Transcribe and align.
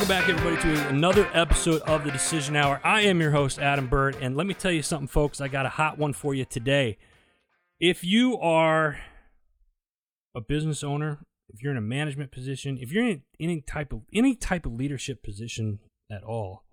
Welcome 0.00 0.16
back, 0.16 0.30
everybody, 0.30 0.62
to 0.62 0.88
another 0.88 1.28
episode 1.34 1.82
of 1.82 2.04
the 2.04 2.10
Decision 2.10 2.56
Hour. 2.56 2.80
I 2.82 3.02
am 3.02 3.20
your 3.20 3.32
host, 3.32 3.58
Adam 3.58 3.86
Bird, 3.86 4.16
and 4.18 4.34
let 4.34 4.46
me 4.46 4.54
tell 4.54 4.72
you 4.72 4.80
something, 4.80 5.06
folks. 5.06 5.42
I 5.42 5.48
got 5.48 5.66
a 5.66 5.68
hot 5.68 5.98
one 5.98 6.14
for 6.14 6.34
you 6.34 6.46
today. 6.46 6.96
If 7.78 8.02
you 8.02 8.38
are 8.38 8.98
a 10.34 10.40
business 10.40 10.82
owner, 10.82 11.18
if 11.50 11.62
you're 11.62 11.72
in 11.72 11.76
a 11.76 11.82
management 11.82 12.32
position, 12.32 12.78
if 12.80 12.90
you're 12.90 13.06
in 13.06 13.24
any 13.38 13.60
type 13.60 13.92
of 13.92 14.00
any 14.10 14.34
type 14.34 14.64
of 14.64 14.72
leadership 14.72 15.22
position 15.22 15.80
at 16.10 16.24
all, 16.24 16.64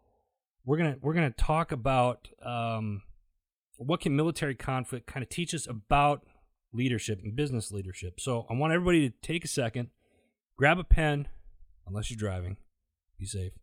we're 0.64 0.78
gonna 0.78 0.96
we're 1.02 1.14
gonna 1.14 1.30
talk 1.32 1.74
about 1.74 2.30
um, 2.46 3.02
what 3.76 4.00
can 4.00 4.16
military 4.16 4.56
conflict 4.56 5.06
kind 5.06 5.22
of 5.22 5.28
teach 5.28 5.54
us 5.54 5.68
about 5.68 6.26
leadership 6.72 7.20
and 7.22 7.36
business 7.36 7.74
leadership. 7.74 8.22
So 8.22 8.46
I 8.50 8.54
want 8.54 8.72
everybody 8.72 9.10
to 9.10 9.16
take 9.22 9.44
a 9.44 9.50
second, 9.50 9.90
grab 10.58 10.80
a 10.80 10.86
pen, 10.86 11.28
unless 11.86 12.10
you're 12.10 12.18
driving, 12.18 12.56
be 13.18 13.26
safe, 13.26 13.54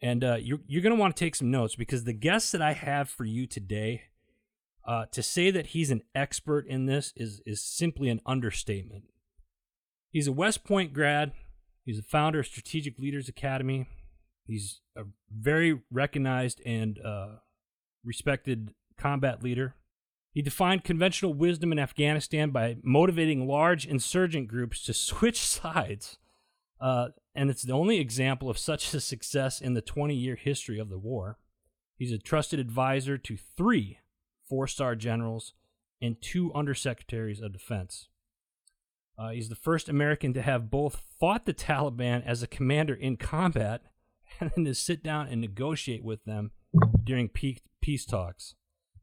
and 0.00 0.24
uh, 0.24 0.36
you're 0.40 0.60
you're 0.66 0.82
gonna 0.82 0.94
want 0.94 1.16
to 1.16 1.24
take 1.24 1.34
some 1.34 1.50
notes 1.50 1.76
because 1.76 2.04
the 2.04 2.12
guest 2.12 2.52
that 2.52 2.62
I 2.62 2.72
have 2.72 3.08
for 3.08 3.24
you 3.24 3.46
today. 3.46 4.02
Uh, 4.86 5.06
to 5.10 5.22
say 5.22 5.50
that 5.50 5.68
he's 5.68 5.90
an 5.90 6.02
expert 6.14 6.66
in 6.66 6.84
this 6.84 7.14
is 7.16 7.40
is 7.46 7.62
simply 7.62 8.10
an 8.10 8.20
understatement. 8.26 9.04
He's 10.10 10.26
a 10.26 10.32
West 10.32 10.62
Point 10.62 10.92
grad. 10.92 11.32
He's 11.86 11.98
a 11.98 12.02
founder 12.02 12.40
of 12.40 12.46
Strategic 12.46 12.98
Leaders 12.98 13.26
Academy. 13.28 13.88
He's 14.46 14.80
a 14.96 15.04
very 15.34 15.80
recognized 15.90 16.60
and 16.66 16.98
uh, 16.98 17.36
respected 18.04 18.74
combat 18.98 19.42
leader. 19.42 19.74
He 20.32 20.42
defined 20.42 20.84
conventional 20.84 21.32
wisdom 21.32 21.72
in 21.72 21.78
Afghanistan 21.78 22.50
by 22.50 22.76
motivating 22.82 23.46
large 23.46 23.86
insurgent 23.86 24.48
groups 24.48 24.82
to 24.84 24.94
switch 24.94 25.40
sides. 25.46 26.18
Uh, 26.80 27.08
and 27.34 27.50
it's 27.50 27.62
the 27.62 27.72
only 27.72 27.98
example 27.98 28.50
of 28.50 28.58
such 28.58 28.92
a 28.94 29.00
success 29.00 29.60
in 29.60 29.74
the 29.74 29.80
20 29.80 30.14
year 30.14 30.36
history 30.36 30.78
of 30.78 30.90
the 30.90 30.98
war. 30.98 31.38
He's 31.96 32.12
a 32.12 32.18
trusted 32.18 32.58
advisor 32.58 33.16
to 33.18 33.36
three 33.36 33.98
four 34.48 34.66
star 34.66 34.94
generals 34.94 35.54
and 36.00 36.20
two 36.20 36.50
undersecretaries 36.54 37.42
of 37.42 37.52
defense. 37.52 38.08
Uh, 39.18 39.30
he's 39.30 39.48
the 39.48 39.54
first 39.54 39.88
American 39.88 40.34
to 40.34 40.42
have 40.42 40.70
both 40.70 41.02
fought 41.18 41.46
the 41.46 41.54
Taliban 41.54 42.24
as 42.26 42.42
a 42.42 42.48
commander 42.48 42.94
in 42.94 43.16
combat 43.16 43.82
and 44.40 44.50
then 44.54 44.64
to 44.64 44.74
sit 44.74 45.02
down 45.02 45.28
and 45.28 45.40
negotiate 45.40 46.04
with 46.04 46.24
them 46.24 46.50
during 47.04 47.28
peace 47.28 48.04
talks. 48.04 48.54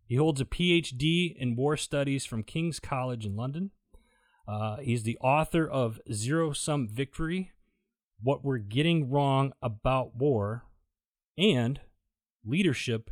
He 0.06 0.18
holds 0.18 0.42
a 0.42 0.46
PhD 0.46 1.34
in 1.38 1.56
war 1.56 1.78
studies 1.78 2.26
from 2.26 2.44
King's 2.44 2.80
College 2.80 3.26
in 3.26 3.38
London. 3.38 3.72
Uh, 4.46 4.78
he's 4.78 5.04
the 5.04 5.18
author 5.20 5.66
of 5.66 6.02
Zero 6.12 6.52
Sum 6.52 6.90
Victory 6.90 7.52
What 8.24 8.46
We're 8.46 8.60
Getting 8.60 9.10
Wrong 9.10 9.52
About 9.64 10.16
War 10.16 10.64
and 11.40 11.80
Leadership 12.46 13.10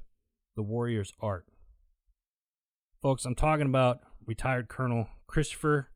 The 0.56 0.62
Warrior's 0.62 1.14
Art. 1.20 1.48
Folks, 3.02 3.26
I'm 3.26 3.34
talking 3.34 3.66
about 3.66 4.02
retired 4.24 4.68
Colonel 4.68 5.08
Christopher 5.26 5.90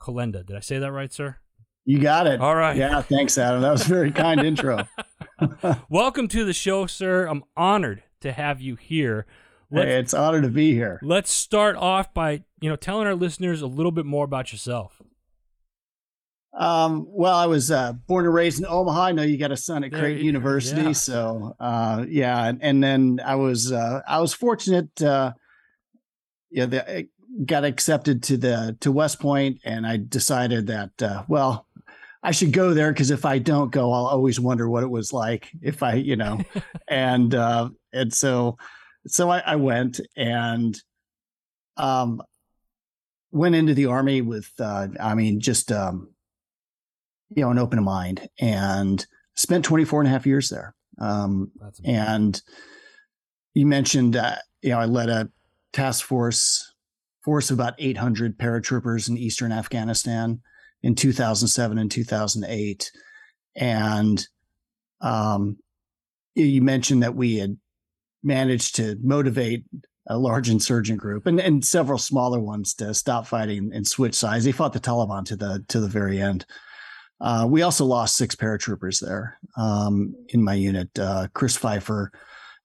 Kolenda. 0.00 0.46
Did 0.46 0.56
I 0.56 0.60
say 0.60 0.78
that 0.78 0.92
right, 0.92 1.12
sir? 1.12 1.38
You 1.84 1.98
got 1.98 2.28
it. 2.28 2.40
All 2.40 2.54
right. 2.54 2.76
Yeah, 2.76 3.02
thanks, 3.02 3.36
Adam. 3.38 3.60
That 3.60 3.72
was 3.72 3.86
a 3.86 3.88
very 3.88 4.12
kind 4.12 4.40
intro. 4.44 4.86
Welcome 5.88 6.28
to 6.28 6.44
the 6.44 6.52
show, 6.52 6.86
sir. 6.86 7.26
I'm 7.26 7.42
honored 7.56 8.04
to 8.20 8.30
have 8.30 8.60
you 8.60 8.76
here. 8.76 9.26
Let's, 9.68 9.86
hey, 9.86 9.98
it's 9.98 10.14
honor 10.14 10.40
to 10.42 10.48
be 10.48 10.74
here. 10.74 11.00
Let's 11.02 11.32
start 11.32 11.74
off 11.74 12.14
by 12.14 12.44
you 12.60 12.70
know 12.70 12.76
telling 12.76 13.08
our 13.08 13.16
listeners 13.16 13.62
a 13.62 13.66
little 13.66 13.90
bit 13.90 14.06
more 14.06 14.24
about 14.24 14.52
yourself. 14.52 15.02
Um, 16.56 17.06
well, 17.08 17.34
I 17.34 17.46
was 17.46 17.70
uh, 17.70 17.92
born 17.92 18.26
and 18.26 18.34
raised 18.34 18.60
in 18.60 18.66
Omaha. 18.66 19.06
I 19.06 19.12
know 19.12 19.22
you 19.22 19.36
got 19.36 19.50
a 19.50 19.56
son 19.56 19.82
at 19.82 19.92
Creighton 19.92 20.24
University, 20.24 20.82
yeah. 20.82 20.92
so 20.92 21.56
uh, 21.58 22.04
yeah. 22.08 22.46
And, 22.46 22.62
and, 22.62 22.82
then 22.82 23.20
I 23.24 23.34
was 23.34 23.72
uh, 23.72 24.02
I 24.06 24.20
was 24.20 24.34
fortunate. 24.34 25.02
Uh, 25.02 25.32
yeah, 26.50 26.66
the, 26.66 27.08
got 27.44 27.64
accepted 27.64 28.22
to 28.24 28.36
the 28.36 28.76
to 28.80 28.92
West 28.92 29.18
Point, 29.18 29.60
and 29.64 29.84
I 29.84 29.96
decided 29.96 30.68
that 30.68 31.02
uh, 31.02 31.24
well, 31.26 31.66
I 32.22 32.30
should 32.30 32.52
go 32.52 32.72
there 32.72 32.92
because 32.92 33.10
if 33.10 33.24
I 33.24 33.38
don't 33.38 33.72
go, 33.72 33.92
I'll 33.92 34.06
always 34.06 34.38
wonder 34.38 34.68
what 34.68 34.82
it 34.82 34.90
was 34.90 35.12
like 35.12 35.50
if 35.60 35.82
I, 35.82 35.94
you 35.94 36.16
know, 36.16 36.40
and 36.88 37.34
uh, 37.34 37.70
and 37.92 38.12
so 38.12 38.56
so 39.06 39.28
I, 39.28 39.40
I 39.40 39.56
went 39.56 40.00
and 40.16 40.80
um 41.76 42.22
went 43.32 43.56
into 43.56 43.74
the 43.74 43.86
army 43.86 44.22
with 44.22 44.50
uh, 44.60 44.88
I 45.00 45.14
mean 45.14 45.40
just 45.40 45.72
um 45.72 46.13
you 47.34 47.42
know 47.42 47.50
an 47.50 47.58
open 47.58 47.82
mind 47.82 48.28
and 48.40 49.06
spent 49.34 49.64
24 49.64 50.00
and 50.00 50.08
a 50.08 50.10
half 50.10 50.26
years 50.26 50.48
there 50.48 50.74
um 51.00 51.50
and 51.84 52.42
you 53.54 53.66
mentioned 53.66 54.16
uh, 54.16 54.36
you 54.62 54.70
know 54.70 54.80
I 54.80 54.84
led 54.84 55.08
a 55.08 55.30
task 55.72 56.04
force 56.04 56.72
force 57.24 57.50
of 57.50 57.58
about 57.58 57.74
800 57.78 58.36
paratroopers 58.38 59.08
in 59.08 59.16
eastern 59.16 59.50
Afghanistan 59.50 60.40
in 60.82 60.94
2007 60.94 61.78
and 61.78 61.90
2008. 61.90 62.92
And 63.56 64.28
um, 65.00 65.56
you 66.34 66.60
mentioned 66.60 67.02
that 67.02 67.14
we 67.14 67.36
had 67.36 67.56
managed 68.22 68.76
to 68.76 68.98
motivate 69.02 69.64
a 70.06 70.18
large 70.18 70.50
insurgent 70.50 71.00
group 71.00 71.26
and, 71.26 71.40
and 71.40 71.64
several 71.64 71.96
smaller 71.96 72.38
ones 72.38 72.74
to 72.74 72.92
stop 72.92 73.26
fighting 73.26 73.70
and 73.72 73.86
switch 73.86 74.14
sides. 74.14 74.44
They 74.44 74.52
fought 74.52 74.74
the 74.74 74.80
Taliban 74.80 75.24
to 75.26 75.36
the 75.36 75.64
to 75.68 75.80
the 75.80 75.88
very 75.88 76.20
end. 76.20 76.44
Uh, 77.20 77.46
we 77.48 77.62
also 77.62 77.84
lost 77.84 78.16
six 78.16 78.34
paratroopers 78.34 79.00
there 79.00 79.38
um, 79.56 80.14
in 80.28 80.42
my 80.42 80.54
unit: 80.54 80.90
uh, 80.98 81.28
Chris 81.32 81.56
Pfeiffer, 81.56 82.12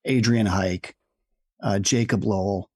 Adrian 0.06 0.48
Hike, 0.48 0.96
uh, 1.62 1.80
Jacob 1.80 2.24
Lowell, 2.24 2.70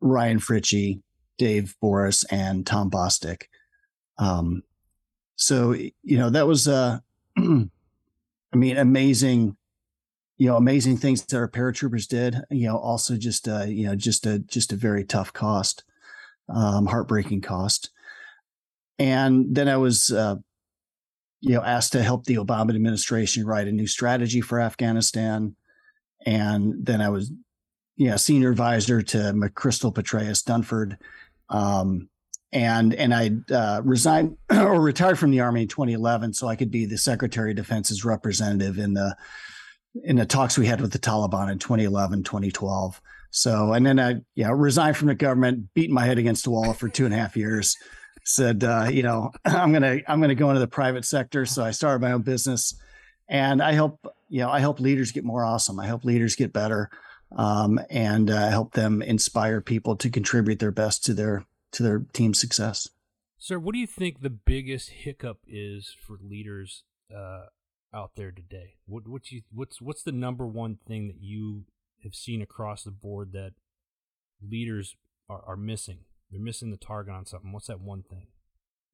Ryan 0.00 0.38
Fritchie, 0.38 1.02
Dave 1.38 1.74
Boris, 1.80 2.24
and 2.24 2.66
Tom 2.66 2.90
Bostick. 2.90 3.44
Um, 4.18 4.62
so 5.36 5.72
you 5.72 6.18
know 6.18 6.30
that 6.30 6.46
was, 6.46 6.68
uh, 6.68 6.98
I 7.36 7.66
mean, 8.54 8.76
amazing. 8.76 9.56
You 10.36 10.46
know, 10.46 10.56
amazing 10.56 10.96
things 10.96 11.22
that 11.22 11.36
our 11.36 11.48
paratroopers 11.48 12.08
did. 12.08 12.40
You 12.50 12.68
know, 12.68 12.78
also 12.78 13.16
just 13.16 13.46
uh, 13.46 13.64
you 13.64 13.86
know, 13.86 13.94
just 13.94 14.24
a 14.24 14.38
just 14.38 14.72
a 14.72 14.76
very 14.76 15.04
tough 15.04 15.34
cost, 15.34 15.84
um, 16.48 16.86
heartbreaking 16.86 17.42
cost. 17.42 17.90
And 19.00 19.46
then 19.54 19.66
I 19.66 19.78
was, 19.78 20.10
uh, 20.10 20.36
you 21.40 21.54
know, 21.54 21.62
asked 21.62 21.92
to 21.92 22.02
help 22.02 22.26
the 22.26 22.36
Obama 22.36 22.74
administration 22.74 23.46
write 23.46 23.66
a 23.66 23.72
new 23.72 23.86
strategy 23.86 24.42
for 24.42 24.60
Afghanistan. 24.60 25.56
And 26.26 26.74
then 26.84 27.00
I 27.00 27.08
was 27.08 27.32
yeah, 27.96 28.16
senior 28.16 28.50
advisor 28.50 29.02
to 29.02 29.18
McChrystal 29.18 29.94
Petraeus 29.94 30.42
Dunford. 30.42 30.96
Um, 31.48 32.08
and 32.52 32.94
and 32.94 33.14
I 33.14 33.30
uh, 33.54 33.80
resigned 33.84 34.36
or 34.50 34.80
retired 34.80 35.18
from 35.18 35.30
the 35.30 35.40
army 35.40 35.62
in 35.62 35.68
2011, 35.68 36.34
so 36.34 36.48
I 36.48 36.56
could 36.56 36.70
be 36.70 36.84
the 36.84 36.98
Secretary 36.98 37.50
of 37.52 37.56
Defense's 37.56 38.04
representative 38.04 38.78
in 38.78 38.94
the 38.94 39.16
in 40.04 40.16
the 40.16 40.26
talks 40.26 40.58
we 40.58 40.66
had 40.66 40.80
with 40.80 40.92
the 40.92 40.98
Taliban 40.98 41.50
in 41.50 41.58
2011, 41.58 42.22
2012. 42.22 43.00
So 43.30 43.72
and 43.72 43.86
then 43.86 43.98
I 43.98 44.16
yeah 44.34 44.50
resigned 44.54 44.96
from 44.96 45.08
the 45.08 45.14
government, 45.14 45.72
beat 45.74 45.90
my 45.90 46.04
head 46.04 46.18
against 46.18 46.44
the 46.44 46.50
wall 46.50 46.72
for 46.72 46.88
two 46.88 47.04
and 47.04 47.14
a 47.14 47.18
half 47.18 47.36
years. 47.36 47.76
Said 48.34 48.64
uh, 48.64 48.88
you 48.90 49.02
know 49.02 49.32
I'm 49.44 49.72
gonna 49.72 50.00
I'm 50.06 50.20
gonna 50.20 50.34
go 50.34 50.50
into 50.50 50.60
the 50.60 50.68
private 50.68 51.04
sector. 51.04 51.46
So 51.46 51.64
I 51.64 51.70
started 51.70 52.00
my 52.00 52.12
own 52.12 52.22
business, 52.22 52.74
and 53.28 53.62
I 53.62 53.72
help 53.72 54.06
you 54.28 54.40
know 54.40 54.50
I 54.50 54.60
help 54.60 54.80
leaders 54.80 55.12
get 55.12 55.24
more 55.24 55.44
awesome. 55.44 55.80
I 55.80 55.86
help 55.86 56.04
leaders 56.04 56.36
get 56.36 56.52
better 56.52 56.90
um, 57.36 57.80
and 57.90 58.30
uh, 58.30 58.48
help 58.48 58.72
them 58.72 59.02
inspire 59.02 59.60
people 59.60 59.96
to 59.96 60.10
contribute 60.10 60.58
their 60.58 60.72
best 60.72 61.04
to 61.04 61.14
their 61.14 61.44
to 61.72 61.82
their 61.82 62.00
team 62.12 62.34
success. 62.34 62.88
Sir, 63.38 63.58
what 63.58 63.72
do 63.72 63.78
you 63.78 63.86
think 63.86 64.20
the 64.20 64.30
biggest 64.30 64.90
hiccup 64.90 65.38
is 65.46 65.96
for 66.06 66.18
leaders 66.22 66.84
uh, 67.14 67.46
out 67.94 68.12
there 68.16 68.32
today? 68.32 68.74
What 68.86 69.08
what 69.08 69.30
you 69.30 69.42
what's 69.52 69.80
what's 69.80 70.02
the 70.02 70.12
number 70.12 70.46
one 70.46 70.78
thing 70.86 71.08
that 71.08 71.20
you 71.20 71.64
have 72.02 72.14
seen 72.14 72.42
across 72.42 72.84
the 72.84 72.90
board 72.90 73.32
that 73.32 73.52
leaders 74.42 74.96
are, 75.28 75.42
are 75.46 75.56
missing? 75.56 76.00
They're 76.30 76.40
missing 76.40 76.70
the 76.70 76.76
target 76.76 77.14
on 77.14 77.26
something. 77.26 77.52
What's 77.52 77.66
that 77.66 77.80
one 77.80 78.02
thing? 78.02 78.28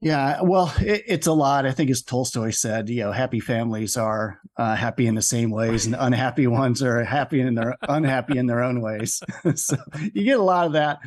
Yeah, 0.00 0.42
well, 0.42 0.72
it, 0.80 1.04
it's 1.06 1.26
a 1.26 1.32
lot. 1.32 1.64
I 1.66 1.72
think 1.72 1.90
as 1.90 2.02
Tolstoy 2.02 2.50
said, 2.50 2.88
you 2.88 3.00
know, 3.00 3.12
happy 3.12 3.40
families 3.40 3.96
are 3.96 4.40
uh, 4.56 4.76
happy 4.76 5.06
in 5.06 5.14
the 5.14 5.22
same 5.22 5.50
ways, 5.50 5.86
and 5.86 5.96
unhappy 5.98 6.46
ones 6.46 6.82
are 6.82 7.02
happy 7.02 7.40
in 7.40 7.54
their 7.54 7.76
unhappy 7.88 8.36
in 8.38 8.46
their 8.46 8.62
own 8.62 8.80
ways. 8.80 9.22
so 9.54 9.76
you 10.12 10.24
get 10.24 10.38
a 10.38 10.42
lot 10.42 10.66
of 10.66 10.72
that. 10.74 10.98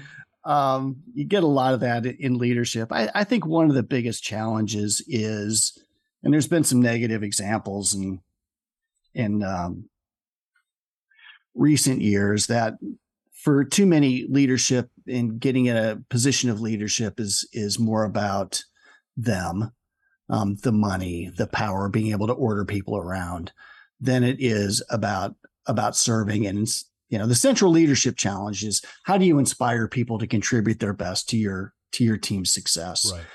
Um, 0.43 1.03
you 1.13 1.25
get 1.25 1.43
a 1.43 1.47
lot 1.47 1.73
of 1.73 1.81
that 1.81 2.05
in 2.05 2.37
leadership. 2.37 2.91
I, 2.91 3.09
I 3.13 3.23
think 3.23 3.45
one 3.45 3.69
of 3.69 3.75
the 3.75 3.83
biggest 3.83 4.23
challenges 4.23 5.03
is, 5.07 5.77
and 6.23 6.33
there's 6.33 6.47
been 6.47 6.63
some 6.63 6.81
negative 6.81 7.21
examples 7.21 7.93
in 7.93 8.21
in 9.13 9.43
um, 9.43 9.89
recent 11.53 12.01
years 12.01 12.47
that 12.47 12.75
for 13.41 13.63
too 13.63 13.85
many 13.85 14.25
leadership 14.29 14.89
and 15.07 15.39
getting 15.39 15.67
in 15.67 15.77
a 15.77 16.01
position 16.09 16.49
of 16.49 16.61
leadership 16.61 17.19
is 17.19 17.47
is 17.53 17.79
more 17.79 18.03
about 18.03 18.63
them 19.15 19.71
um, 20.29 20.55
the 20.63 20.71
money, 20.71 21.31
the 21.35 21.47
power, 21.47 21.89
being 21.89 22.11
able 22.11 22.27
to 22.27 22.33
order 22.33 22.63
people 22.63 22.95
around, 22.97 23.51
than 23.99 24.23
it 24.23 24.37
is 24.39 24.83
about 24.89 25.35
about 25.65 25.95
serving. 25.95 26.45
And 26.45 26.67
you 27.09 27.17
know, 27.17 27.27
the 27.27 27.35
central 27.35 27.71
leadership 27.71 28.15
challenge 28.15 28.63
is 28.63 28.83
how 29.03 29.17
do 29.17 29.25
you 29.25 29.39
inspire 29.39 29.87
people 29.87 30.19
to 30.19 30.27
contribute 30.27 30.79
their 30.79 30.93
best 30.93 31.27
to 31.29 31.37
your 31.37 31.73
to 31.93 32.03
your 32.03 32.17
team's 32.17 32.53
success. 32.53 33.11
Right. 33.11 33.25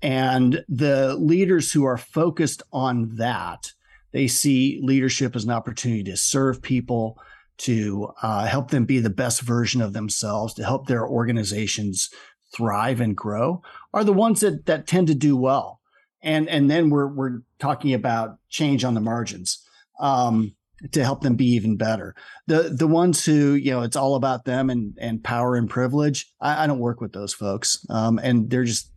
And 0.00 0.64
the 0.68 1.16
leaders 1.16 1.72
who 1.72 1.84
are 1.84 1.98
focused 1.98 2.62
on 2.72 3.16
that, 3.16 3.72
they 4.12 4.28
see 4.28 4.80
leadership 4.82 5.36
as 5.36 5.44
an 5.44 5.50
opportunity 5.50 6.04
to 6.04 6.16
serve 6.16 6.62
people, 6.62 7.20
to 7.58 8.12
uh, 8.22 8.46
help 8.46 8.70
them 8.70 8.84
be 8.84 9.00
the 9.00 9.10
best 9.10 9.42
version 9.42 9.82
of 9.82 9.92
themselves, 9.92 10.54
to 10.54 10.64
help 10.64 10.86
their 10.86 11.06
organizations 11.06 12.10
thrive 12.56 13.00
and 13.00 13.16
grow, 13.16 13.62
are 13.92 14.04
the 14.04 14.12
ones 14.12 14.40
that 14.40 14.66
that 14.66 14.86
tend 14.86 15.08
to 15.08 15.14
do 15.14 15.36
well. 15.36 15.80
And 16.22 16.48
and 16.48 16.70
then 16.70 16.90
we're 16.90 17.08
we're 17.08 17.40
talking 17.58 17.94
about 17.94 18.38
change 18.48 18.84
on 18.84 18.94
the 18.94 19.00
margins. 19.00 19.64
Um, 20.00 20.54
to 20.92 21.02
help 21.02 21.22
them 21.22 21.34
be 21.34 21.46
even 21.46 21.76
better. 21.76 22.14
The 22.46 22.74
the 22.76 22.86
ones 22.86 23.24
who 23.24 23.54
you 23.54 23.72
know 23.72 23.82
it's 23.82 23.96
all 23.96 24.14
about 24.14 24.44
them 24.44 24.70
and 24.70 24.96
and 25.00 25.22
power 25.22 25.56
and 25.56 25.68
privilege. 25.68 26.32
I, 26.40 26.64
I 26.64 26.66
don't 26.66 26.78
work 26.78 27.00
with 27.00 27.12
those 27.12 27.34
folks, 27.34 27.84
um, 27.90 28.20
and 28.22 28.48
they're 28.48 28.64
just 28.64 28.92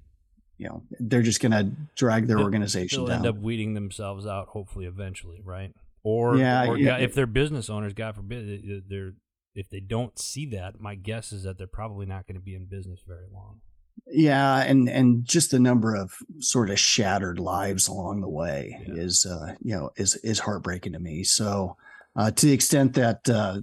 you 0.58 0.68
know 0.68 0.84
they're 1.00 1.24
just 1.24 1.42
going 1.42 1.52
to 1.52 1.72
drag 1.96 2.28
their 2.28 2.40
organization 2.40 3.00
they'll 3.00 3.08
down. 3.08 3.26
end 3.26 3.26
up 3.26 3.42
weeding 3.42 3.74
themselves 3.74 4.28
out, 4.28 4.50
hopefully, 4.50 4.86
eventually, 4.86 5.42
right? 5.44 5.74
Or 6.04 6.38
Yeah, 6.38 6.68
or 6.68 6.78
yeah. 6.78 6.98
If 6.98 7.14
they're 7.14 7.28
business 7.28 7.70
owners, 7.70 7.94
God 7.94 8.16
forbid, 8.16 8.84
they're 8.90 9.14
if 9.54 9.70
they 9.70 9.82
don't 9.82 10.18
see 10.18 10.46
that, 10.52 10.80
my 10.80 10.96
guess 10.96 11.32
is 11.34 11.44
that 11.44 11.58
they're 11.58 11.68
probably 11.68 12.06
not 12.06 12.26
going 12.26 12.36
to 12.36 12.42
be 12.42 12.56
in 12.56 12.66
business 12.66 13.02
very 13.06 13.28
long. 13.34 13.60
Yeah, 14.08 14.62
and 14.64 14.90
and 14.90 15.26
just 15.26 15.52
the 15.52 15.60
number 15.60 15.96
of 15.96 16.14
sort 16.40 16.70
of 16.70 16.80
shattered 16.80 17.40
lives 17.40 17.88
along 17.88 18.22
the 18.22 18.30
way 18.30 18.78
Yeah. 18.88 18.94
is 18.96 19.26
uh, 19.30 19.56
you 19.62 19.76
know 19.76 19.92
is 19.98 20.16
is 20.18 20.40
heartbreaking 20.40 20.94
to 20.94 21.00
me. 21.00 21.24
So 21.24 21.76
uh, 22.16 22.32
to 22.32 22.46
the 22.46 22.54
extent 22.54 22.94
that 22.94 23.30
uh, 23.30 23.62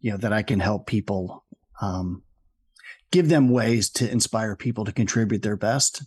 you 0.00 0.10
know 0.12 0.16
that 0.18 0.32
I 0.32 0.42
can 0.42 0.60
help 0.60 0.86
people, 0.86 1.44
um, 1.80 2.22
give 3.10 3.28
them 3.28 3.48
ways 3.48 3.90
to 3.90 4.10
inspire 4.10 4.54
people 4.54 4.84
to 4.84 4.92
contribute 4.92 5.42
their 5.42 5.56
best, 5.56 6.04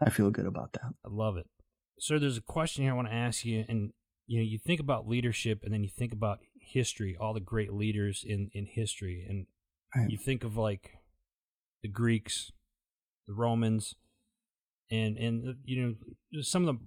I 0.00 0.10
feel 0.10 0.30
good 0.30 0.46
about 0.46 0.72
that. 0.72 0.92
I 1.04 1.08
love 1.10 1.36
it. 1.36 1.46
Sir, 1.98 2.18
there's 2.18 2.38
a 2.38 2.42
question 2.42 2.84
here 2.84 2.92
I 2.92 2.96
want 2.96 3.08
to 3.08 3.14
ask 3.14 3.44
you. 3.44 3.64
And, 3.68 3.92
you 4.30 4.38
know, 4.38 4.44
you 4.44 4.58
think 4.58 4.78
about 4.78 5.08
leadership 5.08 5.62
and 5.64 5.74
then 5.74 5.82
you 5.82 5.90
think 5.90 6.12
about 6.12 6.38
history, 6.60 7.16
all 7.20 7.34
the 7.34 7.40
great 7.40 7.72
leaders 7.72 8.22
in, 8.24 8.48
in 8.54 8.64
history. 8.64 9.26
And 9.28 9.46
Right. 9.96 10.08
you 10.08 10.16
think 10.18 10.44
of 10.44 10.56
like 10.56 10.98
the 11.82 11.88
Greeks, 11.88 12.52
the 13.26 13.34
Romans, 13.34 13.96
and, 14.88 15.18
and, 15.18 15.48
uh, 15.48 15.52
you 15.64 15.96
know, 16.32 16.42
some 16.42 16.68
of 16.68 16.76
the 16.76 16.80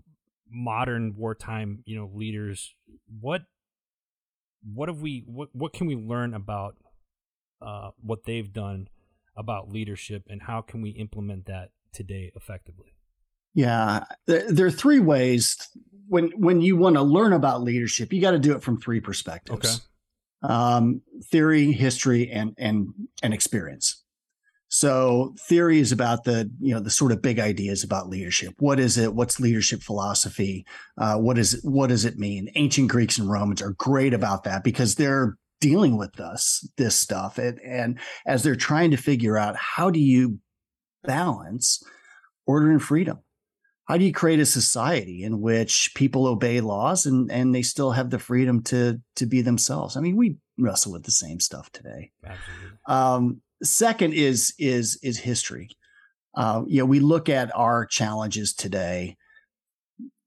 modern 0.50 1.18
wartime, 1.18 1.84
you 1.86 1.98
know, 1.98 2.10
leaders. 2.14 2.74
What, 3.20 3.42
what 4.64 4.88
have 4.88 5.02
we, 5.02 5.26
what, 5.26 5.50
what 5.52 5.74
can 5.74 5.86
we 5.86 5.98
learn 5.98 6.34
about 6.34 6.78
uh, 7.62 7.90
what 8.02 8.24
they've 8.24 8.54
done 8.54 8.88
about 9.36 9.70
leadership 9.70 10.24
and 10.30 10.44
how 10.44 10.62
can 10.62 10.82
we 10.82 10.92
implement 10.92 11.48
that 11.48 11.72
today 11.92 12.32
effectively? 12.38 12.96
Yeah, 13.54 14.06
there, 14.26 14.52
there 14.52 14.66
are 14.66 14.72
three 14.72 15.00
ways 15.00 15.58
when 16.08 16.32
when 16.38 16.62
you 16.62 16.76
want 16.76 16.96
to 16.96 17.02
learn 17.02 17.34
about 17.34 17.64
leadership, 17.64 18.14
you 18.14 18.22
got 18.22 18.32
to 18.32 18.40
do 18.40 18.54
it 18.54 18.64
from 18.64 18.80
three 18.80 19.00
perspectives: 19.00 19.82
okay. 20.44 20.54
um, 20.54 21.02
theory, 21.32 21.72
history, 21.72 22.30
and 22.30 22.54
and 22.58 22.88
and 23.22 23.34
experience. 23.34 24.04
So, 24.70 25.36
theory 25.40 25.80
is 25.80 25.92
about 25.92 26.24
the 26.24 26.52
you 26.60 26.74
know 26.74 26.80
the 26.80 26.90
sort 26.90 27.12
of 27.12 27.22
big 27.22 27.40
ideas 27.40 27.84
about 27.84 28.10
leadership. 28.10 28.56
What 28.60 28.80
is 28.80 28.98
it? 28.98 29.14
What's 29.14 29.40
leadership 29.40 29.82
philosophy? 29.82 30.66
Uh, 30.98 31.18
what 31.18 31.38
is 31.38 31.60
what 31.64 31.88
does 31.88 32.06
it 32.06 32.18
mean? 32.18 32.50
Ancient 32.56 32.90
Greeks 32.90 33.18
and 33.18 33.30
Romans 33.30 33.62
are 33.62 33.74
great 33.74 34.14
about 34.14 34.44
that 34.46 34.64
because 34.64 34.96
they're 34.96 35.38
dealing 35.62 35.98
with 35.98 36.20
us 36.20 36.68
this 36.78 36.96
stuff, 36.96 37.38
and, 37.38 37.60
and 37.62 38.00
as 38.26 38.44
they're 38.44 38.56
trying 38.56 38.92
to 38.92 38.98
figure 38.98 39.38
out 39.38 39.56
how 39.56 39.90
do 39.90 40.00
you 40.00 40.40
balance 41.04 41.84
order 42.46 42.72
and 42.72 42.82
freedom 42.82 43.20
how 43.86 43.98
do 43.98 44.06
you 44.06 44.14
create 44.14 44.40
a 44.40 44.46
society 44.46 45.24
in 45.24 45.42
which 45.42 45.92
people 45.96 46.26
obey 46.26 46.62
laws 46.62 47.06
and 47.06 47.32
and 47.32 47.54
they 47.54 47.62
still 47.62 47.92
have 47.92 48.10
the 48.10 48.20
freedom 48.20 48.62
to 48.64 49.02
to 49.16 49.26
be 49.26 49.42
themselves? 49.42 49.98
I 49.98 50.02
mean 50.02 50.16
we 50.16 50.38
wrestle 50.58 50.94
with 50.94 51.04
the 51.04 51.12
same 51.12 51.40
stuff 51.40 51.72
today. 51.72 52.12
Um 52.88 53.42
second 53.62 54.14
is 54.14 54.54
is 54.58 55.00
is 55.04 55.20
history. 55.20 55.70
Uh 56.36 56.64
you 56.68 56.80
know 56.80 56.86
we 56.86 57.00
look 57.00 57.30
at 57.30 57.54
our 57.56 57.86
challenges 57.86 58.54
today 58.54 59.18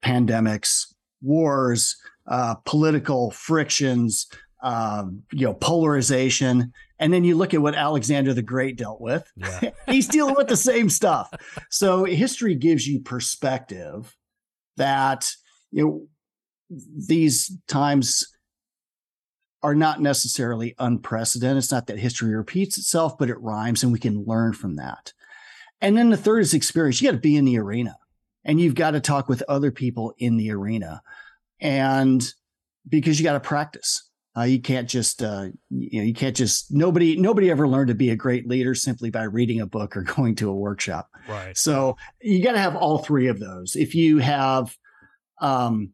pandemics 0.05 0.95
wars 1.23 1.97
uh 2.29 2.55
political 2.67 3.31
frictions 3.31 4.27
um 4.63 5.23
you 5.33 5.47
know 5.47 5.55
polarization 5.55 6.73
and 6.99 7.13
then 7.13 7.25
you 7.25 7.37
look 7.37 7.55
at 7.55 7.63
what 7.63 7.75
alexander 7.75 8.33
the 8.35 8.43
great 8.43 8.77
dealt 8.77 9.01
with 9.01 9.31
Yeah. 9.37 9.71
he's 9.87 10.09
dealing 10.09 10.35
with 10.37 10.49
the 10.49 10.57
same 10.57 10.89
stuff. 10.89 11.33
So 11.71 12.05
history 12.05 12.55
gives 12.55 12.87
you 12.87 13.01
perspective 13.01 14.15
that 14.77 15.31
you 15.71 15.85
know 15.85 16.07
these 16.71 17.57
times 17.69 18.27
are 19.63 19.75
not 19.75 20.01
necessarily 20.01 20.75
unprecedented. 20.79 21.57
It's 21.59 21.73
not 21.73 21.87
that 21.89 21.99
history 21.99 22.35
repeats 22.35 22.79
itself, 22.79 23.19
but 23.19 23.31
it 23.31 23.41
rhymes 23.41 23.83
and 23.83 23.93
we 23.93 23.99
can 23.99 24.25
learn 24.25 24.53
from 24.53 24.77
that. 24.77 25.13
And 25.81 25.97
then 25.97 26.11
the 26.11 26.17
third 26.17 26.41
is 26.41 26.55
experience. 26.55 27.01
You 27.01 27.09
got 27.09 27.17
to 27.17 27.21
be 27.21 27.37
in 27.37 27.45
the 27.45 27.59
arena 27.59 27.97
and 28.45 28.61
you've 28.61 28.75
got 28.75 28.93
to 28.93 29.01
talk 29.01 29.29
with 29.29 29.43
other 29.49 29.71
people 29.71 30.15
in 30.19 30.37
the 30.37 30.51
arena. 30.53 31.03
And 31.61 32.25
because 32.89 33.19
you 33.19 33.25
got 33.25 33.33
to 33.33 33.41
practice. 33.41 34.09
Uh, 34.37 34.43
you 34.43 34.61
can't 34.61 34.89
just, 34.89 35.23
uh, 35.23 35.47
you 35.71 36.01
know, 36.01 36.05
you 36.05 36.13
can't 36.13 36.37
just, 36.37 36.73
nobody, 36.73 37.17
nobody 37.17 37.51
ever 37.51 37.67
learned 37.67 37.89
to 37.89 37.95
be 37.95 38.11
a 38.11 38.17
great 38.17 38.47
leader 38.47 38.75
simply 38.75 39.11
by 39.11 39.23
reading 39.23 39.61
a 39.61 39.67
book 39.67 39.97
or 39.97 40.03
going 40.17 40.35
to 40.35 40.51
a 40.51 40.55
workshop. 40.55 41.09
Right. 41.29 41.57
So 41.57 41.97
you 42.21 42.43
got 42.43 42.53
to 42.53 42.59
have 42.59 42.77
all 42.77 42.99
three 42.99 43.29
of 43.29 43.41
those. 43.41 43.77
If 43.77 43.95
you 43.95 44.19
have, 44.19 44.77
um, 45.41 45.93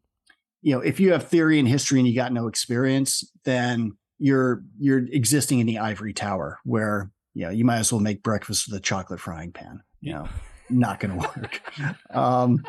you 0.61 0.73
know, 0.73 0.81
if 0.81 0.99
you 0.99 1.11
have 1.11 1.27
theory 1.27 1.59
and 1.59 1.67
history 1.67 1.99
and 1.99 2.07
you 2.07 2.15
got 2.15 2.33
no 2.33 2.47
experience, 2.47 3.29
then 3.43 3.97
you're 4.19 4.63
you're 4.79 5.05
existing 5.07 5.59
in 5.59 5.67
the 5.67 5.79
ivory 5.79 6.13
tower 6.13 6.59
where 6.63 7.11
you 7.33 7.43
know 7.43 7.51
you 7.51 7.65
might 7.65 7.79
as 7.79 7.91
well 7.91 7.99
make 7.99 8.23
breakfast 8.23 8.67
with 8.67 8.77
a 8.77 8.81
chocolate 8.81 9.19
frying 9.19 9.51
pan. 9.51 9.81
You 9.99 10.13
know, 10.13 10.29
not 10.69 11.01
going 11.01 11.19
to 11.19 11.27
work. 11.27 11.61
um, 12.15 12.63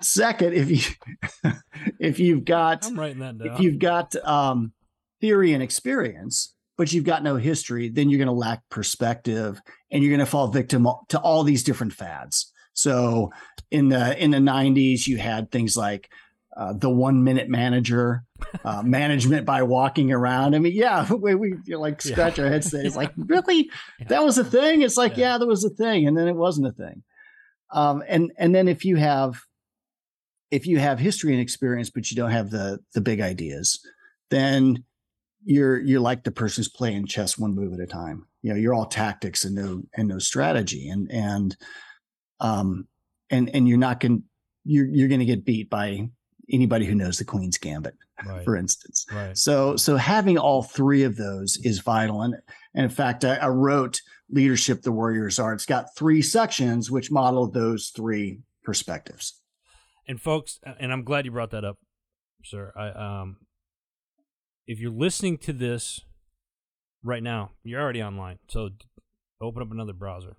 second, 0.00 0.54
if 0.54 0.70
you 0.70 1.52
if 2.00 2.18
you've 2.18 2.44
got 2.44 2.86
I'm 2.86 2.98
writing 2.98 3.20
that 3.20 3.38
down. 3.38 3.48
if 3.48 3.60
you've 3.60 3.78
got 3.78 4.16
um, 4.24 4.72
theory 5.20 5.52
and 5.52 5.62
experience, 5.62 6.54
but 6.76 6.92
you've 6.92 7.04
got 7.04 7.22
no 7.22 7.36
history, 7.36 7.88
then 7.88 8.08
you're 8.10 8.18
going 8.18 8.26
to 8.26 8.32
lack 8.32 8.60
perspective, 8.70 9.60
and 9.90 10.02
you're 10.02 10.10
going 10.10 10.24
to 10.24 10.30
fall 10.30 10.48
victim 10.48 10.86
to 11.08 11.18
all 11.20 11.42
these 11.42 11.62
different 11.64 11.92
fads. 11.92 12.52
So 12.74 13.30
in 13.70 13.88
the 13.88 14.22
in 14.22 14.30
the 14.32 14.38
90s, 14.38 15.06
you 15.06 15.16
had 15.16 15.50
things 15.50 15.76
like 15.76 16.10
uh, 16.56 16.72
the 16.74 16.90
one 16.90 17.22
minute 17.24 17.48
manager, 17.48 18.24
uh, 18.64 18.82
management 18.84 19.44
by 19.46 19.62
walking 19.62 20.12
around. 20.12 20.54
I 20.54 20.58
mean, 20.58 20.74
yeah, 20.74 21.10
we, 21.12 21.34
we 21.34 21.54
like 21.74 22.02
Yeah. 22.04 22.12
scratch 22.12 22.38
our 22.38 22.48
heads. 22.48 22.72
It's 22.74 22.96
like 23.02 23.12
really 23.16 23.70
Yeah. 23.98 24.08
that 24.08 24.24
was 24.24 24.36
a 24.38 24.44
thing. 24.44 24.82
It's 24.82 24.96
like 24.96 25.16
Yeah. 25.16 25.32
yeah, 25.32 25.38
there 25.38 25.48
was 25.48 25.64
a 25.64 25.70
thing, 25.70 26.06
and 26.06 26.16
then 26.16 26.28
it 26.28 26.36
wasn't 26.36 26.66
a 26.66 26.72
thing. 26.72 27.02
Um, 27.72 28.02
and 28.06 28.32
and 28.38 28.54
then 28.54 28.68
if 28.68 28.84
you 28.84 28.96
have 28.96 29.40
if 30.50 30.66
you 30.66 30.78
have 30.78 30.98
history 30.98 31.32
and 31.32 31.40
experience, 31.42 31.90
but 31.90 32.10
you 32.10 32.16
don't 32.16 32.30
have 32.30 32.50
the 32.50 32.78
the 32.94 33.00
big 33.00 33.20
ideas, 33.20 33.80
then 34.30 34.84
you're 35.46 35.78
you're 35.78 36.00
like 36.00 36.24
the 36.24 36.32
person 36.32 36.60
who's 36.60 36.68
playing 36.68 37.06
chess 37.06 37.38
one 37.38 37.54
move 37.54 37.72
at 37.72 37.80
a 37.80 37.86
time. 37.86 38.26
You 38.42 38.52
know, 38.52 38.58
you're 38.58 38.74
all 38.74 38.86
tactics 38.86 39.44
and 39.44 39.54
no 39.54 39.82
and 39.96 40.08
no 40.08 40.18
strategy, 40.18 40.88
and 40.88 41.10
and 41.10 41.56
um 42.40 42.88
and 43.30 43.48
and 43.54 43.68
you're 43.68 43.78
not 43.78 44.00
going 44.00 44.24
you're 44.64 44.86
you're 44.86 45.08
going 45.08 45.20
to 45.20 45.26
get 45.26 45.44
beat 45.44 45.70
by 45.70 46.08
anybody 46.50 46.84
who 46.84 46.96
knows 46.96 47.18
the 47.18 47.24
Queen's 47.24 47.58
Gambit, 47.58 47.94
right. 48.26 48.44
for 48.44 48.56
instance. 48.56 49.06
right. 49.12 49.38
So 49.38 49.76
so 49.76 49.96
having 49.96 50.36
all 50.36 50.64
three 50.64 51.04
of 51.04 51.16
those 51.16 51.56
is 51.58 51.78
vital. 51.78 52.22
And, 52.22 52.34
and 52.74 52.84
in 52.84 52.90
fact, 52.90 53.24
I, 53.24 53.36
I 53.36 53.48
wrote 53.48 54.02
Leadership 54.28 54.82
the 54.82 54.92
Warrior's 54.92 55.38
Art. 55.38 55.54
It's 55.54 55.66
got 55.66 55.94
three 55.96 56.22
sections 56.22 56.90
which 56.90 57.12
model 57.12 57.48
those 57.48 57.92
three 57.94 58.40
perspectives. 58.64 59.40
And 60.08 60.20
folks, 60.20 60.58
and 60.80 60.92
I'm 60.92 61.04
glad 61.04 61.24
you 61.24 61.30
brought 61.30 61.50
that 61.50 61.64
up, 61.64 61.78
sir. 62.44 62.72
I 62.76 62.88
um, 63.20 63.36
if 64.66 64.80
you're 64.80 64.90
listening 64.90 65.36
to 65.38 65.52
this 65.52 66.00
right 67.02 67.22
now, 67.22 67.52
you're 67.62 67.80
already 67.80 68.02
online. 68.02 68.38
So 68.48 68.70
open 69.40 69.62
up 69.62 69.70
another 69.70 69.92
browser 69.92 70.38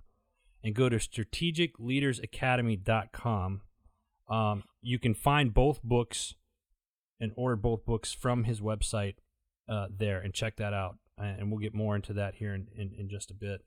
and 0.62 0.74
go 0.74 0.88
to 0.88 0.96
strategicleadersacademy.com. 0.96 3.60
Um, 4.28 4.64
you 4.82 4.98
can 4.98 5.14
find 5.14 5.54
both 5.54 5.80
books 5.82 6.34
and 7.20 7.32
order 7.36 7.56
both 7.56 7.86
books 7.86 8.12
from 8.12 8.44
his 8.44 8.60
website 8.60 9.14
uh, 9.68 9.88
there 9.96 10.20
and 10.20 10.34
check 10.34 10.56
that 10.56 10.74
out. 10.74 10.96
And 11.16 11.50
we'll 11.50 11.58
get 11.58 11.74
more 11.74 11.96
into 11.96 12.12
that 12.12 12.36
here 12.36 12.54
in, 12.54 12.68
in, 12.76 12.92
in 12.96 13.08
just 13.08 13.32
a 13.32 13.34
bit. 13.34 13.64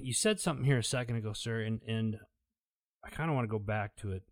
You 0.00 0.12
said 0.12 0.38
something 0.38 0.64
here 0.64 0.78
a 0.78 0.84
second 0.84 1.16
ago, 1.16 1.32
sir, 1.32 1.62
and, 1.62 1.80
and 1.88 2.18
I 3.04 3.10
kind 3.10 3.28
of 3.30 3.34
want 3.34 3.48
to 3.48 3.50
go 3.50 3.58
back 3.58 3.96
to 3.96 4.12
it. 4.12 4.22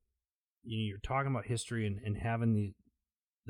you 0.62 0.78
know, 0.78 0.84
you're 0.88 0.98
talking 0.98 1.32
about 1.32 1.46
history 1.46 1.88
and, 1.88 1.98
and 2.04 2.18
having 2.18 2.54
the 2.54 2.72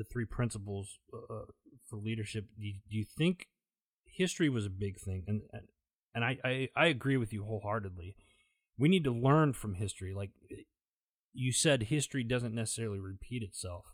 the 0.01 0.11
three 0.11 0.25
principles 0.25 0.99
uh, 1.13 1.33
uh, 1.33 1.45
for 1.89 1.97
leadership. 1.97 2.45
Do 2.59 2.65
you, 2.65 2.73
do 2.89 2.97
you 2.97 3.05
think 3.05 3.47
history 4.05 4.49
was 4.49 4.65
a 4.65 4.69
big 4.69 4.99
thing? 4.99 5.23
And 5.27 5.41
and 6.13 6.25
I, 6.25 6.37
I 6.43 6.69
I 6.75 6.85
agree 6.87 7.17
with 7.17 7.31
you 7.31 7.43
wholeheartedly. 7.43 8.15
We 8.77 8.89
need 8.89 9.03
to 9.03 9.11
learn 9.11 9.53
from 9.53 9.75
history. 9.75 10.13
Like 10.13 10.31
you 11.33 11.51
said, 11.51 11.83
history 11.83 12.23
doesn't 12.23 12.55
necessarily 12.55 12.99
repeat 12.99 13.43
itself. 13.43 13.85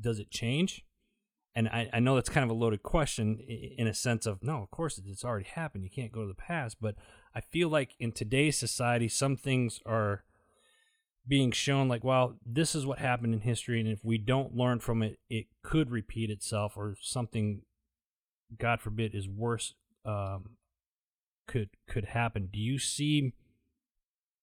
Does 0.00 0.18
it 0.18 0.30
change? 0.30 0.84
and 1.54 1.68
I, 1.68 1.88
I 1.92 2.00
know 2.00 2.16
that's 2.16 2.28
kind 2.28 2.44
of 2.44 2.50
a 2.50 2.58
loaded 2.58 2.82
question 2.82 3.38
in 3.38 3.86
a 3.86 3.94
sense 3.94 4.26
of 4.26 4.42
no, 4.42 4.62
of 4.62 4.70
course 4.70 5.00
it's 5.04 5.24
already 5.24 5.46
happened. 5.46 5.84
You 5.84 5.90
can't 5.90 6.12
go 6.12 6.22
to 6.22 6.28
the 6.28 6.34
past, 6.34 6.78
but 6.80 6.96
I 7.34 7.40
feel 7.40 7.68
like 7.68 7.94
in 8.00 8.12
today's 8.12 8.58
society, 8.58 9.08
some 9.08 9.36
things 9.36 9.80
are 9.86 10.24
being 11.26 11.52
shown 11.52 11.88
like, 11.88 12.04
well, 12.04 12.36
this 12.44 12.74
is 12.74 12.84
what 12.84 12.98
happened 12.98 13.34
in 13.34 13.40
history, 13.40 13.80
and 13.80 13.88
if 13.88 14.04
we 14.04 14.18
don't 14.18 14.54
learn 14.54 14.80
from 14.80 15.02
it, 15.02 15.18
it 15.28 15.46
could 15.62 15.90
repeat 15.90 16.30
itself, 16.30 16.76
or 16.76 16.96
something, 17.00 17.62
God 18.58 18.80
forbid, 18.80 19.14
is 19.14 19.28
worse 19.28 19.74
um, 20.04 20.56
could 21.46 21.70
could 21.88 22.06
happen. 22.06 22.48
Do 22.52 22.58
you 22.58 22.78
see 22.78 23.32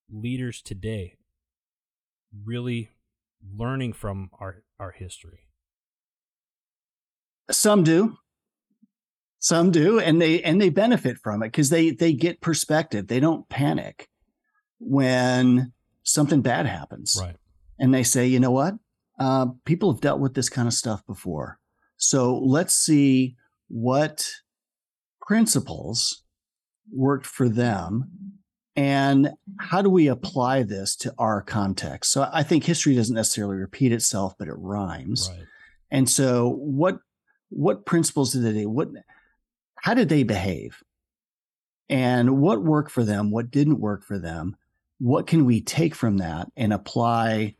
leaders 0.09 0.61
today 0.61 1.15
really 2.43 2.89
learning 3.55 3.93
from 3.93 4.29
our 4.39 4.63
our 4.79 4.91
history? 4.91 5.47
Some 7.49 7.83
do. 7.83 8.17
Some 9.39 9.71
do, 9.71 9.99
and 9.99 10.21
they 10.21 10.41
and 10.43 10.61
they 10.61 10.69
benefit 10.69 11.17
from 11.17 11.41
it 11.41 11.47
because 11.47 11.69
they 11.69 11.91
they 11.91 12.13
get 12.13 12.41
perspective. 12.41 13.07
They 13.07 13.19
don't 13.19 13.49
panic 13.49 14.07
when 14.79 15.73
something 16.03 16.41
bad 16.41 16.65
happens, 16.65 17.17
right? 17.19 17.35
And 17.79 17.93
they 17.93 18.03
say, 18.03 18.27
you 18.27 18.39
know 18.39 18.51
what? 18.51 18.75
Uh, 19.19 19.47
people 19.65 19.91
have 19.91 20.01
dealt 20.01 20.19
with 20.19 20.33
this 20.33 20.49
kind 20.49 20.67
of 20.67 20.73
stuff 20.73 21.05
before, 21.05 21.59
so 21.97 22.37
let's 22.37 22.73
see 22.73 23.35
what 23.67 24.29
principles 25.21 26.23
worked 26.91 27.25
for 27.25 27.47
them 27.47 28.11
and 28.75 29.31
how 29.59 29.81
do 29.81 29.89
we 29.89 30.07
apply 30.07 30.63
this 30.63 30.95
to 30.97 31.13
our 31.17 31.41
context? 31.41 32.11
So 32.11 32.29
i 32.33 32.43
think 32.43 32.63
history 32.63 32.95
doesn't 32.95 33.15
necessarily 33.15 33.57
repeat 33.57 33.91
itself 33.91 34.33
but 34.37 34.47
it 34.47 34.55
rhymes. 34.57 35.29
Right. 35.31 35.45
and 35.89 36.09
so 36.09 36.49
what 36.49 36.99
what 37.49 37.85
principles 37.85 38.33
did 38.33 38.55
they 38.55 38.65
what 38.65 38.89
how 39.81 39.93
did 39.93 40.09
they 40.09 40.23
behave? 40.23 40.83
And 41.89 42.39
what 42.39 42.63
worked 42.63 42.91
for 42.91 43.03
them? 43.03 43.31
What 43.31 43.51
didn't 43.51 43.79
work 43.79 44.03
for 44.03 44.17
them 44.17 44.55
what 45.01 45.25
can 45.25 45.45
we 45.45 45.61
take 45.61 45.95
from 45.95 46.17
that 46.17 46.47
and 46.55 46.71
apply 46.71 47.55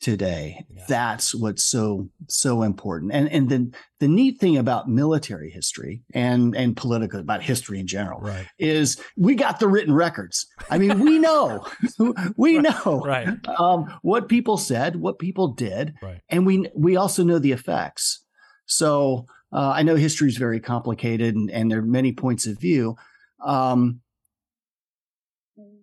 today 0.00 0.64
yeah. 0.70 0.84
that's 0.86 1.34
what's 1.34 1.64
so 1.64 2.08
so 2.28 2.62
important 2.62 3.10
and 3.12 3.28
and 3.30 3.48
the 3.48 3.74
the 3.98 4.06
neat 4.06 4.38
thing 4.38 4.56
about 4.56 4.88
military 4.88 5.50
history 5.50 6.02
and 6.12 6.54
and 6.54 6.76
political 6.76 7.18
about 7.18 7.42
history 7.42 7.80
in 7.80 7.86
general 7.86 8.20
right. 8.20 8.46
is 8.58 9.00
we 9.16 9.34
got 9.34 9.58
the 9.58 9.66
written 9.66 9.94
records 9.94 10.46
i 10.70 10.78
mean 10.78 11.00
we 11.00 11.18
know 11.18 11.66
we 12.36 12.58
know 12.58 13.02
right 13.04 13.28
um, 13.58 13.92
what 14.02 14.28
people 14.28 14.56
said 14.56 14.96
what 14.96 15.18
people 15.18 15.48
did 15.48 15.94
right. 16.02 16.20
and 16.28 16.46
we 16.46 16.68
we 16.74 16.96
also 16.96 17.24
know 17.24 17.38
the 17.38 17.52
effects 17.52 18.24
so 18.66 19.26
uh, 19.52 19.70
I 19.76 19.84
know 19.84 19.94
history 19.94 20.28
is 20.28 20.36
very 20.36 20.58
complicated 20.58 21.36
and, 21.36 21.48
and, 21.48 21.70
there 21.70 21.78
are 21.78 21.82
many 21.82 22.10
points 22.10 22.44
of 22.48 22.58
view. 22.58 22.96
Um, 23.40 24.00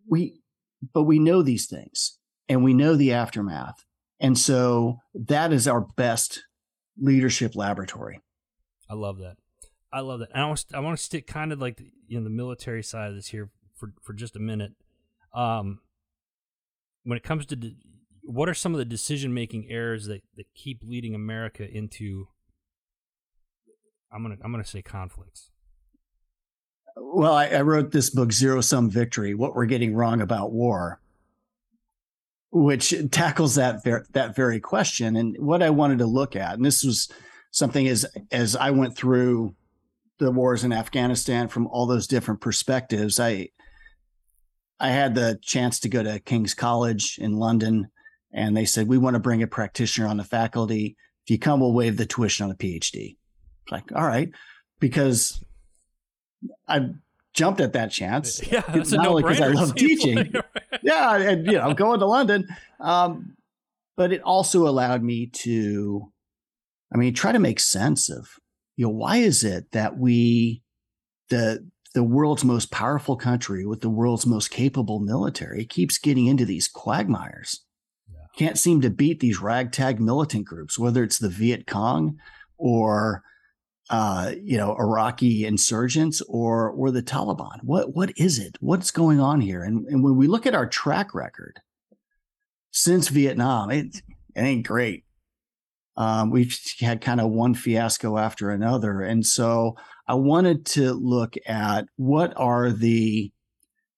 we, 0.09 0.40
but 0.93 1.03
we 1.03 1.19
know 1.19 1.41
these 1.41 1.67
things 1.67 2.17
and 2.49 2.63
we 2.63 2.73
know 2.73 2.95
the 2.95 3.13
aftermath. 3.13 3.85
And 4.19 4.37
so 4.37 4.99
that 5.13 5.51
is 5.51 5.67
our 5.67 5.81
best 5.81 6.43
leadership 6.97 7.55
laboratory. 7.55 8.21
I 8.89 8.93
love 8.93 9.17
that. 9.19 9.37
I 9.93 10.01
love 10.01 10.19
that. 10.19 10.29
And 10.33 10.43
I 10.43 10.45
want 10.45 10.59
to, 10.59 10.77
I 10.77 10.79
want 10.79 10.97
to 10.97 11.03
stick 11.03 11.27
kind 11.27 11.51
of 11.51 11.59
like 11.59 11.77
the, 11.77 11.91
you 12.07 12.17
know 12.17 12.23
the 12.23 12.29
military 12.29 12.83
side 12.83 13.09
of 13.09 13.15
this 13.15 13.27
here 13.27 13.49
for 13.75 13.93
for 14.01 14.13
just 14.13 14.35
a 14.35 14.39
minute. 14.39 14.73
Um, 15.33 15.79
when 17.03 17.17
it 17.17 17.23
comes 17.23 17.45
to 17.47 17.55
de- 17.55 17.77
what 18.21 18.49
are 18.49 18.53
some 18.53 18.73
of 18.73 18.77
the 18.77 18.85
decision 18.85 19.33
making 19.33 19.67
errors 19.69 20.05
that 20.07 20.21
that 20.35 20.53
keep 20.53 20.81
leading 20.83 21.15
America 21.15 21.67
into 21.69 22.27
I'm 24.11 24.23
gonna 24.23 24.37
I'm 24.43 24.51
gonna 24.51 24.65
say 24.65 24.81
conflicts. 24.81 25.50
Well, 26.95 27.33
I, 27.33 27.47
I 27.47 27.61
wrote 27.61 27.91
this 27.91 28.09
book, 28.09 28.31
Zero 28.31 28.61
Sum 28.61 28.89
Victory: 28.89 29.33
What 29.33 29.55
We're 29.55 29.65
Getting 29.65 29.95
Wrong 29.95 30.21
About 30.21 30.51
War, 30.51 30.99
which 32.51 32.93
tackles 33.11 33.55
that 33.55 33.83
ver- 33.83 34.05
that 34.11 34.35
very 34.35 34.59
question. 34.59 35.15
And 35.15 35.37
what 35.39 35.63
I 35.63 35.69
wanted 35.69 35.99
to 35.99 36.05
look 36.05 36.35
at, 36.35 36.53
and 36.53 36.65
this 36.65 36.83
was 36.83 37.09
something 37.51 37.87
as 37.87 38.05
as 38.31 38.55
I 38.55 38.71
went 38.71 38.95
through 38.95 39.55
the 40.19 40.31
wars 40.31 40.63
in 40.63 40.71
Afghanistan 40.73 41.47
from 41.47 41.67
all 41.67 41.87
those 41.87 42.07
different 42.07 42.41
perspectives, 42.41 43.19
I 43.19 43.49
I 44.79 44.89
had 44.89 45.15
the 45.15 45.39
chance 45.41 45.79
to 45.81 45.89
go 45.89 46.03
to 46.03 46.19
King's 46.19 46.53
College 46.53 47.17
in 47.19 47.37
London, 47.37 47.89
and 48.33 48.55
they 48.55 48.65
said 48.65 48.87
we 48.87 48.97
want 48.97 49.15
to 49.15 49.19
bring 49.19 49.43
a 49.43 49.47
practitioner 49.47 50.07
on 50.07 50.17
the 50.17 50.23
faculty. 50.23 50.97
If 51.25 51.31
you 51.31 51.39
come, 51.39 51.59
we'll 51.59 51.73
waive 51.73 51.97
the 51.97 52.05
tuition 52.05 52.45
on 52.45 52.51
a 52.51 52.55
PhD 52.55 53.15
like, 53.71 53.91
all 53.95 54.05
right, 54.05 54.29
because 54.79 55.43
I 56.67 56.89
jumped 57.33 57.61
at 57.61 57.73
that 57.73 57.91
chance. 57.91 58.41
Yeah, 58.51 58.61
that's 58.67 58.91
not 58.91 59.07
only 59.07 59.23
because 59.23 59.41
I 59.41 59.47
love 59.47 59.75
teaching. 59.75 60.33
yeah, 60.81 61.17
and 61.17 61.45
you 61.45 61.53
know, 61.53 61.73
going 61.73 61.99
to 61.99 62.05
London. 62.05 62.47
Um, 62.79 63.35
but 63.95 64.11
it 64.11 64.21
also 64.23 64.67
allowed 64.67 65.03
me 65.03 65.27
to, 65.27 66.11
I 66.93 66.97
mean, 66.97 67.13
try 67.13 67.31
to 67.31 67.39
make 67.39 67.59
sense 67.59 68.09
of, 68.09 68.27
you 68.75 68.85
know, 68.85 68.91
why 68.91 69.17
is 69.17 69.43
it 69.43 69.71
that 69.71 69.97
we, 69.97 70.63
the 71.29 71.65
the 71.93 72.03
world's 72.03 72.45
most 72.45 72.71
powerful 72.71 73.15
country 73.15 73.65
with 73.65 73.81
the 73.81 73.89
world's 73.89 74.25
most 74.25 74.49
capable 74.49 74.99
military, 74.99 75.65
keeps 75.65 75.97
getting 75.97 76.27
into 76.27 76.45
these 76.45 76.67
quagmires. 76.67 77.65
Yeah. 78.09 78.19
Can't 78.37 78.57
seem 78.57 78.81
to 78.81 78.89
beat 78.89 79.19
these 79.19 79.41
ragtag 79.41 79.99
militant 79.99 80.45
groups, 80.45 80.79
whether 80.79 81.03
it's 81.03 81.19
the 81.19 81.29
Viet 81.29 81.67
Cong 81.67 82.17
or 82.57 83.23
uh, 83.91 84.31
you 84.41 84.57
know, 84.57 84.73
Iraqi 84.77 85.45
insurgents 85.45 86.21
or 86.29 86.69
or 86.69 86.91
the 86.91 87.03
Taliban? 87.03 87.61
What 87.61 87.93
what 87.93 88.13
is 88.17 88.39
it? 88.39 88.57
What's 88.61 88.89
going 88.89 89.19
on 89.19 89.41
here? 89.41 89.63
And 89.63 89.85
and 89.87 90.01
when 90.01 90.15
we 90.15 90.27
look 90.27 90.47
at 90.47 90.55
our 90.55 90.65
track 90.65 91.13
record 91.13 91.59
since 92.71 93.09
Vietnam, 93.09 93.69
it, 93.69 93.97
it 94.33 94.39
ain't 94.39 94.65
great. 94.65 95.03
Um, 95.97 96.31
we've 96.31 96.57
had 96.79 97.01
kind 97.01 97.19
of 97.19 97.31
one 97.31 97.53
fiasco 97.53 98.17
after 98.17 98.49
another, 98.49 99.01
and 99.01 99.25
so 99.25 99.75
I 100.07 100.13
wanted 100.13 100.65
to 100.67 100.93
look 100.93 101.35
at 101.45 101.85
what 101.97 102.33
are 102.37 102.71
the 102.71 103.29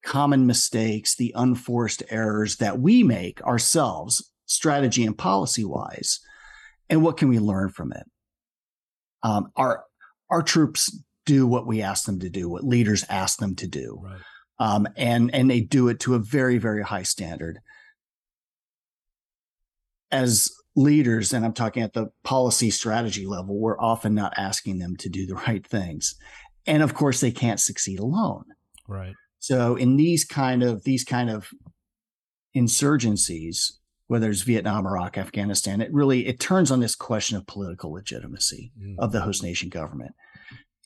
common 0.03 0.47
mistakes, 0.47 1.15
the 1.15 1.33
unforced 1.35 2.01
errors 2.09 2.57
that 2.57 2.79
we 2.79 3.03
make 3.03 3.43
ourselves, 3.43 4.31
strategy 4.47 5.05
and 5.05 5.15
policy 5.15 5.63
wise, 5.63 6.19
and 6.89 7.03
what 7.03 7.17
can 7.17 7.29
we 7.29 7.37
learn 7.37 7.69
from 7.69 7.93
it 7.93 8.07
um, 9.23 9.51
our 9.55 9.83
our 10.29 10.43
troops 10.43 10.95
do 11.25 11.47
what 11.47 11.65
we 11.65 11.81
ask 11.81 12.05
them 12.05 12.19
to 12.19 12.29
do, 12.29 12.49
what 12.49 12.63
leaders 12.63 13.05
ask 13.09 13.39
them 13.39 13.55
to 13.55 13.67
do, 13.67 14.01
right. 14.03 14.21
um, 14.59 14.87
and 14.95 15.33
and 15.33 15.49
they 15.49 15.61
do 15.61 15.87
it 15.87 15.99
to 16.01 16.15
a 16.15 16.19
very 16.19 16.57
very 16.57 16.83
high 16.83 17.03
standard. 17.03 17.59
As 20.11 20.47
leaders, 20.75 21.33
and 21.33 21.43
I'm 21.43 21.53
talking 21.53 21.81
at 21.81 21.93
the 21.93 22.11
policy 22.23 22.69
strategy 22.69 23.25
level, 23.25 23.59
we're 23.59 23.79
often 23.79 24.13
not 24.13 24.33
asking 24.37 24.77
them 24.77 24.95
to 24.97 25.09
do 25.09 25.25
the 25.25 25.35
right 25.47 25.65
things, 25.65 26.15
and 26.67 26.83
of 26.83 26.93
course 26.93 27.21
they 27.21 27.31
can't 27.31 27.59
succeed 27.59 27.99
alone. 27.99 28.43
Right. 28.87 29.15
So 29.39 29.75
in 29.75 29.97
these 29.97 30.23
kind 30.23 30.63
of 30.63 30.83
these 30.83 31.03
kind 31.03 31.29
of 31.29 31.49
insurgencies, 32.55 33.71
whether 34.13 34.29
it's 34.29 34.43
Vietnam, 34.43 34.85
Iraq, 34.85 35.17
Afghanistan, 35.17 35.81
it 35.81 35.91
really 35.91 36.27
it 36.27 36.39
turns 36.39 36.69
on 36.69 36.79
this 36.79 36.93
question 36.93 37.35
of 37.35 37.47
political 37.47 37.91
legitimacy 37.93 38.71
mm. 38.79 38.93
of 38.99 39.11
the 39.11 39.21
host 39.21 39.41
nation 39.41 39.69
government, 39.69 40.13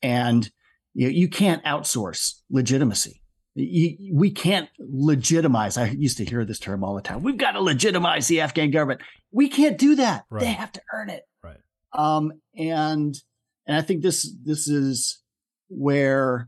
and 0.01 0.49
you, 0.93 1.07
know, 1.07 1.11
you 1.11 1.27
can't 1.27 1.61
outsource 1.65 2.35
legitimacy. 2.49 3.21
You, 3.53 4.13
we 4.13 4.31
can't 4.31 4.69
legitimize. 4.79 5.77
I 5.77 5.87
used 5.89 6.15
to 6.19 6.23
hear 6.23 6.45
this 6.45 6.57
term 6.57 6.85
all 6.85 6.95
the 6.95 7.01
time. 7.01 7.21
We've 7.21 7.35
got 7.35 7.51
to 7.51 7.61
legitimize 7.61 8.29
the 8.29 8.39
Afghan 8.39 8.71
government. 8.71 9.01
We 9.33 9.49
can't 9.49 9.77
do 9.77 9.95
that. 9.95 10.23
Right. 10.29 10.39
They 10.39 10.53
have 10.53 10.71
to 10.71 10.81
earn 10.93 11.09
it. 11.09 11.23
Right. 11.43 11.59
Um, 11.91 12.31
and 12.57 13.13
and 13.65 13.75
I 13.75 13.81
think 13.81 14.03
this 14.03 14.33
this 14.41 14.69
is 14.69 15.21
where 15.67 16.47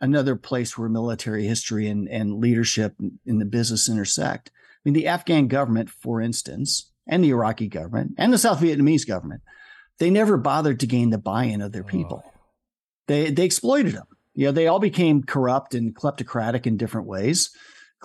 another 0.00 0.36
place 0.36 0.78
where 0.78 0.88
military 0.88 1.44
history 1.44 1.88
and, 1.88 2.08
and 2.08 2.38
leadership 2.38 2.94
in 3.26 3.38
the 3.40 3.44
business 3.44 3.88
intersect 3.88 4.52
mean, 4.88 4.94
the 4.94 5.08
Afghan 5.08 5.48
government, 5.48 5.90
for 5.90 6.20
instance, 6.20 6.90
and 7.06 7.22
the 7.22 7.30
Iraqi 7.30 7.68
government 7.68 8.14
and 8.18 8.32
the 8.32 8.38
South 8.38 8.60
Vietnamese 8.60 9.06
government, 9.06 9.42
they 9.98 10.10
never 10.10 10.36
bothered 10.36 10.80
to 10.80 10.86
gain 10.86 11.10
the 11.10 11.18
buy-in 11.18 11.60
of 11.60 11.72
their 11.72 11.84
people. 11.84 12.22
Oh. 12.24 12.30
They 13.06 13.30
they 13.30 13.44
exploited 13.44 13.94
them. 13.94 14.06
You 14.34 14.46
know, 14.46 14.52
they 14.52 14.66
all 14.66 14.78
became 14.78 15.22
corrupt 15.22 15.74
and 15.74 15.94
kleptocratic 15.94 16.66
in 16.66 16.76
different 16.76 17.06
ways. 17.06 17.50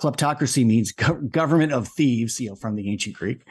kleptocracy 0.00 0.66
means 0.66 0.92
go- 0.92 1.20
government 1.20 1.72
of 1.72 1.88
thieves, 1.88 2.40
you 2.40 2.50
know, 2.50 2.56
from 2.56 2.74
the 2.74 2.90
ancient 2.90 3.16
Greek. 3.16 3.46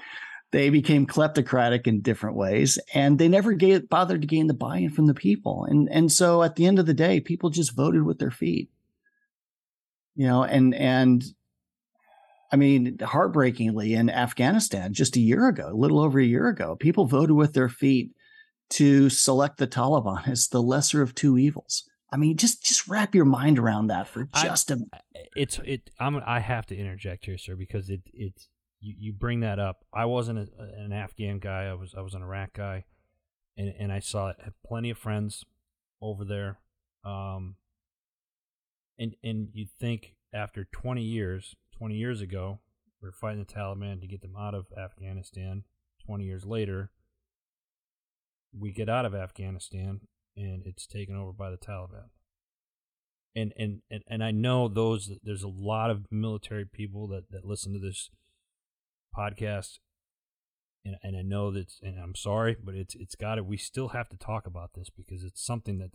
They 0.52 0.70
became 0.70 1.08
kleptocratic 1.08 1.88
in 1.88 2.02
different 2.02 2.36
ways, 2.36 2.78
and 2.94 3.18
they 3.18 3.28
never 3.28 3.54
gave, 3.54 3.90
bothered 3.90 4.22
to 4.22 4.28
gain 4.28 4.46
the 4.46 4.54
buy-in 4.54 4.92
from 4.92 5.08
the 5.08 5.16
people. 5.16 5.66
And 5.66 5.90
and 5.90 6.12
so 6.12 6.44
at 6.44 6.56
the 6.56 6.68
end 6.68 6.78
of 6.78 6.86
the 6.86 6.94
day, 6.94 7.20
people 7.20 7.50
just 7.50 7.76
voted 7.76 8.04
with 8.04 8.20
their 8.20 8.32
feet. 8.32 8.70
You 10.16 10.28
know, 10.28 10.44
and 10.44 10.76
and 10.76 11.24
I 12.54 12.56
mean, 12.56 13.00
heartbreakingly, 13.00 13.96
in 13.96 14.12
Afghanistan 14.12 14.94
just 14.94 15.16
a 15.16 15.20
year 15.20 15.48
ago, 15.48 15.70
a 15.72 15.76
little 15.76 16.00
over 16.00 16.20
a 16.20 16.24
year 16.24 16.48
ago, 16.50 16.76
people 16.76 17.08
voted 17.08 17.36
with 17.36 17.54
their 17.54 17.68
feet 17.68 18.12
to 18.70 19.10
select 19.10 19.58
the 19.58 19.66
Taliban 19.66 20.28
as 20.28 20.50
the 20.50 20.62
lesser 20.62 21.02
of 21.02 21.16
two 21.16 21.40
evils. 21.40 21.90
I 22.12 22.18
mean, 22.18 22.38
just 22.38 22.64
just 22.64 22.88
wrap 22.88 23.16
your 23.16 23.26
mind 23.26 23.58
around 23.58 23.88
that 23.88 24.08
for 24.08 24.26
just 24.36 24.72
I, 24.72 24.76
a. 24.76 24.78
It's 25.36 25.60
it. 25.66 25.90
I'm. 26.00 26.22
I 26.28 26.42
have 26.42 26.68
to 26.68 26.78
interject 26.78 27.26
here, 27.26 27.40
sir, 27.40 27.56
because 27.56 27.90
it 27.90 28.02
it's 28.14 28.50
you, 28.80 28.94
you 29.00 29.14
bring 29.14 29.40
that 29.40 29.58
up. 29.58 29.84
I 29.92 30.06
wasn't 30.06 30.38
a, 30.38 30.48
an 30.78 30.94
Afghan 30.94 31.40
guy. 31.40 31.64
I 31.64 31.74
was 31.74 31.96
I 31.98 32.02
was 32.02 32.14
an 32.14 32.22
Iraq 32.22 32.54
guy, 32.54 32.86
and 33.58 33.74
and 33.80 33.92
I 33.92 33.98
saw 33.98 34.30
it. 34.30 34.36
Had 34.44 34.54
plenty 34.64 34.92
of 34.92 35.00
friends 35.00 35.44
over 36.04 36.24
there, 36.24 36.60
um, 37.04 37.56
and 39.00 39.16
and 39.24 39.48
you'd 39.54 39.72
think 39.80 40.14
after 40.32 40.66
20 40.72 41.02
years, 41.02 41.56
20 41.84 41.96
years 41.96 42.22
ago, 42.22 42.62
we 43.02 43.10
are 43.10 43.12
fighting 43.12 43.44
the 43.46 43.54
Taliban 43.54 44.00
to 44.00 44.08
get 44.08 44.22
them 44.22 44.38
out 44.40 44.56
of 44.56 44.68
Afghanistan. 44.82 45.66
20 46.06 46.24
years 46.24 46.46
later, 46.46 46.92
we 48.58 48.72
get 48.72 48.88
out 48.88 49.04
of 49.04 49.14
Afghanistan 49.14 50.00
and 50.38 50.64
it's 50.66 50.88
taken 50.88 51.18
over 51.18 51.34
by 51.34 51.50
the 51.50 51.58
Taliban. 51.58 52.06
And 53.36 53.52
and 53.58 53.82
and, 53.92 54.02
and 54.08 54.24
I 54.24 54.32
know 54.32 54.70
those 54.70 55.12
there's 55.24 55.44
a 55.44 55.50
lot 55.50 55.90
of 55.90 56.06
military 56.10 56.64
people 56.64 57.06
that, 57.10 57.30
that 57.32 57.44
listen 57.44 57.74
to 57.74 57.80
this 57.80 58.10
podcast 59.14 59.80
and 60.86 60.96
and 61.04 61.18
I 61.18 61.22
know 61.22 61.52
that 61.52 61.74
and 61.82 62.00
I'm 62.00 62.16
sorry, 62.16 62.56
but 62.64 62.76
it's 62.76 62.96
it's 62.96 63.16
got 63.16 63.36
to 63.36 63.44
we 63.44 63.58
still 63.58 63.90
have 63.90 64.08
to 64.08 64.18
talk 64.18 64.48
about 64.48 64.70
this 64.74 64.90
because 64.90 65.26
it's 65.26 65.46
something 65.46 65.80
that 65.80 65.92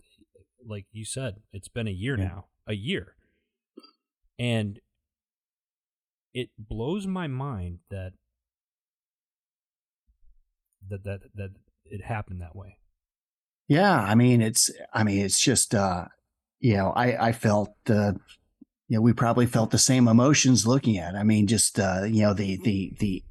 like 0.63 0.85
you 0.91 1.03
said, 1.03 1.37
it's 1.51 1.67
been 1.67 1.87
a 1.87 1.91
year 1.91 2.15
yeah. 2.15 2.25
now. 2.25 2.45
A 2.67 2.75
year. 2.75 3.15
And 4.37 4.79
it 6.39 6.49
blows 6.57 7.05
my 7.07 7.27
mind 7.27 7.79
that 7.89 8.13
that 10.89 11.03
that 11.03 11.19
that 11.35 11.49
it 11.85 12.03
happened 12.03 12.41
that 12.41 12.55
way. 12.55 12.77
Yeah, 13.67 13.99
I 13.99 14.15
mean 14.15 14.41
it's 14.41 14.71
I 14.93 15.03
mean 15.03 15.25
it's 15.25 15.39
just 15.39 15.75
uh 15.75 16.05
you 16.59 16.75
know, 16.75 16.91
I 16.91 17.27
I 17.27 17.31
felt 17.31 17.73
uh 17.89 18.13
you 18.89 18.97
know, 18.97 19.01
we 19.01 19.13
probably 19.13 19.45
felt 19.45 19.69
the 19.69 19.77
same 19.77 20.07
emotions 20.07 20.65
looking 20.65 20.97
at. 20.97 21.13
It. 21.13 21.17
I 21.17 21.23
mean, 21.23 21.45
just 21.45 21.79
uh, 21.79 22.03
you 22.05 22.23
know, 22.23 22.33
the 22.33 22.57
the 22.63 22.91
the 22.99 23.23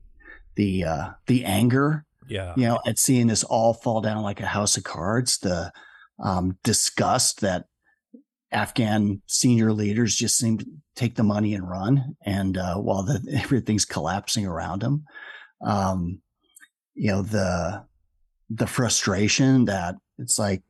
the 0.54 0.84
uh 0.84 1.10
the 1.26 1.44
anger, 1.44 2.06
yeah, 2.28 2.54
you 2.56 2.66
know, 2.68 2.78
at 2.86 2.98
seeing 2.98 3.26
this 3.26 3.42
all 3.42 3.74
fall 3.74 4.00
down 4.00 4.22
like 4.22 4.40
a 4.40 4.46
house 4.46 4.76
of 4.76 4.84
cards, 4.84 5.38
the 5.38 5.72
um 6.22 6.58
disgust 6.62 7.40
that 7.40 7.66
Afghan 8.50 9.20
senior 9.26 9.72
leaders 9.72 10.16
just 10.16 10.38
seem 10.38 10.58
to 10.58 10.66
take 10.96 11.16
the 11.16 11.22
money 11.22 11.54
and 11.54 11.68
run, 11.68 12.16
and 12.24 12.56
uh, 12.56 12.76
while 12.76 13.02
the, 13.02 13.22
everything's 13.42 13.84
collapsing 13.84 14.46
around 14.46 14.82
them, 14.82 15.04
um, 15.64 16.20
you 16.94 17.10
know 17.10 17.22
the 17.22 17.84
the 18.50 18.66
frustration 18.66 19.66
that 19.66 19.96
it's 20.18 20.38
like, 20.38 20.62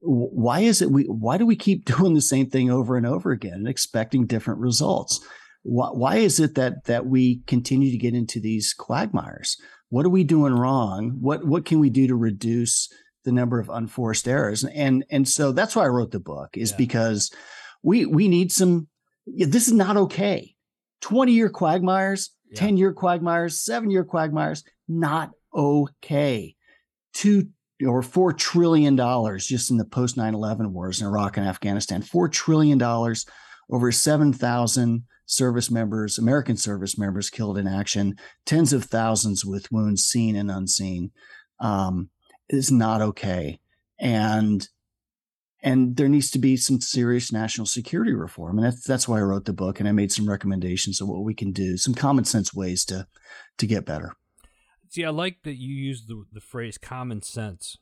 why 0.00 0.60
is 0.60 0.80
it 0.80 0.90
we? 0.90 1.04
Why 1.04 1.36
do 1.38 1.46
we 1.46 1.56
keep 1.56 1.84
doing 1.96 2.14
the 2.14 2.20
same 2.20 2.48
thing 2.48 2.70
over 2.70 2.96
and 2.96 3.06
over 3.06 3.30
again 3.30 3.54
and 3.54 3.68
expecting 3.68 4.26
different 4.26 4.60
results? 4.60 5.20
Why, 5.62 5.88
why 5.88 6.16
is 6.16 6.40
it 6.40 6.54
that 6.54 6.84
that 6.84 7.06
we 7.06 7.42
continue 7.46 7.90
to 7.90 7.98
get 7.98 8.14
into 8.14 8.40
these 8.40 8.72
quagmires? 8.72 9.60
What 9.90 10.06
are 10.06 10.10
we 10.10 10.24
doing 10.24 10.54
wrong? 10.54 11.18
What 11.20 11.46
what 11.46 11.64
can 11.64 11.80
we 11.80 11.90
do 11.90 12.06
to 12.06 12.16
reduce 12.16 12.88
the 13.24 13.32
number 13.32 13.58
of 13.58 13.68
unforced 13.68 14.26
errors. 14.28 14.64
And 14.64 15.04
and 15.10 15.28
so 15.28 15.52
that's 15.52 15.76
why 15.76 15.84
I 15.84 15.88
wrote 15.88 16.10
the 16.10 16.20
book 16.20 16.50
is 16.56 16.70
yeah. 16.72 16.76
because 16.76 17.30
we 17.82 18.06
we 18.06 18.28
need 18.28 18.52
some. 18.52 18.88
This 19.26 19.68
is 19.68 19.74
not 19.74 19.96
okay. 19.96 20.54
Twenty 21.00 21.32
year 21.32 21.48
quagmires, 21.48 22.30
yeah. 22.50 22.58
ten 22.58 22.76
year 22.76 22.92
quagmires, 22.92 23.60
seven 23.60 23.90
year 23.90 24.04
quagmires, 24.04 24.64
not 24.88 25.30
okay. 25.54 26.54
Two 27.12 27.48
or 27.86 28.02
four 28.02 28.32
trillion 28.32 28.96
dollars 28.96 29.46
just 29.46 29.70
in 29.70 29.78
the 29.78 29.86
post 29.86 30.14
9-11 30.14 30.66
wars 30.72 31.00
in 31.00 31.06
Iraq 31.06 31.38
and 31.38 31.46
Afghanistan. 31.46 32.02
Four 32.02 32.28
trillion 32.28 32.76
dollars, 32.76 33.26
over 33.70 33.90
seven 33.90 34.32
thousand 34.32 35.04
service 35.26 35.70
members, 35.70 36.18
American 36.18 36.56
service 36.56 36.98
members 36.98 37.30
killed 37.30 37.56
in 37.56 37.66
action, 37.66 38.16
tens 38.44 38.72
of 38.72 38.84
thousands 38.84 39.44
with 39.44 39.70
wounds 39.70 40.04
seen 40.04 40.36
and 40.36 40.50
unseen. 40.50 41.12
Um, 41.60 42.10
is 42.50 42.70
not 42.70 43.00
okay. 43.00 43.60
And 43.98 44.68
and 45.62 45.96
there 45.96 46.08
needs 46.08 46.30
to 46.30 46.38
be 46.38 46.56
some 46.56 46.80
serious 46.80 47.32
national 47.32 47.66
security 47.66 48.12
reform. 48.12 48.58
And 48.58 48.66
that's 48.66 48.84
that's 48.84 49.06
why 49.08 49.18
I 49.18 49.22
wrote 49.22 49.44
the 49.44 49.52
book 49.52 49.80
and 49.80 49.88
I 49.88 49.92
made 49.92 50.12
some 50.12 50.28
recommendations 50.28 51.00
of 51.00 51.08
what 51.08 51.22
we 51.22 51.34
can 51.34 51.52
do, 51.52 51.76
some 51.76 51.94
common 51.94 52.24
sense 52.24 52.54
ways 52.54 52.84
to 52.86 53.06
to 53.58 53.66
get 53.66 53.86
better. 53.86 54.14
See, 54.88 55.04
I 55.04 55.10
like 55.10 55.42
that 55.44 55.58
you 55.58 55.74
use 55.74 56.06
the 56.06 56.24
the 56.32 56.40
phrase 56.40 56.78
common 56.78 57.22
sense. 57.22 57.76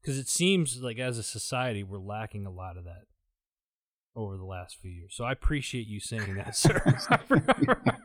Because 0.00 0.18
it 0.18 0.28
seems 0.28 0.80
like 0.82 0.98
as 0.98 1.16
a 1.16 1.22
society 1.22 1.84
we're 1.84 1.98
lacking 1.98 2.44
a 2.44 2.50
lot 2.50 2.76
of 2.76 2.84
that 2.84 3.04
over 4.14 4.36
the 4.36 4.44
last 4.44 4.76
few 4.76 4.90
years. 4.90 5.14
So 5.14 5.24
I 5.24 5.32
appreciate 5.32 5.86
you 5.86 6.00
saying 6.00 6.34
that, 6.34 6.56
sir. 6.56 6.82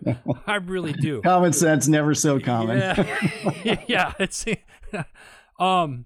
I 0.47 0.55
really 0.55 0.93
do. 0.93 1.21
Common 1.21 1.53
sense 1.53 1.87
never 1.87 2.13
so 2.13 2.39
common. 2.39 2.77
Yeah, 2.77 3.83
yeah 3.87 4.13
it's 4.19 4.45
um, 5.59 6.05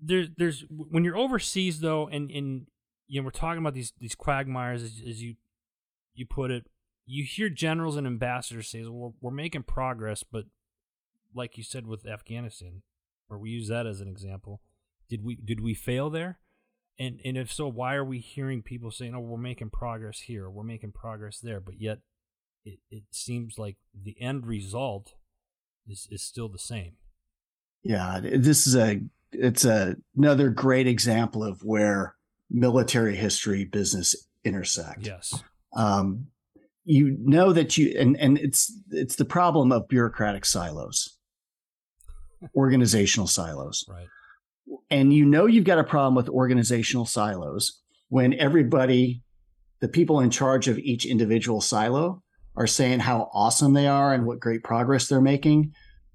there's 0.00 0.28
there's 0.36 0.64
when 0.68 1.04
you're 1.04 1.16
overseas 1.16 1.80
though, 1.80 2.08
and 2.08 2.30
and 2.30 2.66
you 3.08 3.20
know 3.20 3.24
we're 3.24 3.30
talking 3.30 3.58
about 3.58 3.74
these 3.74 3.92
these 3.98 4.14
quagmires 4.14 4.82
as, 4.82 5.02
as 5.06 5.22
you 5.22 5.36
you 6.14 6.26
put 6.26 6.50
it. 6.50 6.66
You 7.08 7.24
hear 7.24 7.48
generals 7.48 7.96
and 7.96 8.06
ambassadors 8.06 8.68
say, 8.68 8.82
"Well, 8.82 9.14
we're 9.20 9.30
making 9.30 9.62
progress," 9.62 10.22
but 10.22 10.46
like 11.34 11.56
you 11.56 11.62
said 11.62 11.86
with 11.86 12.06
Afghanistan, 12.06 12.82
or 13.30 13.38
we 13.38 13.50
use 13.50 13.68
that 13.68 13.86
as 13.86 14.00
an 14.00 14.08
example. 14.08 14.60
Did 15.08 15.24
we 15.24 15.36
did 15.36 15.60
we 15.60 15.74
fail 15.74 16.10
there? 16.10 16.40
And 16.98 17.20
and 17.24 17.36
if 17.36 17.52
so, 17.52 17.68
why 17.68 17.94
are 17.94 18.04
we 18.04 18.18
hearing 18.18 18.62
people 18.62 18.90
saying, 18.90 19.14
"Oh, 19.14 19.20
we're 19.20 19.38
making 19.38 19.70
progress 19.70 20.20
here, 20.20 20.50
we're 20.50 20.64
making 20.64 20.92
progress 20.92 21.38
there," 21.38 21.60
but 21.60 21.80
yet 21.80 22.00
it, 22.64 22.80
it 22.90 23.04
seems 23.10 23.58
like 23.58 23.76
the 23.94 24.20
end 24.20 24.46
result 24.46 25.14
is 25.86 26.08
is 26.10 26.22
still 26.22 26.48
the 26.48 26.58
same. 26.58 26.94
Yeah, 27.88 28.20
this 28.20 28.66
is 28.66 28.76
a 28.76 29.00
it's 29.32 29.64
a, 29.64 29.96
another 30.16 30.50
great 30.50 30.86
example 30.86 31.44
of 31.44 31.62
where 31.62 32.16
military 32.50 33.16
history 33.16 33.64
business 33.64 34.28
intersect. 34.44 35.06
Yes. 35.06 35.42
Um, 35.74 36.28
you 36.84 37.16
know 37.20 37.52
that 37.52 37.76
you 37.76 37.94
and 37.98 38.16
and 38.18 38.38
it's 38.38 38.72
it's 38.90 39.16
the 39.16 39.24
problem 39.24 39.72
of 39.72 39.88
bureaucratic 39.88 40.44
silos, 40.44 41.18
organizational 42.54 43.26
silos. 43.26 43.84
Right. 43.88 44.06
And 44.90 45.12
you 45.12 45.24
know 45.24 45.46
you've 45.46 45.64
got 45.64 45.78
a 45.78 45.84
problem 45.84 46.14
with 46.14 46.28
organizational 46.28 47.06
silos 47.06 47.82
when 48.08 48.34
everybody, 48.34 49.22
the 49.80 49.88
people 49.88 50.20
in 50.20 50.30
charge 50.30 50.68
of 50.68 50.78
each 50.78 51.04
individual 51.06 51.60
silo, 51.60 52.22
are 52.56 52.66
saying 52.66 53.00
how 53.00 53.30
awesome 53.32 53.74
they 53.74 53.86
are 53.86 54.12
and 54.14 54.24
what 54.26 54.40
great 54.40 54.62
progress 54.64 55.08
they're 55.08 55.20
making, 55.20 55.72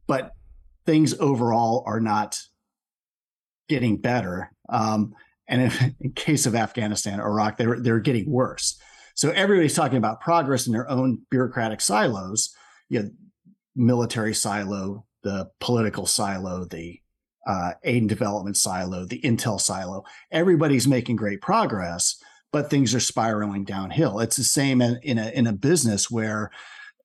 but 0.07 0.31
things 0.85 1.17
overall 1.19 1.83
are 1.85 1.99
not 1.99 2.39
getting 3.69 3.97
better. 3.97 4.51
Um, 4.69 5.13
and 5.47 5.61
if, 5.63 5.81
in 5.99 6.13
case 6.13 6.45
of 6.45 6.55
Afghanistan, 6.55 7.19
Iraq, 7.19 7.57
they're 7.57 7.79
they're 7.79 7.99
getting 7.99 8.29
worse. 8.29 8.79
So 9.15 9.29
everybody's 9.31 9.75
talking 9.75 9.97
about 9.97 10.21
progress 10.21 10.67
in 10.67 10.73
their 10.73 10.89
own 10.89 11.19
bureaucratic 11.29 11.81
silos. 11.81 12.53
You 12.89 13.03
know, 13.03 13.09
military 13.75 14.33
silo, 14.33 15.05
the 15.23 15.49
political 15.59 16.05
silo, 16.05 16.65
the 16.65 16.99
uh, 17.47 17.73
aid 17.83 18.03
and 18.03 18.09
development 18.09 18.57
silo, 18.57 19.05
the 19.05 19.21
intel 19.21 19.59
silo. 19.59 20.03
Everybody's 20.31 20.87
making 20.87 21.15
great 21.15 21.41
progress, 21.41 22.21
but 22.51 22.69
things 22.69 22.93
are 22.93 22.99
spiraling 22.99 23.63
downhill. 23.63 24.19
It's 24.19 24.35
the 24.35 24.43
same 24.43 24.81
in, 24.81 24.99
in 25.03 25.17
a 25.17 25.29
in 25.29 25.47
a 25.47 25.53
business 25.53 26.11
where 26.11 26.51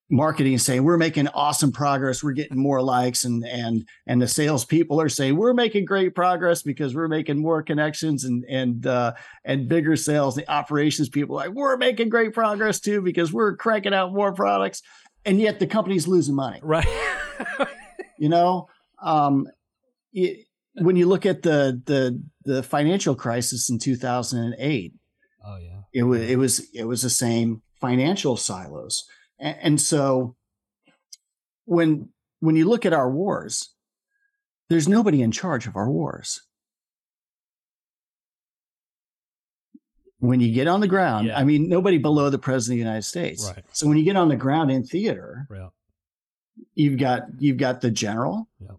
marketing 0.09 0.57
saying 0.57 0.83
we're 0.83 0.97
making 0.97 1.27
awesome 1.29 1.71
progress. 1.71 2.23
We're 2.23 2.31
getting 2.31 2.57
more 2.57 2.81
likes 2.81 3.25
and 3.25 3.45
and 3.45 3.87
and 4.05 4.21
the 4.21 4.27
salespeople 4.27 5.01
are 5.01 5.09
saying 5.09 5.35
we're 5.35 5.53
making 5.53 5.85
great 5.85 6.15
progress 6.15 6.61
because 6.61 6.95
we're 6.95 7.09
making 7.09 7.39
more 7.39 7.61
connections 7.61 8.23
and 8.23 8.45
and 8.45 8.87
uh 8.87 9.13
and 9.43 9.67
bigger 9.67 9.95
sales. 9.95 10.35
The 10.35 10.49
operations 10.49 11.09
people 11.09 11.35
like 11.35 11.49
we're 11.49 11.77
making 11.77 12.09
great 12.09 12.33
progress 12.33 12.79
too 12.79 13.01
because 13.01 13.33
we're 13.33 13.55
cranking 13.57 13.93
out 13.93 14.13
more 14.13 14.33
products 14.33 14.81
and 15.25 15.39
yet 15.39 15.59
the 15.59 15.67
company's 15.67 16.07
losing 16.07 16.35
money. 16.35 16.59
Right. 16.61 16.87
You 18.19 18.29
know? 18.29 18.67
Um 18.99 19.47
it, 20.11 20.47
when 20.73 20.95
you 20.95 21.05
look 21.05 21.27
at 21.27 21.43
the 21.43 21.79
the 21.85 22.19
the 22.45 22.63
financial 22.63 23.13
crisis 23.13 23.69
in 23.69 23.77
2008 23.77 24.93
oh 25.45 25.57
yeah. 25.57 25.69
it 25.93 26.01
was 26.01 26.21
it 26.21 26.35
was 26.35 26.67
it 26.73 26.85
was 26.85 27.03
the 27.03 27.11
same 27.11 27.61
financial 27.79 28.37
silos. 28.37 29.05
And, 29.39 29.79
so 29.79 30.35
when 31.65 32.09
when 32.39 32.55
you 32.55 32.67
look 32.67 32.85
at 32.85 32.93
our 32.93 33.09
wars, 33.09 33.73
there's 34.69 34.87
nobody 34.87 35.21
in 35.21 35.31
charge 35.31 35.67
of 35.67 35.75
our 35.75 35.89
wars. 35.89 36.41
When 40.19 40.39
you 40.39 40.51
get 40.51 40.67
on 40.67 40.79
the 40.79 40.87
ground, 40.87 41.27
yeah. 41.27 41.37
I 41.37 41.43
mean, 41.43 41.69
nobody 41.69 41.99
below 41.99 42.31
the 42.31 42.39
president 42.39 42.75
of 42.75 42.77
the 42.77 42.87
United 42.89 43.03
States. 43.03 43.51
Right. 43.55 43.63
So 43.71 43.87
when 43.87 43.97
you 43.97 44.03
get 44.03 44.15
on 44.15 44.29
the 44.29 44.35
ground 44.35 44.71
in 44.71 44.83
theater, 44.83 45.47
yeah. 45.53 45.69
you've 46.73 46.97
got 46.97 47.23
you've 47.37 47.57
got 47.57 47.81
the 47.81 47.91
general, 47.91 48.49
yeah. 48.59 48.77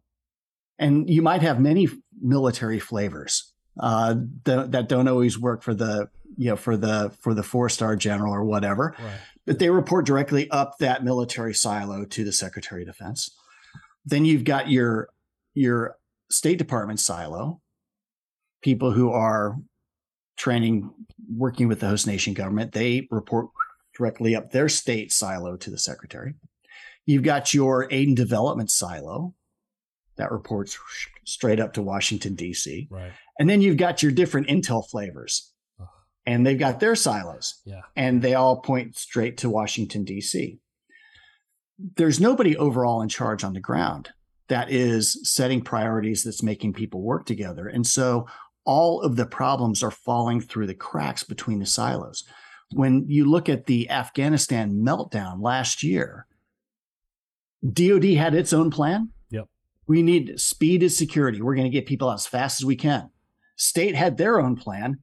and 0.79 1.09
you 1.09 1.23
might 1.23 1.43
have 1.43 1.61
many 1.61 1.89
military 2.21 2.81
flavors 2.81 3.53
uh, 3.79 4.17
that, 4.45 4.73
that 4.73 4.89
don't 4.89 5.07
always 5.07 5.39
work 5.39 5.63
for 5.63 5.75
the 5.75 6.09
you 6.37 6.51
know 6.51 6.57
for 6.57 6.77
the 6.77 7.13
for 7.21 7.35
the 7.35 7.43
four 7.43 7.69
star 7.69 7.97
general 7.97 8.35
or 8.35 8.45
whatever. 8.45 8.95
Right. 8.99 9.21
But 9.49 9.59
they 9.59 9.71
report 9.71 10.05
directly 10.05 10.51
up 10.51 10.77
that 10.79 11.05
military 11.05 11.55
silo 11.55 12.05
to 12.05 12.23
the 12.23 12.33
Secretary 12.33 12.83
of 12.83 12.89
Defense. 12.89 13.31
Then 14.05 14.25
you've 14.27 14.45
got 14.45 14.71
your 14.71 15.09
your 15.55 15.97
State 16.31 16.59
Department 16.59 17.01
silo, 17.01 17.63
people 18.63 18.93
who 18.93 19.11
are 19.11 19.57
training, 20.37 20.91
working 21.35 21.67
with 21.67 21.81
the 21.81 21.89
host 21.89 22.07
nation 22.07 22.35
government. 22.35 22.73
They 22.73 23.09
report 23.11 23.49
directly 23.97 24.37
up 24.37 24.51
their 24.51 24.69
state 24.69 25.13
silo 25.13 25.57
to 25.57 25.71
the 25.71 25.79
secretary. 25.79 26.35
You've 27.07 27.23
got 27.23 27.55
your 27.55 27.89
aid 27.91 28.09
and 28.09 28.17
development 28.17 28.71
silo 28.71 29.35
that 30.17 30.31
reports 30.31 30.79
straight 31.25 31.59
up 31.59 31.73
to 31.73 31.83
Washington, 31.83 32.35
D.C. 32.35 32.89
Right. 32.91 33.13
And 33.39 33.49
then 33.49 33.63
you've 33.63 33.79
got 33.79 34.03
your 34.03 34.13
different 34.13 34.49
intel 34.49 34.87
flavors, 34.87 35.53
and 36.29 36.47
they've 36.47 36.59
got 36.59 36.79
their 36.79 36.95
silos. 36.95 37.63
Yeah. 37.65 37.81
And 37.97 38.21
they 38.21 38.35
all 38.35 38.61
point 38.61 38.99
straight 38.99 39.39
to 39.39 39.49
Washington, 39.49 40.05
D.C. 40.05 40.59
There's 41.97 42.21
nobody 42.21 42.55
overall 42.55 43.01
in 43.01 43.09
charge 43.09 43.45
on 43.45 43.55
the 43.55 43.61
ground 43.61 44.11
that 44.49 44.71
is 44.71 45.19
setting 45.23 45.63
priorities 45.63 46.23
that's 46.23 46.43
making 46.43 46.75
people 46.75 47.01
work 47.01 47.25
together. 47.25 47.67
And 47.67 47.87
so 47.87 48.27
all 48.67 49.01
of 49.01 49.17
the 49.17 49.25
problems 49.25 49.83
are 49.83 49.91
falling 49.91 50.43
through 50.43 50.67
the 50.67 50.75
cracks 50.75 51.23
between 51.23 51.61
the 51.61 51.67
silos. 51.67 52.25
When 52.73 53.07
you 53.09 53.25
look 53.25 53.49
at 53.49 53.65
the 53.65 53.89
Afghanistan 53.89 54.83
meltdown 54.85 55.41
last 55.41 55.83
year, 55.83 56.27
DoD 57.73 58.05
had 58.05 58.35
its 58.35 58.53
own 58.53 58.71
plan. 58.71 59.09
Yep. 59.31 59.47
We 59.87 60.03
need 60.03 60.39
speed 60.39 60.83
is 60.83 60.95
security. 60.95 61.41
We're 61.41 61.55
going 61.55 61.65
to 61.65 61.71
get 61.71 61.87
people 61.87 62.11
out 62.11 62.15
as 62.15 62.27
fast 62.27 62.61
as 62.61 62.67
we 62.67 62.77
can. 62.77 63.09
State 63.57 63.95
had 63.95 64.19
their 64.19 64.39
own 64.39 64.57
plan. 64.57 64.99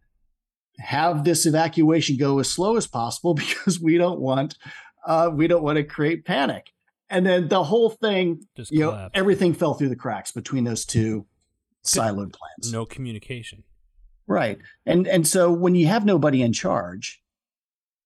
Have 0.79 1.23
this 1.23 1.45
evacuation 1.45 2.17
go 2.17 2.39
as 2.39 2.49
slow 2.49 2.75
as 2.75 2.87
possible 2.87 3.33
because 3.35 3.79
we 3.79 3.97
don't 3.97 4.19
want 4.19 4.57
uh, 5.05 5.29
we 5.33 5.47
don't 5.47 5.63
want 5.63 5.77
to 5.77 5.83
create 5.83 6.25
panic 6.25 6.71
and 7.09 7.25
then 7.25 7.47
the 7.47 7.63
whole 7.63 7.89
thing, 7.89 8.45
Just 8.55 8.71
you 8.71 8.85
collapsed. 8.85 9.15
know, 9.15 9.19
everything 9.19 9.53
fell 9.53 9.73
through 9.73 9.89
the 9.89 9.95
cracks 9.95 10.31
between 10.31 10.63
those 10.63 10.85
two 10.85 11.25
siloed 11.83 12.33
plans. 12.33 12.71
No 12.71 12.85
communication. 12.85 13.63
Right. 14.27 14.57
And 14.85 15.07
and 15.07 15.27
so 15.27 15.51
when 15.51 15.75
you 15.75 15.87
have 15.87 16.05
nobody 16.05 16.41
in 16.41 16.51
charge 16.51 17.21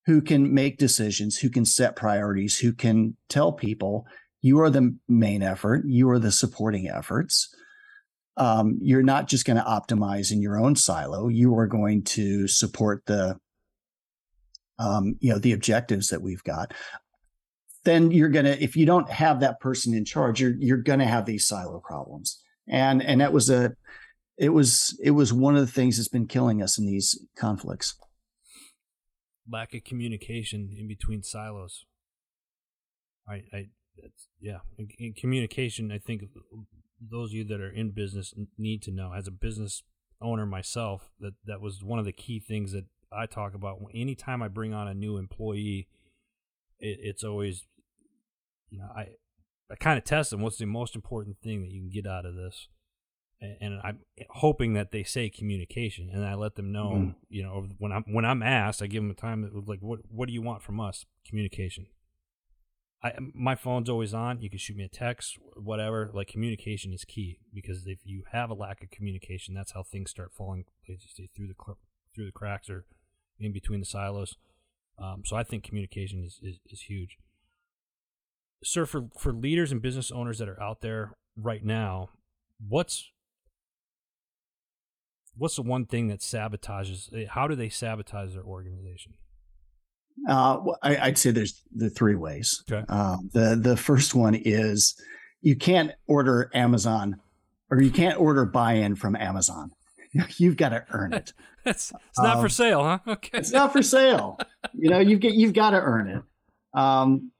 who 0.05 0.21
can 0.21 0.53
make 0.53 0.77
decisions, 0.77 1.37
who 1.37 1.49
can 1.49 1.65
set 1.65 1.95
priorities, 1.95 2.59
who 2.59 2.73
can 2.73 3.15
tell 3.29 3.53
people 3.53 4.05
you 4.41 4.59
are 4.59 4.69
the 4.69 4.95
main 5.07 5.43
effort, 5.43 5.83
you 5.85 6.09
are 6.09 6.19
the 6.19 6.31
supporting 6.31 6.89
efforts. 6.89 7.53
Um, 8.39 8.79
you're 8.81 9.03
not 9.03 9.27
just 9.27 9.45
going 9.45 9.57
to 9.57 9.63
optimize 9.63 10.31
in 10.31 10.41
your 10.41 10.57
own 10.57 10.75
silo. 10.75 11.27
You 11.27 11.55
are 11.57 11.67
going 11.67 12.03
to 12.05 12.47
support 12.47 13.03
the, 13.05 13.37
um, 14.79 15.17
you 15.19 15.31
know, 15.31 15.39
the 15.39 15.51
objectives 15.51 16.07
that 16.07 16.21
we've 16.21 16.43
got 16.43 16.73
then 17.85 18.11
you're 18.11 18.29
gonna 18.29 18.57
if 18.59 18.75
you 18.75 18.85
don't 18.85 19.09
have 19.09 19.39
that 19.39 19.59
person 19.59 19.93
in 19.93 20.05
charge, 20.05 20.41
you're 20.41 20.55
you're 20.59 20.77
gonna 20.77 21.07
have 21.07 21.25
these 21.25 21.47
silo 21.47 21.79
problems. 21.79 22.41
And 22.67 23.01
and 23.01 23.21
that 23.21 23.33
was 23.33 23.49
a 23.49 23.73
it 24.37 24.49
was 24.49 24.97
it 25.03 25.11
was 25.11 25.33
one 25.33 25.55
of 25.55 25.61
the 25.61 25.71
things 25.71 25.97
that's 25.97 26.07
been 26.07 26.27
killing 26.27 26.61
us 26.61 26.77
in 26.77 26.85
these 26.85 27.19
conflicts. 27.35 27.95
Lack 29.51 29.73
of 29.73 29.83
communication 29.83 30.69
in 30.77 30.87
between 30.87 31.23
silos. 31.23 31.85
I 33.27 33.43
I 33.53 33.65
yeah, 34.39 34.59
in, 34.77 34.89
in 34.97 35.13
communication. 35.13 35.91
I 35.91 35.97
think 35.97 36.23
those 36.99 37.31
of 37.31 37.35
you 37.35 37.43
that 37.45 37.61
are 37.61 37.69
in 37.69 37.91
business 37.91 38.33
need 38.57 38.81
to 38.83 38.91
know. 38.91 39.13
As 39.13 39.27
a 39.27 39.31
business 39.31 39.83
owner 40.21 40.45
myself, 40.45 41.09
that 41.19 41.33
that 41.45 41.61
was 41.61 41.83
one 41.83 41.99
of 41.99 42.05
the 42.05 42.11
key 42.11 42.39
things 42.39 42.71
that 42.73 42.85
I 43.11 43.25
talk 43.25 43.53
about. 43.53 43.79
Anytime 43.93 44.41
I 44.41 44.47
bring 44.47 44.73
on 44.73 44.87
a 44.87 44.93
new 44.93 45.17
employee, 45.17 45.87
it, 46.79 46.99
it's 47.01 47.23
always 47.23 47.65
you 48.69 48.79
know, 48.79 48.89
I 48.95 49.07
I 49.71 49.75
kind 49.75 49.97
of 49.97 50.03
test 50.03 50.31
them. 50.31 50.41
What's 50.41 50.57
the 50.57 50.65
most 50.65 50.95
important 50.95 51.37
thing 51.43 51.61
that 51.61 51.69
you 51.69 51.81
can 51.81 51.89
get 51.89 52.07
out 52.07 52.25
of 52.25 52.35
this? 52.35 52.67
And, 53.41 53.57
and 53.61 53.81
I'm 53.83 53.99
hoping 54.29 54.73
that 54.73 54.91
they 54.91 55.03
say 55.03 55.29
communication, 55.29 56.09
and 56.11 56.25
I 56.25 56.33
let 56.33 56.55
them 56.55 56.71
know. 56.71 56.91
Mm-hmm. 56.91 57.09
You 57.29 57.43
know, 57.43 57.67
when 57.77 57.91
I'm 57.91 58.03
when 58.07 58.25
I'm 58.25 58.43
asked, 58.43 58.81
I 58.81 58.87
give 58.87 59.03
them 59.03 59.11
a 59.11 59.15
time 59.15 59.41
that 59.41 59.67
like, 59.67 59.79
what 59.81 59.99
what 60.09 60.27
do 60.27 60.33
you 60.33 60.41
want 60.41 60.63
from 60.63 60.79
us? 60.79 61.05
Communication. 61.25 61.87
I 63.01 63.13
my 63.33 63.55
phone's 63.55 63.89
always 63.89 64.13
on. 64.13 64.41
You 64.41 64.49
can 64.49 64.59
shoot 64.59 64.75
me 64.77 64.83
a 64.83 64.89
text, 64.89 65.37
whatever. 65.55 66.09
Like 66.13 66.27
communication 66.27 66.93
is 66.93 67.05
key 67.05 67.39
because 67.53 67.85
if 67.85 67.99
you 68.03 68.23
have 68.31 68.49
a 68.49 68.53
lack 68.53 68.83
of 68.83 68.89
communication, 68.89 69.53
that's 69.53 69.71
how 69.71 69.83
things 69.83 70.11
start 70.11 70.33
falling 70.33 70.65
through 70.85 70.97
the 71.47 71.55
through 72.13 72.25
the 72.25 72.31
cracks 72.31 72.69
or 72.69 72.85
in 73.39 73.53
between 73.53 73.79
the 73.79 73.85
silos. 73.85 74.35
Um, 74.97 75.23
so 75.23 75.37
I 75.37 75.43
think 75.43 75.63
communication 75.63 76.25
is, 76.25 76.41
is, 76.43 76.59
is 76.69 76.81
huge 76.81 77.17
sir, 78.63 78.85
for 78.85 79.09
for 79.17 79.33
leaders 79.33 79.71
and 79.71 79.81
business 79.81 80.11
owners 80.11 80.39
that 80.39 80.49
are 80.49 80.61
out 80.61 80.81
there 80.81 81.13
right 81.35 81.63
now, 81.63 82.09
what's 82.65 83.11
what's 85.35 85.55
the 85.55 85.61
one 85.61 85.85
thing 85.85 86.07
that 86.07 86.19
sabotages? 86.19 87.13
Eh, 87.13 87.25
how 87.29 87.47
do 87.47 87.55
they 87.55 87.69
sabotage 87.69 88.33
their 88.33 88.43
organization? 88.43 89.13
Uh, 90.27 90.59
I, 90.81 91.07
would 91.07 91.17
say 91.17 91.31
there's 91.31 91.63
the 91.73 91.89
three 91.89 92.15
ways. 92.15 92.63
Okay. 92.69 92.85
Um, 92.91 93.29
the 93.33 93.55
the 93.61 93.77
first 93.77 94.15
one 94.15 94.35
is 94.35 94.95
you 95.41 95.55
can't 95.55 95.91
order 96.07 96.49
Amazon 96.53 97.17
or 97.71 97.81
you 97.81 97.91
can't 97.91 98.19
order 98.19 98.45
buy-in 98.45 98.95
from 98.95 99.15
Amazon. 99.15 99.71
You've 100.37 100.57
got 100.57 100.69
to 100.69 100.85
earn 100.91 101.13
it. 101.13 101.33
it's, 101.65 101.93
it's 102.09 102.19
not 102.19 102.37
um, 102.37 102.41
for 102.41 102.49
sale, 102.49 102.83
huh? 102.83 102.99
Okay. 103.07 103.37
It's 103.37 103.51
not 103.51 103.71
for 103.71 103.83
sale. 103.83 104.39
you 104.73 104.89
know, 104.89 104.99
you've 104.99 105.19
got 105.19 105.33
you've 105.33 105.53
got 105.53 105.71
to 105.71 105.81
earn 105.81 106.07
it. 106.07 106.23
Um, 106.73 107.31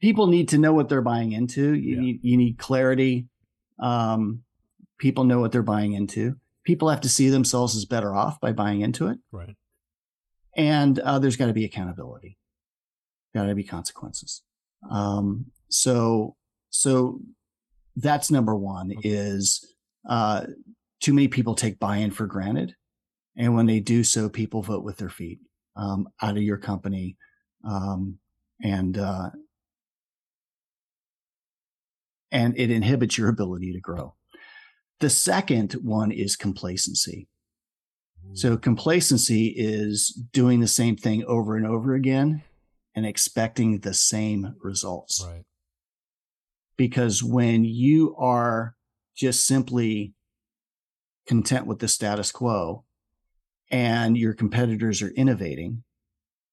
people 0.00 0.26
need 0.26 0.48
to 0.48 0.58
know 0.58 0.72
what 0.72 0.88
they're 0.88 1.02
buying 1.02 1.32
into. 1.32 1.74
You 1.74 1.94
yeah. 1.94 2.00
need 2.00 2.20
you 2.22 2.36
need 2.36 2.58
clarity. 2.58 3.26
Um, 3.80 4.42
people 4.98 5.24
know 5.24 5.40
what 5.40 5.52
they're 5.52 5.62
buying 5.62 5.92
into. 5.92 6.36
People 6.64 6.90
have 6.90 7.00
to 7.02 7.08
see 7.08 7.30
themselves 7.30 7.76
as 7.76 7.84
better 7.84 8.14
off 8.14 8.40
by 8.40 8.52
buying 8.52 8.80
into 8.80 9.06
it. 9.08 9.18
Right. 9.32 9.54
And 10.56 10.98
uh, 10.98 11.18
there's 11.18 11.36
got 11.36 11.46
to 11.46 11.52
be 11.52 11.64
accountability. 11.64 12.38
Got 13.34 13.46
to 13.46 13.54
be 13.54 13.64
consequences. 13.64 14.42
Um, 14.90 15.46
so 15.68 16.36
so 16.70 17.20
that's 17.96 18.30
number 18.30 18.54
one. 18.54 18.92
Okay. 18.98 19.08
Is 19.08 19.74
uh, 20.08 20.46
too 21.00 21.12
many 21.12 21.28
people 21.28 21.54
take 21.54 21.78
buy-in 21.78 22.10
for 22.10 22.26
granted, 22.26 22.74
and 23.36 23.54
when 23.54 23.66
they 23.66 23.80
do 23.80 24.02
so, 24.02 24.28
people 24.28 24.62
vote 24.62 24.84
with 24.84 24.96
their 24.96 25.10
feet 25.10 25.40
um, 25.76 26.08
out 26.22 26.36
of 26.36 26.42
your 26.42 26.58
company. 26.58 27.16
Um, 27.64 28.18
and 28.62 28.98
uh, 28.98 29.30
and 32.30 32.58
it 32.58 32.70
inhibits 32.70 33.16
your 33.16 33.28
ability 33.28 33.72
to 33.72 33.80
grow. 33.80 34.14
The 35.00 35.10
second 35.10 35.74
one 35.74 36.10
is 36.10 36.36
complacency. 36.36 37.28
So 38.34 38.56
complacency 38.56 39.54
is 39.56 40.08
doing 40.32 40.60
the 40.60 40.68
same 40.68 40.96
thing 40.96 41.24
over 41.24 41.56
and 41.56 41.66
over 41.66 41.94
again 41.94 42.42
and 42.94 43.06
expecting 43.06 43.78
the 43.78 43.94
same 43.94 44.54
results. 44.62 45.24
Right. 45.26 45.44
Because 46.76 47.22
when 47.22 47.64
you 47.64 48.14
are 48.16 48.76
just 49.16 49.46
simply 49.46 50.14
content 51.26 51.66
with 51.66 51.80
the 51.80 51.88
status 51.88 52.30
quo 52.30 52.84
and 53.70 54.16
your 54.16 54.34
competitors 54.34 55.02
are 55.02 55.10
innovating, 55.10 55.82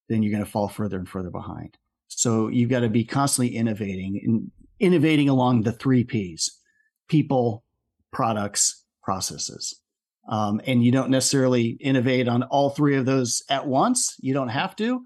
then 0.09 0.23
you're 0.23 0.31
going 0.31 0.43
to 0.43 0.49
fall 0.49 0.67
further 0.67 0.97
and 0.97 1.07
further 1.07 1.29
behind. 1.29 1.77
So 2.07 2.47
you've 2.47 2.69
got 2.69 2.81
to 2.81 2.89
be 2.89 3.03
constantly 3.03 3.55
innovating. 3.55 4.19
And 4.23 4.51
innovating 4.79 5.29
along 5.29 5.61
the 5.61 5.71
three 5.71 6.03
P's 6.03 6.59
people, 7.07 7.63
products, 8.11 8.83
processes. 9.03 9.81
Um, 10.27 10.61
and 10.65 10.83
you 10.83 10.91
don't 10.91 11.11
necessarily 11.11 11.77
innovate 11.79 12.27
on 12.27 12.43
all 12.43 12.71
three 12.71 12.95
of 12.95 13.05
those 13.05 13.43
at 13.49 13.67
once. 13.67 14.15
You 14.19 14.33
don't 14.33 14.49
have 14.49 14.75
to, 14.77 15.01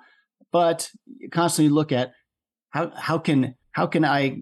but 0.52 0.90
constantly 1.32 1.70
look 1.70 1.92
at 1.92 2.12
how, 2.70 2.92
how 2.96 3.18
can, 3.18 3.56
how 3.72 3.88
can 3.88 4.06
I, 4.06 4.42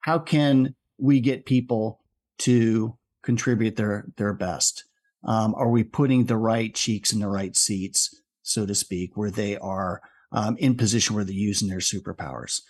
how 0.00 0.18
can 0.18 0.74
we 0.98 1.20
get 1.20 1.46
people 1.46 2.00
to 2.38 2.96
contribute 3.22 3.76
their, 3.76 4.06
their 4.16 4.32
best? 4.32 4.84
Um, 5.24 5.54
are 5.54 5.70
we 5.70 5.84
putting 5.84 6.24
the 6.24 6.36
right 6.36 6.74
cheeks 6.74 7.12
in 7.12 7.20
the 7.20 7.28
right 7.28 7.54
seats, 7.56 8.20
so 8.42 8.66
to 8.66 8.74
speak, 8.74 9.16
where 9.16 9.30
they 9.30 9.56
are 9.58 10.02
um, 10.32 10.56
in 10.58 10.76
position 10.76 11.14
where 11.14 11.24
they're 11.24 11.34
using 11.34 11.68
their 11.68 11.78
superpowers. 11.78 12.62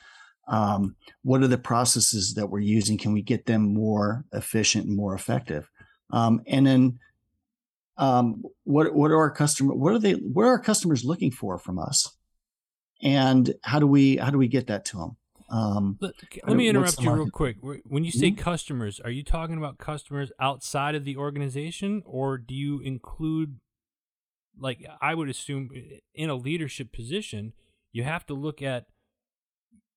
Um, 0.49 0.97
what 1.23 1.43
are 1.43 1.49
the 1.49 1.59
processes 1.59 2.35
that 2.35 2.49
we're 2.49 2.61
using? 2.61 2.99
Can 2.99 3.13
we 3.13 3.23
get 3.23 3.47
them 3.47 3.73
more 3.73 4.25
efficient 4.33 4.87
and 4.87 4.97
more 4.97 5.15
effective? 5.15 5.71
Um, 6.11 6.43
and 6.47 6.67
then, 6.67 6.99
um, 8.03 8.43
what 8.65 8.95
what 8.95 9.11
are 9.13 9.19
our 9.19 9.31
customer? 9.31 9.75
What 9.75 9.93
are 9.93 9.99
they? 9.99 10.15
What 10.15 10.43
are 10.43 10.49
our 10.49 10.59
customers 10.59 11.05
looking 11.05 11.31
for 11.31 11.57
from 11.59 11.79
us? 11.79 12.17
And 13.01 13.55
how 13.63 13.79
do 13.79 13.87
we 13.87 14.17
how 14.17 14.31
do 14.31 14.39
we 14.39 14.49
get 14.49 14.67
that 14.67 14.85
to 14.87 14.97
them? 14.97 15.17
Um, 15.51 15.99
let, 16.01 16.15
let 16.47 16.57
me 16.57 16.67
interrupt 16.69 17.01
you 17.01 17.13
real 17.13 17.31
quick. 17.31 17.59
When 17.61 18.05
you 18.05 18.11
say 18.11 18.31
mm-hmm. 18.31 18.43
customers, 18.43 19.01
are 19.01 19.11
you 19.11 19.23
talking 19.23 19.59
about 19.59 19.79
customers 19.79 20.33
outside 20.41 20.95
of 20.95 21.05
the 21.05 21.17
organization, 21.17 22.03
or 22.07 22.39
do 22.39 22.55
you 22.55 22.81
include, 22.81 23.59
like 24.59 24.85
I 25.01 25.15
would 25.15 25.29
assume, 25.29 25.69
in 26.15 26.31
a 26.31 26.35
leadership 26.35 26.91
position, 26.93 27.53
you 27.93 28.03
have 28.03 28.25
to 28.27 28.35
look 28.35 28.63
at 28.63 28.87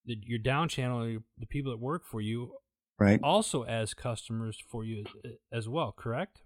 the, 0.04 0.16
your 0.22 0.38
down 0.38 0.68
channel, 0.68 1.08
your, 1.08 1.22
the 1.38 1.46
people 1.46 1.72
that 1.72 1.80
work 1.80 2.04
for 2.04 2.20
you, 2.20 2.52
right, 2.98 3.18
also 3.22 3.62
as 3.62 3.94
customers 3.94 4.62
for 4.68 4.84
you 4.84 5.06
as 5.50 5.68
well. 5.68 5.94
Correct? 5.96 6.42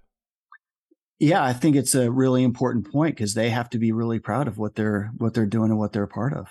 Yeah, 1.20 1.44
I 1.44 1.52
think 1.52 1.76
it's 1.76 1.94
a 1.94 2.10
really 2.10 2.42
important 2.42 2.90
point 2.90 3.14
because 3.14 3.34
they 3.34 3.50
have 3.50 3.68
to 3.70 3.78
be 3.78 3.92
really 3.92 4.18
proud 4.18 4.48
of 4.48 4.56
what 4.56 4.74
they're 4.74 5.12
what 5.18 5.34
they're 5.34 5.44
doing 5.44 5.70
and 5.70 5.78
what 5.78 5.92
they're 5.92 6.04
a 6.04 6.08
part 6.08 6.32
of. 6.32 6.48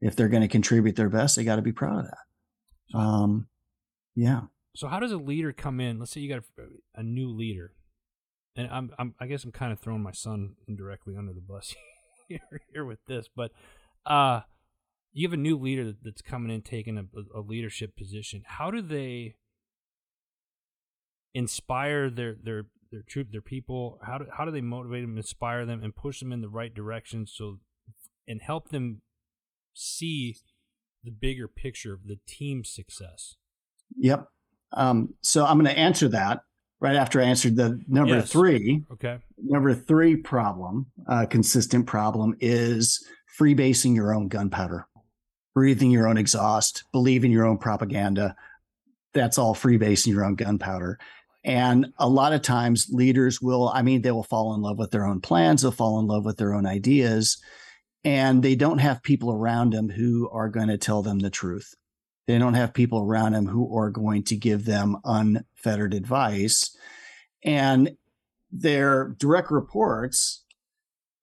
If 0.00 0.16
they're 0.16 0.30
going 0.30 0.42
to 0.42 0.48
contribute 0.48 0.96
their 0.96 1.10
best, 1.10 1.36
they 1.36 1.44
got 1.44 1.56
to 1.56 1.62
be 1.62 1.72
proud 1.72 1.98
of 1.98 2.04
that. 2.06 2.98
Um, 2.98 3.48
yeah. 4.16 4.42
So 4.74 4.88
how 4.88 4.98
does 4.98 5.12
a 5.12 5.18
leader 5.18 5.52
come 5.52 5.78
in? 5.78 5.98
Let's 5.98 6.12
say 6.12 6.20
you 6.20 6.28
got 6.28 6.42
a, 6.58 7.00
a 7.00 7.02
new 7.02 7.28
leader, 7.28 7.72
and 8.56 8.70
I'm, 8.70 8.90
I'm 8.98 9.14
I 9.20 9.26
guess 9.26 9.44
I'm 9.44 9.52
kind 9.52 9.72
of 9.72 9.78
throwing 9.78 10.02
my 10.02 10.12
son 10.12 10.54
indirectly 10.66 11.14
under 11.18 11.34
the 11.34 11.42
bus 11.42 11.74
here, 12.28 12.40
here 12.72 12.84
with 12.86 13.04
this, 13.06 13.28
but 13.34 13.52
uh 14.06 14.40
you 15.12 15.26
have 15.26 15.34
a 15.34 15.38
new 15.38 15.58
leader 15.58 15.92
that's 16.02 16.22
coming 16.22 16.54
in 16.54 16.62
taking 16.62 16.96
a, 16.96 17.04
a 17.36 17.40
leadership 17.40 17.96
position. 17.96 18.42
How 18.46 18.70
do 18.70 18.80
they 18.80 19.34
inspire 21.34 22.08
their 22.08 22.36
their 22.40 22.66
their 22.90 23.02
troop, 23.06 23.28
their 23.30 23.40
people? 23.40 23.98
How 24.02 24.18
do 24.18 24.26
how 24.36 24.44
do 24.44 24.50
they 24.50 24.60
motivate 24.60 25.02
them, 25.02 25.16
inspire 25.16 25.66
them, 25.66 25.82
and 25.82 25.94
push 25.94 26.20
them 26.20 26.32
in 26.32 26.40
the 26.40 26.48
right 26.48 26.74
direction 26.74 27.26
so 27.26 27.58
and 28.26 28.40
help 28.42 28.70
them 28.70 29.02
see 29.74 30.36
the 31.04 31.10
bigger 31.10 31.48
picture 31.48 31.94
of 31.94 32.06
the 32.06 32.18
team's 32.26 32.70
success? 32.70 33.36
Yep. 33.96 34.28
Um, 34.72 35.14
so 35.22 35.46
I'm 35.46 35.58
going 35.58 35.74
to 35.74 35.78
answer 35.78 36.08
that 36.08 36.42
right 36.80 36.96
after 36.96 37.20
I 37.20 37.24
answered 37.24 37.56
the 37.56 37.80
number 37.88 38.16
yes. 38.16 38.30
three. 38.30 38.84
Okay. 38.92 39.18
Number 39.38 39.74
three 39.74 40.16
problem, 40.16 40.86
uh, 41.08 41.26
consistent 41.26 41.86
problem, 41.86 42.36
is 42.40 43.04
freebasing 43.38 43.94
your 43.94 44.14
own 44.14 44.28
gunpowder 44.28 44.86
breathing 45.58 45.90
your 45.90 46.06
own 46.06 46.16
exhaust, 46.16 46.84
believing 46.92 47.32
your 47.32 47.44
own 47.44 47.58
propaganda. 47.58 48.36
That's 49.12 49.38
all 49.38 49.56
freebasing 49.56 50.06
your 50.12 50.24
own 50.24 50.36
gunpowder. 50.36 51.00
And 51.44 51.92
a 51.98 52.08
lot 52.08 52.32
of 52.32 52.42
times 52.42 52.88
leaders 52.90 53.40
will, 53.40 53.68
I 53.68 53.82
mean, 53.82 54.02
they 54.02 54.10
will 54.10 54.24
fall 54.24 54.54
in 54.54 54.60
love 54.60 54.78
with 54.78 54.90
their 54.90 55.06
own 55.06 55.20
plans, 55.20 55.62
they'll 55.62 55.70
fall 55.70 56.00
in 56.00 56.06
love 56.06 56.24
with 56.24 56.36
their 56.36 56.54
own 56.54 56.66
ideas, 56.66 57.40
and 58.04 58.42
they 58.42 58.54
don't 58.54 58.78
have 58.78 59.02
people 59.02 59.32
around 59.32 59.72
them 59.72 59.88
who 59.88 60.28
are 60.30 60.48
going 60.48 60.68
to 60.68 60.78
tell 60.78 61.02
them 61.02 61.20
the 61.20 61.30
truth. 61.30 61.74
They 62.26 62.38
don't 62.38 62.54
have 62.54 62.74
people 62.74 63.00
around 63.00 63.32
them 63.32 63.46
who 63.46 63.74
are 63.76 63.90
going 63.90 64.24
to 64.24 64.36
give 64.36 64.66
them 64.66 64.98
unfettered 65.04 65.94
advice. 65.94 66.76
And 67.42 67.96
their 68.52 69.16
direct 69.18 69.50
reports, 69.50 70.44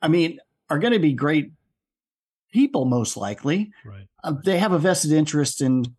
I 0.01 0.07
mean, 0.07 0.39
are 0.69 0.79
going 0.79 0.93
to 0.93 0.99
be 0.99 1.13
great 1.13 1.51
people, 2.51 2.85
most 2.85 3.17
likely. 3.17 3.71
Right. 3.85 4.07
Uh, 4.23 4.33
they 4.43 4.57
have 4.57 4.71
a 4.71 4.79
vested 4.79 5.11
interest 5.11 5.61
in 5.61 5.95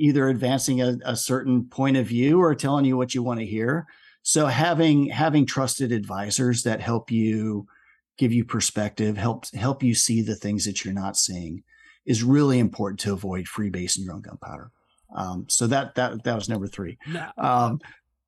either 0.00 0.28
advancing 0.28 0.80
a, 0.80 0.96
a, 1.04 1.14
certain 1.14 1.64
point 1.64 1.96
of 1.96 2.06
view 2.06 2.40
or 2.40 2.54
telling 2.54 2.86
you 2.86 2.96
what 2.96 3.14
you 3.14 3.22
want 3.22 3.38
to 3.38 3.46
hear. 3.46 3.86
So 4.22 4.46
having 4.46 5.08
having 5.08 5.46
trusted 5.46 5.92
advisors 5.92 6.62
that 6.62 6.80
help 6.80 7.10
you 7.10 7.66
give 8.18 8.32
you 8.32 8.44
perspective, 8.44 9.16
help 9.16 9.44
help 9.54 9.82
you 9.82 9.94
see 9.94 10.22
the 10.22 10.34
things 10.34 10.64
that 10.64 10.84
you're 10.84 10.94
not 10.94 11.16
seeing, 11.16 11.62
is 12.06 12.22
really 12.22 12.58
important 12.58 13.00
to 13.00 13.12
avoid 13.12 13.46
freebasing 13.46 14.04
your 14.04 14.14
own 14.14 14.22
gunpowder. 14.22 14.70
Um, 15.14 15.46
so 15.48 15.66
that 15.66 15.94
that 15.96 16.24
that 16.24 16.34
was 16.34 16.48
number 16.48 16.66
three. 16.66 16.98
Um, 17.36 17.80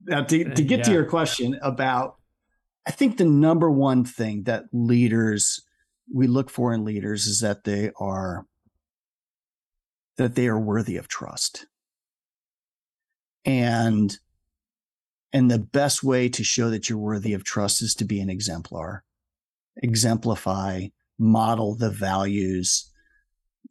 now 0.04 0.22
to, 0.24 0.44
to 0.54 0.62
get 0.62 0.80
yeah. 0.80 0.84
to 0.84 0.92
your 0.92 1.04
question 1.06 1.58
about, 1.62 2.16
I 2.86 2.90
think 2.90 3.16
the 3.16 3.24
number 3.24 3.70
one 3.70 4.04
thing 4.04 4.44
that 4.44 4.64
leaders 4.72 5.62
we 6.12 6.26
look 6.26 6.50
for 6.50 6.74
in 6.74 6.84
leaders 6.84 7.26
is 7.26 7.40
that 7.40 7.64
they 7.64 7.90
are 7.98 8.46
that 10.16 10.34
they 10.34 10.46
are 10.46 10.58
worthy 10.58 10.96
of 10.96 11.08
trust. 11.08 11.66
And 13.44 14.16
and 15.32 15.50
the 15.50 15.58
best 15.58 16.02
way 16.02 16.28
to 16.28 16.44
show 16.44 16.68
that 16.70 16.88
you're 16.88 16.98
worthy 16.98 17.32
of 17.32 17.42
trust 17.42 17.80
is 17.82 17.94
to 17.96 18.04
be 18.04 18.20
an 18.20 18.28
exemplar. 18.28 19.02
Exemplify, 19.78 20.88
model 21.18 21.74
the 21.74 21.90
values 21.90 22.90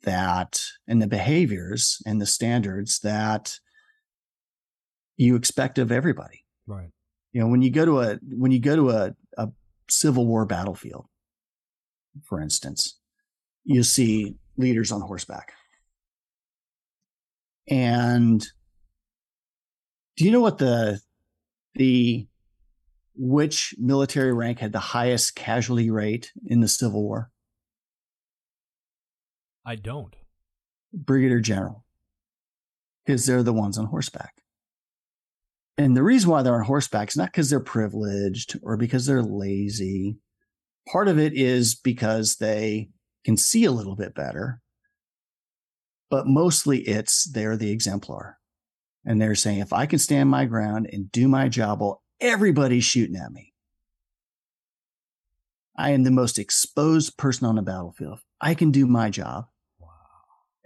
that 0.04 0.62
and 0.88 1.02
the 1.02 1.08
behaviors 1.08 2.02
and 2.06 2.20
the 2.20 2.26
standards 2.26 3.00
that 3.02 3.60
you 5.18 5.36
expect 5.36 5.78
of 5.78 5.92
everybody. 5.92 6.46
Right. 6.66 6.90
You 7.34 7.42
know, 7.42 7.48
when 7.48 7.62
you 7.62 7.70
go 7.70 7.86
to 7.86 8.00
a 8.00 8.20
when 8.32 8.52
you 8.52 8.60
go 8.60 8.76
to 8.76 8.90
a, 8.90 9.16
a 9.38 9.50
civil 9.90 10.26
war 10.26 10.46
battlefield, 10.46 11.06
for 12.24 12.42
instance, 12.42 12.98
you 13.64 13.84
see 13.84 14.36
leaders 14.58 14.92
on 14.92 15.02
horseback. 15.02 15.54
And 17.70 18.46
do 20.18 20.26
you 20.26 20.32
know 20.32 20.42
what 20.42 20.58
the 20.58 21.00
the 21.76 22.28
which 23.16 23.76
military 23.78 24.34
rank 24.34 24.60
had 24.60 24.72
the 24.72 24.80
highest 24.80 25.36
casualty 25.36 25.90
rate 25.90 26.32
in 26.46 26.60
the 26.60 26.68
Civil 26.68 27.04
War? 27.04 27.30
I 29.66 29.76
don't. 29.76 30.16
Brigadier 30.94 31.40
General. 31.40 31.86
Because 33.06 33.26
they're 33.26 33.44
the 33.44 33.54
ones 33.54 33.78
on 33.78 33.86
horseback. 33.86 34.42
And 35.78 35.96
the 35.96 36.04
reason 36.04 36.30
why 36.30 36.42
they're 36.42 36.56
on 36.56 36.66
horseback 36.66 37.10
is 37.10 37.18
not 37.18 37.32
because 37.32 37.50
they're 37.50 37.60
privileged 37.60 38.60
or 38.64 38.78
because 38.78 39.06
they're 39.06 39.24
lazy 39.24 40.18
Part 40.88 41.08
of 41.08 41.20
it 41.20 41.34
is 41.34 41.76
because 41.76 42.38
they 42.38 42.90
can 43.24 43.38
see 43.38 43.66
a 43.66 43.72
little 43.72 43.96
bit 43.96 44.16
better, 44.16 44.61
but 46.12 46.28
mostly 46.28 46.80
it's 46.82 47.24
they're 47.24 47.58
the 47.58 47.72
exemplar. 47.72 48.38
And 49.04 49.20
they're 49.20 49.34
saying, 49.34 49.60
if 49.60 49.74
I 49.74 49.88
can 49.88 49.98
stand 49.98 50.30
my 50.30 50.46
ground 50.46 50.88
and 50.94 51.12
do 51.12 51.28
my 51.28 51.50
job 51.50 51.82
while 51.82 52.04
everybody's 52.20 52.84
shooting 52.84 53.16
at 53.16 53.32
me, 53.32 53.54
I 55.76 55.92
am 55.92 56.04
the 56.04 56.12
most 56.12 56.38
exposed 56.38 57.18
person 57.18 57.48
on 57.48 57.56
the 57.56 57.64
battlefield. 57.64 58.20
I 58.40 58.54
can 58.54 58.70
do 58.70 58.86
my 58.86 59.10
job. 59.10 59.48
Wow. 59.80 59.88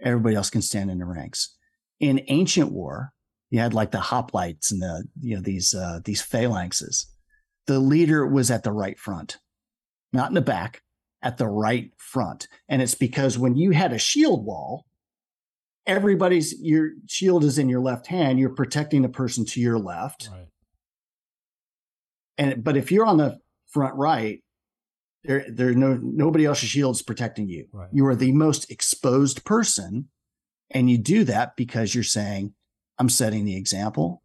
Everybody 0.02 0.36
else 0.36 0.50
can 0.50 0.60
stand 0.60 0.90
in 0.90 0.98
the 0.98 1.06
ranks. 1.06 1.56
In 1.98 2.22
ancient 2.28 2.72
war, 2.72 3.14
you 3.48 3.60
had 3.60 3.72
like 3.72 3.92
the 3.92 3.98
hoplites 3.98 4.70
and 4.70 4.82
the, 4.82 5.04
you 5.18 5.36
know, 5.36 5.40
these, 5.40 5.72
uh, 5.72 6.00
these 6.04 6.20
phalanxes. 6.20 7.06
The 7.66 7.78
leader 7.78 8.26
was 8.26 8.50
at 8.50 8.64
the 8.64 8.72
right 8.72 8.98
front 8.98 9.38
not 10.16 10.30
in 10.30 10.34
the 10.34 10.40
back, 10.40 10.82
at 11.22 11.36
the 11.36 11.46
right 11.46 11.92
front. 11.98 12.48
And 12.68 12.82
it's 12.82 12.94
because 12.94 13.38
when 13.38 13.56
you 13.56 13.70
had 13.70 13.92
a 13.92 13.98
shield 13.98 14.44
wall, 14.44 14.85
everybody's 15.86 16.58
your 16.60 16.90
shield 17.08 17.44
is 17.44 17.58
in 17.58 17.68
your 17.68 17.80
left 17.80 18.06
hand, 18.06 18.38
you're 18.38 18.54
protecting 18.54 19.02
the 19.02 19.08
person 19.08 19.44
to 19.46 19.60
your 19.60 19.78
left. 19.78 20.28
Right. 20.32 20.48
And 22.38 22.62
but 22.62 22.76
if 22.76 22.92
you're 22.92 23.06
on 23.06 23.16
the 23.16 23.38
front 23.68 23.94
right, 23.94 24.42
there 25.24 25.44
there's 25.48 25.76
no 25.76 25.98
nobody 26.02 26.44
else's 26.44 26.68
shield's 26.68 27.02
protecting 27.02 27.48
you. 27.48 27.66
Right. 27.72 27.88
You 27.92 28.06
are 28.06 28.16
the 28.16 28.32
most 28.32 28.70
exposed 28.70 29.44
person. 29.44 30.08
And 30.70 30.90
you 30.90 30.98
do 30.98 31.22
that 31.24 31.54
because 31.56 31.94
you're 31.94 32.02
saying, 32.02 32.52
I'm 32.98 33.08
setting 33.08 33.44
the 33.44 33.56
example. 33.56 34.22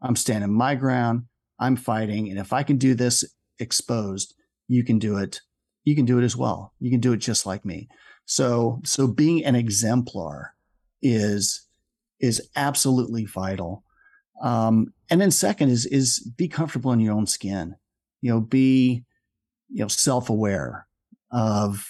I'm 0.00 0.16
standing 0.16 0.52
my 0.52 0.74
ground. 0.74 1.24
I'm 1.58 1.76
fighting. 1.76 2.30
And 2.30 2.38
if 2.38 2.52
I 2.52 2.62
can 2.62 2.78
do 2.78 2.94
this 2.94 3.22
exposed, 3.58 4.34
you 4.66 4.82
can 4.82 4.98
do 4.98 5.18
it. 5.18 5.40
You 5.84 5.94
can 5.94 6.06
do 6.06 6.18
it 6.18 6.24
as 6.24 6.36
well. 6.36 6.72
You 6.80 6.90
can 6.90 7.00
do 7.00 7.12
it 7.12 7.18
just 7.18 7.44
like 7.44 7.64
me. 7.64 7.88
So, 8.24 8.80
so 8.84 9.06
being 9.06 9.44
an 9.44 9.54
exemplar 9.54 10.53
is, 11.04 11.64
is 12.18 12.50
absolutely 12.56 13.26
vital. 13.26 13.84
Um, 14.42 14.92
and 15.10 15.20
then 15.20 15.30
second 15.30 15.68
is, 15.68 15.86
is 15.86 16.18
be 16.36 16.48
comfortable 16.48 16.90
in 16.90 16.98
your 16.98 17.14
own 17.14 17.26
skin, 17.26 17.76
you 18.20 18.32
know, 18.32 18.40
be, 18.40 19.04
you 19.68 19.80
know, 19.80 19.88
self-aware 19.88 20.88
of 21.30 21.86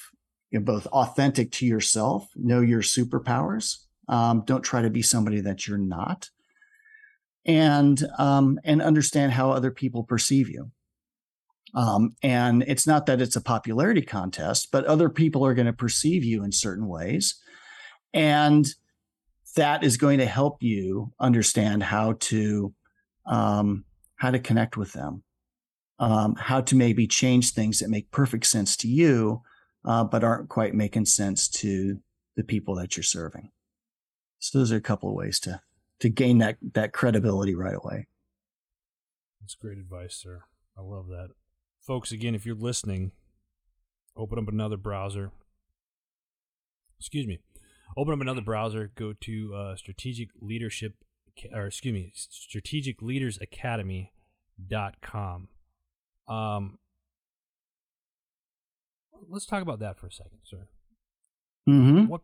you 0.50 0.58
know, 0.58 0.64
both 0.64 0.86
authentic 0.88 1.52
to 1.52 1.66
yourself, 1.66 2.28
know 2.36 2.60
your 2.60 2.82
superpowers. 2.82 3.78
Um, 4.08 4.42
don't 4.44 4.62
try 4.62 4.82
to 4.82 4.90
be 4.90 5.00
somebody 5.00 5.40
that 5.40 5.66
you're 5.66 5.78
not 5.78 6.28
and, 7.46 8.02
um, 8.18 8.58
and 8.64 8.82
understand 8.82 9.32
how 9.32 9.50
other 9.50 9.70
people 9.70 10.04
perceive 10.04 10.50
you. 10.50 10.70
Um, 11.74 12.14
and 12.22 12.62
it's 12.66 12.86
not 12.86 13.06
that 13.06 13.20
it's 13.20 13.36
a 13.36 13.40
popularity 13.40 14.02
contest, 14.02 14.68
but 14.70 14.84
other 14.84 15.08
people 15.08 15.44
are 15.44 15.54
going 15.54 15.66
to 15.66 15.72
perceive 15.72 16.22
you 16.24 16.44
in 16.44 16.52
certain 16.52 16.86
ways. 16.86 17.36
And 18.12 18.66
that 19.54 19.84
is 19.84 19.96
going 19.96 20.18
to 20.18 20.26
help 20.26 20.62
you 20.62 21.12
understand 21.20 21.82
how 21.82 22.14
to 22.20 22.74
um, 23.26 23.84
how 24.16 24.30
to 24.30 24.38
connect 24.38 24.76
with 24.76 24.92
them, 24.92 25.22
um, 25.98 26.34
how 26.36 26.60
to 26.60 26.76
maybe 26.76 27.06
change 27.06 27.50
things 27.50 27.78
that 27.78 27.88
make 27.90 28.10
perfect 28.10 28.46
sense 28.46 28.76
to 28.76 28.88
you, 28.88 29.42
uh, 29.84 30.04
but 30.04 30.24
aren't 30.24 30.48
quite 30.48 30.74
making 30.74 31.06
sense 31.06 31.48
to 31.48 32.00
the 32.36 32.44
people 32.44 32.74
that 32.74 32.96
you're 32.96 33.04
serving. 33.04 33.50
So 34.38 34.58
those 34.58 34.72
are 34.72 34.76
a 34.76 34.82
couple 34.82 35.08
of 35.08 35.14
ways 35.14 35.40
to 35.40 35.60
to 36.00 36.08
gain 36.08 36.38
that 36.38 36.58
that 36.74 36.92
credibility 36.92 37.54
right 37.54 37.74
away. 37.74 38.08
That's 39.40 39.54
great 39.54 39.78
advice, 39.78 40.16
sir. 40.16 40.44
I 40.76 40.82
love 40.82 41.08
that. 41.08 41.28
Folks, 41.80 42.12
again, 42.12 42.34
if 42.34 42.46
you're 42.46 42.54
listening, 42.54 43.12
open 44.16 44.38
up 44.38 44.48
another 44.48 44.76
browser. 44.76 45.30
Excuse 46.98 47.26
me. 47.26 47.40
Open 47.96 48.14
up 48.14 48.20
another 48.20 48.40
browser, 48.40 48.92
go 48.94 49.12
to 49.12 49.54
uh, 49.54 49.76
strategic 49.76 50.30
leadership 50.40 50.94
or 51.52 51.66
excuse 51.66 51.92
me, 51.92 52.12
strategic 52.14 53.02
leaders 53.02 53.38
academy.com. 53.40 55.48
Um 56.28 56.78
let's 59.28 59.46
talk 59.46 59.62
about 59.62 59.80
that 59.80 59.98
for 59.98 60.06
a 60.06 60.12
second, 60.12 60.38
sir. 60.44 60.68
Mm-hmm. 61.68 62.06
What 62.06 62.20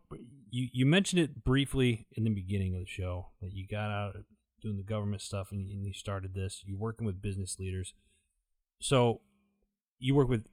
you 0.49 0.69
you 0.71 0.85
mentioned 0.85 1.21
it 1.21 1.43
briefly 1.43 2.07
in 2.13 2.23
the 2.23 2.29
beginning 2.29 2.75
of 2.75 2.81
the 2.81 2.87
show 2.87 3.31
that 3.41 3.51
you 3.53 3.67
got 3.67 3.91
out 3.91 4.15
doing 4.61 4.77
the 4.77 4.83
government 4.83 5.21
stuff 5.21 5.51
and, 5.51 5.69
and 5.71 5.85
you 5.85 5.93
started 5.93 6.33
this. 6.33 6.63
You're 6.65 6.77
working 6.77 7.05
with 7.05 7.21
business 7.21 7.59
leaders. 7.59 7.93
So 8.79 9.19
you 9.99 10.15
work 10.15 10.29
with 10.29 10.45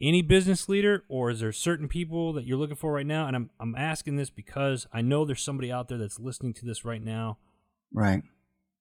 any 0.00 0.22
business 0.22 0.68
leader, 0.68 1.04
or 1.08 1.30
is 1.30 1.40
there 1.40 1.52
certain 1.52 1.88
people 1.88 2.32
that 2.34 2.44
you're 2.44 2.58
looking 2.58 2.76
for 2.76 2.92
right 2.92 3.06
now? 3.06 3.26
And 3.26 3.36
I'm 3.36 3.50
I'm 3.58 3.74
asking 3.74 4.16
this 4.16 4.30
because 4.30 4.86
I 4.92 5.00
know 5.00 5.24
there's 5.24 5.42
somebody 5.42 5.72
out 5.72 5.88
there 5.88 5.98
that's 5.98 6.20
listening 6.20 6.54
to 6.54 6.66
this 6.66 6.84
right 6.84 7.02
now. 7.02 7.38
Right. 7.92 8.22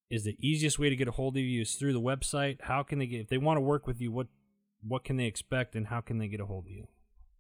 Is 0.10 0.24
the 0.24 0.38
easiest 0.40 0.78
way 0.78 0.90
to 0.90 0.96
get 0.96 1.08
a 1.08 1.12
hold 1.12 1.36
of 1.38 1.44
you 1.44 1.62
is 1.62 1.76
through 1.76 1.94
the 1.94 2.02
website? 2.02 2.62
How 2.62 2.84
can 2.84 3.00
they 3.00 3.08
get 3.08 3.22
if 3.22 3.30
they 3.30 3.38
want 3.38 3.58
to 3.58 3.62
work 3.62 3.88
with 3.88 4.02
you? 4.02 4.12
What 4.12 4.28
what 4.88 5.04
can 5.04 5.18
they 5.18 5.26
expect, 5.26 5.76
and 5.76 5.88
how 5.88 6.02
can 6.02 6.20
they 6.20 6.28
get 6.28 6.40
a 6.40 6.46
hold 6.46 6.66
of 6.66 6.72
you? 6.72 6.88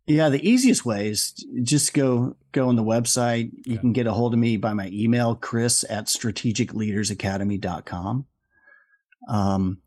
Yeah, 0.07 0.29
the 0.29 0.47
easiest 0.47 0.85
way 0.85 1.09
is 1.09 1.31
just 1.63 1.93
go 1.93 2.35
go 2.51 2.69
on 2.69 2.75
the 2.75 2.83
website. 2.83 3.51
You 3.65 3.73
okay. 3.73 3.81
can 3.81 3.93
get 3.93 4.07
a 4.07 4.13
hold 4.13 4.33
of 4.33 4.39
me 4.39 4.57
by 4.57 4.73
my 4.73 4.89
email, 4.93 5.35
chris 5.35 5.83
at 5.89 6.05
strategicleadersacademy.com. 6.05 8.25
Um, 9.27 9.79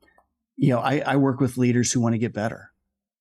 you 0.57 0.71
know, 0.71 0.81
I, 0.81 1.03
I 1.07 1.15
work 1.17 1.39
with 1.41 1.57
leaders 1.57 1.93
who 1.93 2.01
want 2.01 2.15
to 2.15 2.19
get 2.19 2.33
better. 2.33 2.73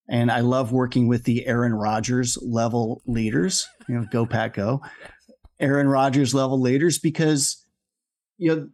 And 0.10 0.32
I 0.32 0.40
love 0.40 0.72
working 0.72 1.08
with 1.08 1.24
the 1.24 1.46
Aaron 1.46 1.74
Rodgers 1.74 2.38
level 2.42 3.02
leaders, 3.06 3.68
you 3.90 3.96
know, 3.96 4.08
go 4.12 4.26
Pat 4.26 4.54
go. 4.54 4.82
Aaron 5.60 5.88
Rodgers 5.88 6.34
level 6.34 6.60
leaders 6.60 7.00
because 7.00 7.66
you 8.38 8.56
know 8.56 8.70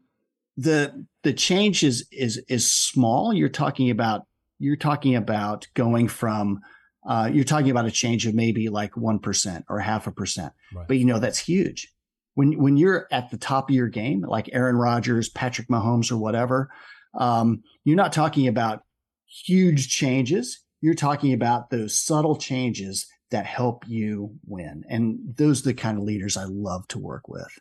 the 0.57 1.05
the 1.23 1.33
change 1.33 1.83
is 1.83 2.07
is 2.11 2.37
is 2.47 2.69
small. 2.69 3.33
You're 3.33 3.49
talking 3.49 3.89
about 3.89 4.25
you're 4.59 4.75
talking 4.75 5.15
about 5.15 5.67
going 5.73 6.07
from 6.07 6.59
uh, 7.07 7.29
you're 7.31 7.43
talking 7.43 7.71
about 7.71 7.85
a 7.85 7.91
change 7.91 8.25
of 8.25 8.33
maybe 8.33 8.69
like 8.69 8.95
one 8.95 9.19
percent 9.19 9.65
or 9.69 9.79
half 9.79 10.07
a 10.07 10.11
percent, 10.11 10.53
right. 10.73 10.87
but 10.87 10.97
you 10.97 11.05
know 11.05 11.19
that's 11.19 11.39
huge. 11.39 11.91
When 12.35 12.57
when 12.57 12.77
you're 12.77 13.07
at 13.11 13.31
the 13.31 13.37
top 13.37 13.69
of 13.69 13.75
your 13.75 13.87
game, 13.87 14.21
like 14.21 14.49
Aaron 14.53 14.75
Rodgers, 14.75 15.29
Patrick 15.29 15.67
Mahomes, 15.67 16.11
or 16.11 16.17
whatever, 16.17 16.69
um, 17.17 17.63
you're 17.83 17.95
not 17.97 18.13
talking 18.13 18.47
about 18.47 18.83
huge 19.27 19.89
changes. 19.89 20.59
You're 20.83 20.95
talking 20.95 21.31
about 21.31 21.69
those 21.69 21.97
subtle 21.97 22.35
changes 22.35 23.07
that 23.31 23.45
help 23.45 23.85
you 23.87 24.35
win, 24.45 24.83
and 24.89 25.33
those 25.37 25.61
are 25.61 25.69
the 25.69 25.73
kind 25.73 25.97
of 25.97 26.03
leaders 26.03 26.35
I 26.35 26.43
love 26.43 26.89
to 26.89 26.99
work 26.99 27.29
with. 27.29 27.57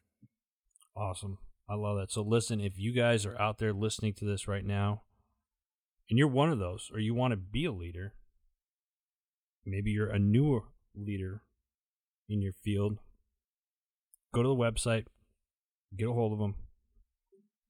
Awesome. 0.96 1.38
I 1.70 1.76
love 1.76 1.98
that. 1.98 2.10
So 2.10 2.22
listen, 2.22 2.60
if 2.60 2.72
you 2.80 2.92
guys 2.92 3.24
are 3.24 3.40
out 3.40 3.58
there 3.58 3.72
listening 3.72 4.14
to 4.14 4.24
this 4.24 4.48
right 4.48 4.64
now, 4.64 5.02
and 6.10 6.18
you're 6.18 6.26
one 6.26 6.50
of 6.50 6.58
those, 6.58 6.90
or 6.92 6.98
you 6.98 7.14
want 7.14 7.30
to 7.30 7.36
be 7.36 7.64
a 7.64 7.70
leader, 7.70 8.14
maybe 9.64 9.92
you're 9.92 10.10
a 10.10 10.18
newer 10.18 10.62
leader 10.92 11.42
in 12.28 12.42
your 12.42 12.54
field, 12.64 12.98
go 14.34 14.42
to 14.42 14.48
the 14.48 14.56
website, 14.56 15.06
get 15.96 16.08
a 16.08 16.12
hold 16.12 16.32
of 16.32 16.40
him. 16.40 16.56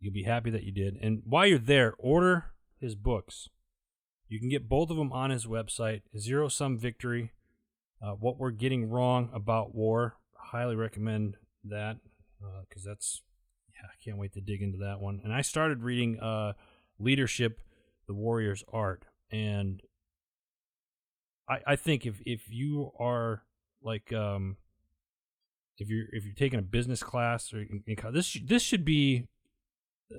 You'll 0.00 0.14
be 0.14 0.22
happy 0.22 0.48
that 0.48 0.64
you 0.64 0.72
did. 0.72 0.96
And 1.02 1.20
while 1.26 1.46
you're 1.46 1.58
there, 1.58 1.92
order 1.98 2.46
his 2.80 2.94
books. 2.94 3.50
You 4.32 4.40
can 4.40 4.48
get 4.48 4.66
both 4.66 4.88
of 4.88 4.96
them 4.96 5.12
on 5.12 5.28
his 5.28 5.44
website 5.44 6.00
Zero 6.16 6.48
Sum 6.48 6.78
Victory, 6.78 7.32
uh, 8.02 8.12
What 8.12 8.38
We're 8.38 8.50
Getting 8.50 8.88
Wrong 8.88 9.28
About 9.34 9.74
War. 9.74 10.16
Highly 10.34 10.74
recommend 10.74 11.36
that 11.64 11.98
because 12.66 12.86
uh, 12.86 12.90
that's 12.92 13.20
yeah, 13.74 13.88
I 13.88 14.02
can't 14.02 14.16
wait 14.16 14.32
to 14.32 14.40
dig 14.40 14.62
into 14.62 14.78
that 14.78 15.00
one. 15.00 15.20
And 15.22 15.34
I 15.34 15.42
started 15.42 15.82
reading 15.82 16.18
uh, 16.18 16.54
Leadership, 16.98 17.60
the 18.06 18.14
Warrior's 18.14 18.64
Art, 18.72 19.04
and 19.30 19.82
I, 21.46 21.58
I 21.66 21.76
think 21.76 22.06
if 22.06 22.22
if 22.24 22.50
you 22.50 22.90
are 22.98 23.42
like 23.82 24.14
um, 24.14 24.56
if 25.76 25.90
you're 25.90 26.06
if 26.10 26.24
you're 26.24 26.34
taking 26.34 26.58
a 26.58 26.62
business 26.62 27.02
class 27.02 27.52
or 27.52 27.58
in, 27.58 27.82
in, 27.86 27.96
this 28.14 28.38
this 28.46 28.62
should 28.62 28.86
be 28.86 29.28
uh, 30.10 30.16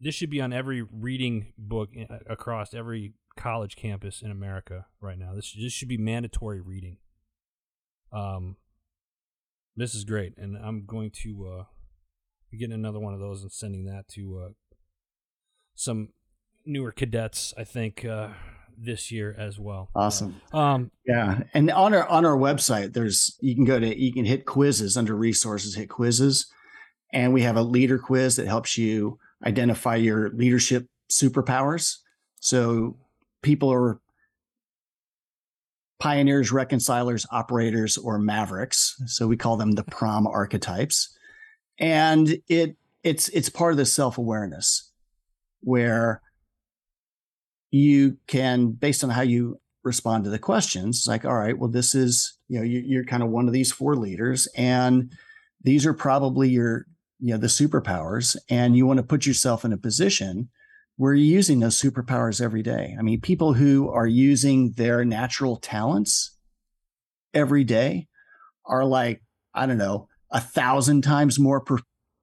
this 0.00 0.14
should 0.14 0.30
be 0.30 0.40
on 0.40 0.52
every 0.52 0.82
reading 0.82 1.52
book 1.56 1.90
uh, 1.98 2.18
across 2.28 2.74
every 2.74 3.14
college 3.36 3.76
campus 3.76 4.22
in 4.22 4.30
America 4.30 4.86
right 5.00 5.18
now. 5.18 5.34
This 5.34 5.54
this 5.60 5.72
should 5.72 5.88
be 5.88 5.98
mandatory 5.98 6.60
reading. 6.60 6.98
Um, 8.12 8.56
this 9.76 9.94
is 9.94 10.04
great, 10.04 10.34
and 10.36 10.56
I'm 10.56 10.84
going 10.86 11.10
to 11.22 11.46
uh, 11.46 11.64
be 12.50 12.58
getting 12.58 12.74
another 12.74 13.00
one 13.00 13.14
of 13.14 13.20
those 13.20 13.42
and 13.42 13.52
sending 13.52 13.84
that 13.86 14.08
to 14.08 14.42
uh, 14.46 14.52
some 15.74 16.10
newer 16.64 16.92
cadets. 16.92 17.52
I 17.56 17.64
think 17.64 18.04
uh, 18.04 18.28
this 18.78 19.10
year 19.10 19.34
as 19.38 19.58
well. 19.58 19.90
Awesome. 19.94 20.40
Um, 20.52 20.90
yeah, 21.06 21.40
and 21.54 21.70
on 21.70 21.94
our 21.94 22.06
on 22.08 22.24
our 22.24 22.36
website, 22.36 22.92
there's 22.92 23.36
you 23.40 23.54
can 23.54 23.64
go 23.64 23.80
to 23.80 23.98
you 23.98 24.12
can 24.12 24.24
hit 24.24 24.44
quizzes 24.44 24.96
under 24.96 25.14
resources, 25.14 25.74
hit 25.74 25.88
quizzes, 25.88 26.46
and 27.12 27.32
we 27.32 27.42
have 27.42 27.56
a 27.56 27.62
leader 27.62 27.98
quiz 27.98 28.36
that 28.36 28.46
helps 28.46 28.76
you 28.76 29.18
identify 29.44 29.96
your 29.96 30.30
leadership 30.30 30.86
superpowers. 31.10 31.96
So 32.40 32.96
people 33.42 33.72
are 33.72 34.00
pioneers, 35.98 36.52
reconcilers, 36.52 37.26
operators, 37.30 37.96
or 37.96 38.18
mavericks. 38.18 38.96
So 39.06 39.26
we 39.26 39.36
call 39.36 39.56
them 39.56 39.72
the 39.72 39.84
prom 39.84 40.26
archetypes. 40.26 41.16
And 41.78 42.38
it 42.48 42.76
it's 43.02 43.28
it's 43.30 43.48
part 43.48 43.72
of 43.72 43.76
the 43.76 43.86
self-awareness 43.86 44.90
where 45.60 46.22
you 47.70 48.16
can, 48.26 48.70
based 48.70 49.04
on 49.04 49.10
how 49.10 49.22
you 49.22 49.60
respond 49.84 50.24
to 50.24 50.30
the 50.30 50.38
questions, 50.38 51.04
like, 51.06 51.24
all 51.24 51.34
right, 51.34 51.58
well, 51.58 51.70
this 51.70 51.94
is, 51.94 52.38
you 52.48 52.58
know, 52.58 52.64
you, 52.64 52.82
you're 52.84 53.04
kind 53.04 53.22
of 53.22 53.28
one 53.28 53.46
of 53.46 53.52
these 53.52 53.72
four 53.72 53.96
leaders, 53.96 54.48
and 54.56 55.12
these 55.62 55.84
are 55.86 55.94
probably 55.94 56.48
your, 56.48 56.86
you 57.18 57.32
know, 57.32 57.38
the 57.38 57.46
superpowers, 57.46 58.36
and 58.48 58.76
you 58.76 58.86
want 58.86 58.98
to 58.98 59.02
put 59.02 59.26
yourself 59.26 59.64
in 59.64 59.72
a 59.72 59.78
position 59.78 60.50
where 60.96 61.14
you're 61.14 61.36
using 61.36 61.60
those 61.60 61.80
superpowers 61.80 62.40
every 62.40 62.62
day. 62.62 62.94
I 62.98 63.02
mean, 63.02 63.20
people 63.20 63.52
who 63.52 63.90
are 63.90 64.06
using 64.06 64.72
their 64.72 65.04
natural 65.04 65.56
talents 65.56 66.36
every 67.34 67.64
day 67.64 68.08
are 68.64 68.84
like, 68.84 69.22
I 69.54 69.66
don't 69.66 69.78
know, 69.78 70.08
a 70.30 70.40
thousand 70.40 71.02
times 71.02 71.38
more 71.38 71.60
pr- 71.60 71.76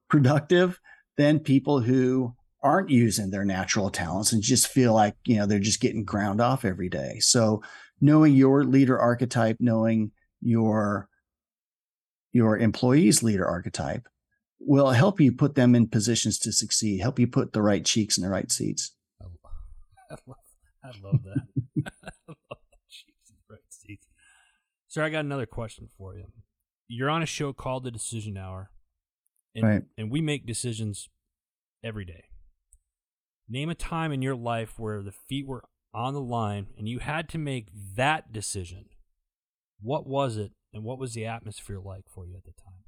productive 0.08 0.80
than 1.16 1.38
people 1.38 1.80
who 1.80 2.34
aren't 2.62 2.90
using 2.90 3.30
their 3.30 3.44
natural 3.44 3.90
talents 3.90 4.32
and 4.32 4.42
just 4.42 4.68
feel 4.68 4.94
like, 4.94 5.14
you 5.24 5.36
know, 5.36 5.46
they're 5.46 5.58
just 5.58 5.80
getting 5.80 6.04
ground 6.04 6.40
off 6.40 6.64
every 6.64 6.88
day. 6.88 7.18
So 7.20 7.62
knowing 8.00 8.34
your 8.34 8.64
leader 8.64 8.98
archetype, 8.98 9.58
knowing 9.60 10.12
your 10.40 11.08
your 12.32 12.58
employees 12.58 13.22
leader 13.22 13.46
archetype 13.46 14.08
will 14.60 14.90
help 14.90 15.20
you 15.20 15.32
put 15.32 15.54
them 15.54 15.74
in 15.74 15.88
positions 15.88 16.38
to 16.40 16.52
succeed, 16.52 17.00
help 17.00 17.18
you 17.18 17.26
put 17.26 17.52
the 17.52 17.62
right 17.62 17.84
cheeks 17.84 18.16
in 18.16 18.24
the 18.24 18.30
right 18.30 18.50
seats. 18.50 18.92
I 19.20 19.24
love, 20.26 20.36
I 20.82 20.88
love 21.02 21.22
that. 21.24 21.46
I 22.06 22.10
love 22.28 22.36
the 22.70 22.78
cheeks 22.88 23.30
in 23.30 23.36
the 23.36 23.54
right 23.54 23.60
seats. 23.68 24.06
Sir, 24.88 25.02
I 25.02 25.10
got 25.10 25.24
another 25.24 25.46
question 25.46 25.88
for 25.98 26.14
you. 26.16 26.26
You're 26.88 27.10
on 27.10 27.22
a 27.22 27.26
show 27.26 27.52
called 27.52 27.84
The 27.84 27.90
Decision 27.90 28.36
Hour, 28.36 28.70
and, 29.54 29.64
right. 29.64 29.82
and 29.96 30.10
we 30.10 30.20
make 30.20 30.46
decisions 30.46 31.08
every 31.82 32.04
day. 32.04 32.24
Name 33.48 33.68
a 33.68 33.74
time 33.74 34.12
in 34.12 34.22
your 34.22 34.36
life 34.36 34.78
where 34.78 35.02
the 35.02 35.12
feet 35.12 35.46
were 35.46 35.64
on 35.92 36.14
the 36.14 36.20
line 36.20 36.68
and 36.76 36.88
you 36.88 36.98
had 36.98 37.28
to 37.30 37.38
make 37.38 37.68
that 37.94 38.32
decision. 38.32 38.86
What 39.80 40.06
was 40.06 40.36
it, 40.36 40.52
and 40.72 40.82
what 40.82 40.98
was 40.98 41.12
the 41.14 41.26
atmosphere 41.26 41.78
like 41.78 42.04
for 42.08 42.26
you 42.26 42.36
at 42.36 42.44
the 42.44 42.52
time? 42.52 42.83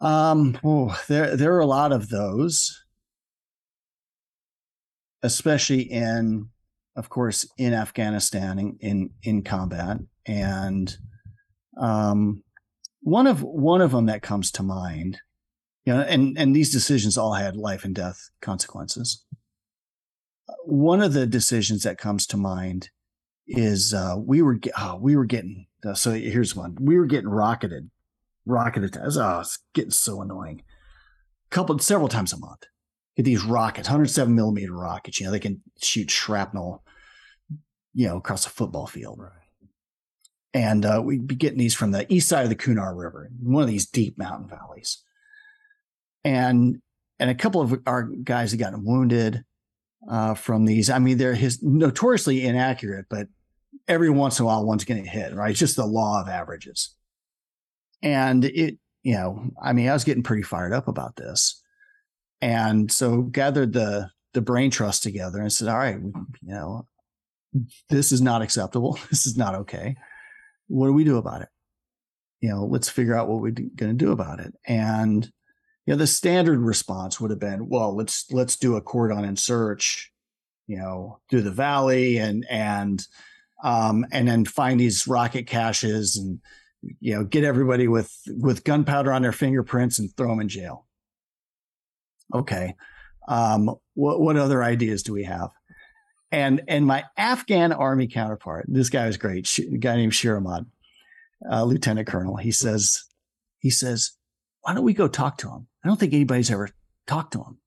Um, 0.00 0.58
oh, 0.64 1.00
there 1.08 1.36
there 1.36 1.54
are 1.54 1.60
a 1.60 1.66
lot 1.66 1.92
of 1.92 2.08
those. 2.10 2.84
especially 5.22 5.82
in, 5.82 6.48
of 6.96 7.08
course, 7.08 7.46
in 7.58 7.74
Afghanistan 7.74 8.58
in 8.58 8.76
in, 8.80 9.10
in 9.22 9.42
combat. 9.42 9.98
And 10.26 10.96
um, 11.80 12.42
one 13.00 13.26
of 13.26 13.42
one 13.42 13.80
of 13.80 13.92
them 13.92 14.06
that 14.06 14.22
comes 14.22 14.50
to 14.52 14.62
mind, 14.62 15.18
you 15.84 15.94
know, 15.94 16.00
and 16.02 16.38
and 16.38 16.54
these 16.54 16.72
decisions 16.72 17.18
all 17.18 17.34
had 17.34 17.56
life 17.56 17.84
and 17.84 17.94
death 17.94 18.30
consequences. 18.40 19.24
One 20.64 21.02
of 21.02 21.12
the 21.12 21.26
decisions 21.26 21.82
that 21.82 21.98
comes 21.98 22.26
to 22.28 22.36
mind 22.36 22.90
is 23.46 23.94
uh, 23.94 24.16
we 24.18 24.42
were 24.42 24.58
oh, 24.78 24.98
we 25.00 25.16
were 25.16 25.26
getting 25.26 25.66
so 25.94 26.12
here's 26.12 26.56
one 26.56 26.76
we 26.80 26.98
were 26.98 27.06
getting 27.06 27.28
rocketed 27.28 27.90
rocket 28.48 28.84
attacks. 28.84 29.16
Oh, 29.16 29.40
it's 29.40 29.58
getting 29.74 29.90
so 29.90 30.22
annoying. 30.22 30.62
Couple 31.50 31.78
several 31.78 32.08
times 32.08 32.32
a 32.32 32.38
month. 32.38 32.64
Get 33.16 33.24
these 33.24 33.44
rockets, 33.44 33.88
107 33.88 34.34
millimeter 34.34 34.72
rockets. 34.72 35.18
You 35.18 35.26
know, 35.26 35.32
they 35.32 35.38
can 35.38 35.62
shoot 35.82 36.10
shrapnel, 36.10 36.84
you 37.94 38.06
know, 38.06 38.18
across 38.18 38.46
a 38.46 38.50
football 38.50 38.86
field. 38.86 39.18
Right. 39.20 39.32
And 40.54 40.84
uh, 40.84 41.02
we'd 41.04 41.26
be 41.26 41.34
getting 41.34 41.58
these 41.58 41.74
from 41.74 41.90
the 41.90 42.10
east 42.12 42.28
side 42.28 42.44
of 42.44 42.48
the 42.48 42.56
Kunar 42.56 42.94
River, 42.96 43.30
one 43.40 43.62
of 43.62 43.68
these 43.68 43.86
deep 43.86 44.18
mountain 44.18 44.48
valleys. 44.48 45.02
And 46.24 46.80
and 47.18 47.30
a 47.30 47.34
couple 47.34 47.60
of 47.60 47.80
our 47.86 48.04
guys 48.04 48.52
had 48.52 48.60
gotten 48.60 48.84
wounded 48.84 49.44
uh, 50.08 50.34
from 50.34 50.64
these. 50.64 50.88
I 50.90 50.98
mean, 50.98 51.18
they're 51.18 51.34
his 51.34 51.62
notoriously 51.62 52.44
inaccurate, 52.44 53.06
but 53.10 53.28
every 53.86 54.10
once 54.10 54.38
in 54.38 54.44
a 54.44 54.46
while 54.46 54.64
one's 54.64 54.84
going 54.84 55.02
to 55.02 55.08
hit. 55.08 55.34
Right, 55.34 55.50
it's 55.50 55.58
just 55.58 55.76
the 55.76 55.86
law 55.86 56.20
of 56.20 56.28
averages. 56.28 56.94
And 58.02 58.44
it, 58.44 58.78
you 59.02 59.14
know, 59.14 59.50
I 59.62 59.72
mean, 59.72 59.88
I 59.88 59.92
was 59.92 60.04
getting 60.04 60.22
pretty 60.22 60.42
fired 60.42 60.72
up 60.72 60.88
about 60.88 61.16
this. 61.16 61.62
And 62.40 62.90
so 62.90 63.22
gathered 63.22 63.72
the 63.72 64.10
the 64.34 64.42
brain 64.42 64.70
trust 64.70 65.02
together 65.02 65.40
and 65.40 65.52
said, 65.52 65.68
all 65.68 65.78
right, 65.78 65.96
you 65.96 66.14
know, 66.42 66.86
this 67.88 68.12
is 68.12 68.20
not 68.20 68.42
acceptable. 68.42 68.98
This 69.10 69.26
is 69.26 69.36
not 69.36 69.54
okay. 69.54 69.96
What 70.68 70.86
do 70.86 70.92
we 70.92 71.04
do 71.04 71.16
about 71.16 71.42
it? 71.42 71.48
You 72.40 72.50
know, 72.50 72.64
let's 72.66 72.88
figure 72.88 73.16
out 73.16 73.28
what 73.28 73.40
we're 73.40 73.52
going 73.52 73.74
to 73.76 74.04
do 74.04 74.12
about 74.12 74.38
it. 74.38 74.54
And 74.66 75.24
you 75.86 75.94
know, 75.94 75.96
the 75.96 76.06
standard 76.06 76.58
response 76.58 77.18
would 77.18 77.30
have 77.30 77.40
been, 77.40 77.68
well, 77.68 77.96
let's 77.96 78.30
let's 78.30 78.56
do 78.56 78.76
a 78.76 78.82
cordon 78.82 79.24
and 79.24 79.38
search, 79.38 80.12
you 80.66 80.76
know, 80.76 81.18
through 81.30 81.42
the 81.42 81.50
valley 81.50 82.18
and 82.18 82.46
and 82.50 83.06
um, 83.64 84.06
and 84.12 84.28
then 84.28 84.44
find 84.44 84.78
these 84.78 85.08
rocket 85.08 85.46
caches 85.46 86.16
and 86.16 86.40
you 87.00 87.14
know, 87.14 87.24
get 87.24 87.44
everybody 87.44 87.88
with 87.88 88.12
with 88.28 88.64
gunpowder 88.64 89.12
on 89.12 89.22
their 89.22 89.32
fingerprints 89.32 89.98
and 89.98 90.14
throw 90.16 90.28
them 90.28 90.40
in 90.40 90.48
jail. 90.48 90.86
Okay, 92.34 92.74
um, 93.28 93.74
what 93.94 94.20
what 94.20 94.36
other 94.36 94.62
ideas 94.62 95.02
do 95.02 95.12
we 95.12 95.24
have? 95.24 95.50
And 96.30 96.62
and 96.68 96.86
my 96.86 97.04
Afghan 97.16 97.72
army 97.72 98.06
counterpart, 98.06 98.66
this 98.68 98.90
guy 98.90 99.06
was 99.06 99.16
great, 99.16 99.58
a 99.58 99.78
guy 99.78 99.96
named 99.96 100.12
Shiramad, 100.12 100.66
uh, 101.50 101.64
lieutenant 101.64 102.08
colonel. 102.08 102.36
He 102.36 102.50
says, 102.50 103.04
he 103.58 103.70
says, 103.70 104.12
why 104.62 104.74
don't 104.74 104.84
we 104.84 104.94
go 104.94 105.08
talk 105.08 105.38
to 105.38 105.48
him? 105.48 105.66
I 105.82 105.88
don't 105.88 105.98
think 105.98 106.12
anybody's 106.12 106.50
ever 106.50 106.68
talked 107.06 107.32
to 107.32 107.38
him. 107.38 107.58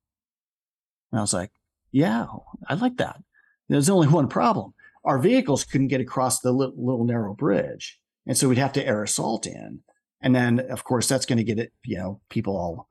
And 1.11 1.19
I 1.19 1.21
was 1.21 1.33
like, 1.33 1.51
yeah, 1.91 2.27
I 2.67 2.75
like 2.75 2.97
that. 2.97 3.21
There's 3.67 3.89
only 3.89 4.07
one 4.07 4.27
problem. 4.27 4.73
Our 5.03 5.17
vehicles 5.17 5.63
couldn't 5.63 5.87
get 5.87 6.01
across 6.01 6.41
the 6.41 6.51
little, 6.51 6.75
little 6.77 7.05
narrow 7.05 7.33
bridge. 7.33 7.99
And 8.27 8.37
so 8.37 8.47
we'd 8.47 8.57
have 8.57 8.73
to 8.73 8.85
air 8.85 9.03
assault 9.03 9.47
in. 9.47 9.81
And 10.21 10.35
then, 10.35 10.59
of 10.59 10.83
course, 10.83 11.07
that's 11.07 11.25
going 11.25 11.37
to 11.37 11.43
get 11.43 11.59
it, 11.59 11.73
you 11.83 11.97
know, 11.97 12.21
people 12.29 12.55
all, 12.55 12.87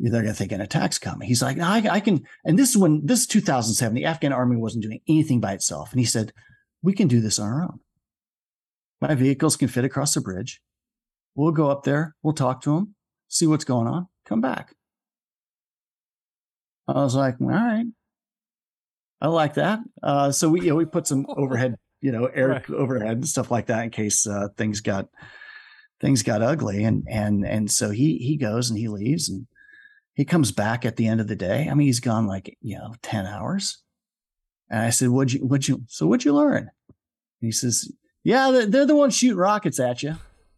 they're 0.00 0.10
going 0.10 0.26
to 0.26 0.34
think 0.34 0.50
an 0.52 0.60
attack's 0.60 0.98
coming. 0.98 1.28
He's 1.28 1.42
like, 1.42 1.58
I, 1.60 1.88
I 1.88 2.00
can, 2.00 2.26
and 2.44 2.58
this 2.58 2.70
is 2.70 2.76
when, 2.76 3.06
this 3.06 3.20
is 3.20 3.26
2007. 3.28 3.94
The 3.94 4.06
Afghan 4.06 4.32
army 4.32 4.56
wasn't 4.56 4.82
doing 4.82 5.00
anything 5.08 5.40
by 5.40 5.52
itself. 5.52 5.92
And 5.92 6.00
he 6.00 6.06
said, 6.06 6.32
we 6.82 6.92
can 6.92 7.06
do 7.06 7.20
this 7.20 7.38
on 7.38 7.48
our 7.48 7.62
own. 7.62 7.80
My 9.00 9.14
vehicles 9.14 9.56
can 9.56 9.68
fit 9.68 9.84
across 9.84 10.14
the 10.14 10.20
bridge. 10.20 10.60
We'll 11.34 11.52
go 11.52 11.70
up 11.70 11.84
there. 11.84 12.16
We'll 12.22 12.34
talk 12.34 12.60
to 12.62 12.74
them, 12.74 12.94
see 13.28 13.46
what's 13.46 13.64
going 13.64 13.86
on, 13.86 14.08
come 14.24 14.40
back. 14.40 14.74
I 16.86 16.94
was 16.94 17.14
like, 17.14 17.40
all 17.40 17.48
right. 17.48 17.86
I 19.20 19.28
like 19.28 19.54
that. 19.54 19.80
Uh, 20.02 20.32
so 20.32 20.50
we, 20.50 20.62
you 20.62 20.70
know, 20.70 20.76
we 20.76 20.84
put 20.84 21.06
some 21.06 21.24
overhead 21.36 21.76
you 22.04 22.12
know, 22.12 22.26
air 22.26 22.48
right. 22.48 22.70
overhead 22.70 23.12
and 23.12 23.26
stuff 23.26 23.50
like 23.50 23.64
that 23.68 23.82
in 23.82 23.88
case 23.88 24.26
uh, 24.26 24.48
things 24.58 24.82
got 24.82 25.08
things 26.02 26.22
got 26.22 26.42
ugly. 26.42 26.84
And 26.84 27.02
and 27.08 27.46
and 27.46 27.70
so 27.70 27.88
he 27.88 28.18
he 28.18 28.36
goes 28.36 28.68
and 28.68 28.78
he 28.78 28.88
leaves 28.88 29.30
and 29.30 29.46
he 30.12 30.26
comes 30.26 30.52
back 30.52 30.84
at 30.84 30.96
the 30.96 31.08
end 31.08 31.22
of 31.22 31.28
the 31.28 31.34
day. 31.34 31.66
I 31.66 31.72
mean, 31.72 31.86
he's 31.86 32.00
gone 32.00 32.26
like 32.26 32.58
you 32.60 32.76
know 32.76 32.92
ten 33.00 33.24
hours. 33.24 33.82
And 34.68 34.82
I 34.82 34.90
said, 34.90 35.08
"What'd 35.08 35.32
you 35.32 35.46
what'd 35.46 35.66
you 35.66 35.84
so 35.88 36.06
what'd 36.06 36.26
you 36.26 36.34
learn?" 36.34 36.68
And 36.88 37.40
he 37.40 37.50
says, 37.50 37.90
"Yeah, 38.22 38.50
they're, 38.50 38.66
they're 38.66 38.86
the 38.86 38.96
ones 38.96 39.16
shooting 39.16 39.38
rockets 39.38 39.80
at 39.80 40.02
you, 40.02 40.16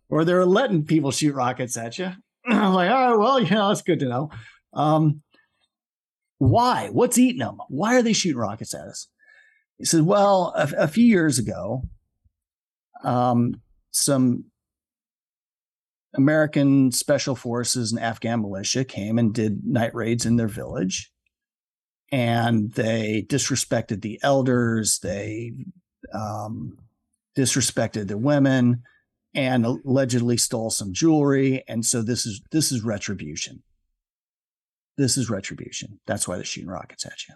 or 0.09 0.25
they're 0.25 0.45
letting 0.45 0.85
people 0.85 1.13
shoot 1.13 1.33
rockets 1.33 1.77
at 1.77 1.97
you." 1.97 2.11
I'm 2.47 2.75
like, 2.75 2.91
"All 2.91 3.11
right, 3.11 3.19
well, 3.19 3.41
you 3.41 3.51
know, 3.51 3.69
that's 3.69 3.83
good 3.83 4.01
to 4.01 4.09
know." 4.09 4.31
Um, 4.73 5.23
why? 6.39 6.89
What's 6.91 7.19
eating 7.19 7.39
them? 7.39 7.59
Why 7.69 7.95
are 7.95 8.03
they 8.03 8.15
shooting 8.15 8.41
rockets 8.41 8.75
at 8.75 8.89
us? 8.89 9.07
He 9.79 9.85
said, 9.85 10.03
well, 10.03 10.53
a, 10.57 10.71
a 10.79 10.89
few 10.89 11.05
years 11.05 11.39
ago, 11.39 11.83
um, 13.05 13.61
some 13.91 14.45
American 16.15 16.93
special 16.93 17.37
forces 17.37 17.93
and 17.93 18.01
Afghan 18.01 18.41
militia 18.41 18.85
came 18.85 19.19
and 19.19 19.35
did 19.35 19.65
night 19.65 19.95
raids 19.95 20.25
in 20.25 20.37
their 20.37 20.49
village. 20.49 21.13
And 22.11 22.73
they 22.73 23.27
disrespected 23.29 24.01
the 24.01 24.19
elders. 24.23 25.01
They 25.01 25.53
um, 26.15 26.79
disrespected 27.37 28.09
the 28.09 28.17
women 28.17 28.83
and 29.35 29.67
allegedly 29.67 30.37
stole 30.37 30.71
some 30.71 30.93
jewelry. 30.93 31.65
And 31.69 31.85
so 31.85 32.03
this 32.03 32.25
is 32.25 32.41
this 32.51 32.73
is 32.73 32.83
retribution. 32.83 33.63
This 34.97 35.19
is 35.19 35.29
retribution. 35.29 36.01
That's 36.07 36.27
why 36.27 36.37
they're 36.37 36.45
shooting 36.45 36.71
rockets 36.71 37.05
at 37.05 37.29
you. 37.29 37.35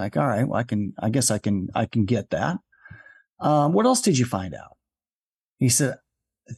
Like, 0.00 0.16
all 0.16 0.26
right, 0.26 0.46
well, 0.46 0.58
I 0.58 0.62
can, 0.62 0.94
I 0.98 1.10
guess 1.10 1.30
I 1.30 1.38
can, 1.38 1.68
I 1.74 1.86
can 1.86 2.04
get 2.04 2.30
that. 2.30 2.58
Um, 3.40 3.72
what 3.72 3.86
else 3.86 4.00
did 4.00 4.18
you 4.18 4.24
find 4.24 4.54
out? 4.54 4.76
He 5.58 5.68
said, 5.68 5.96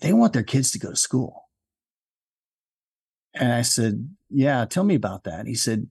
they 0.01 0.12
want 0.12 0.32
their 0.32 0.43
kids 0.43 0.70
to 0.72 0.78
go 0.78 0.91
to 0.91 0.97
school. 0.97 1.45
And 3.34 3.53
I 3.53 3.62
said, 3.62 4.09
yeah, 4.30 4.64
tell 4.64 4.84
me 4.84 4.95
about 4.95 5.24
that. 5.24 5.41
And 5.41 5.49
he 5.49 5.55
said, 5.55 5.89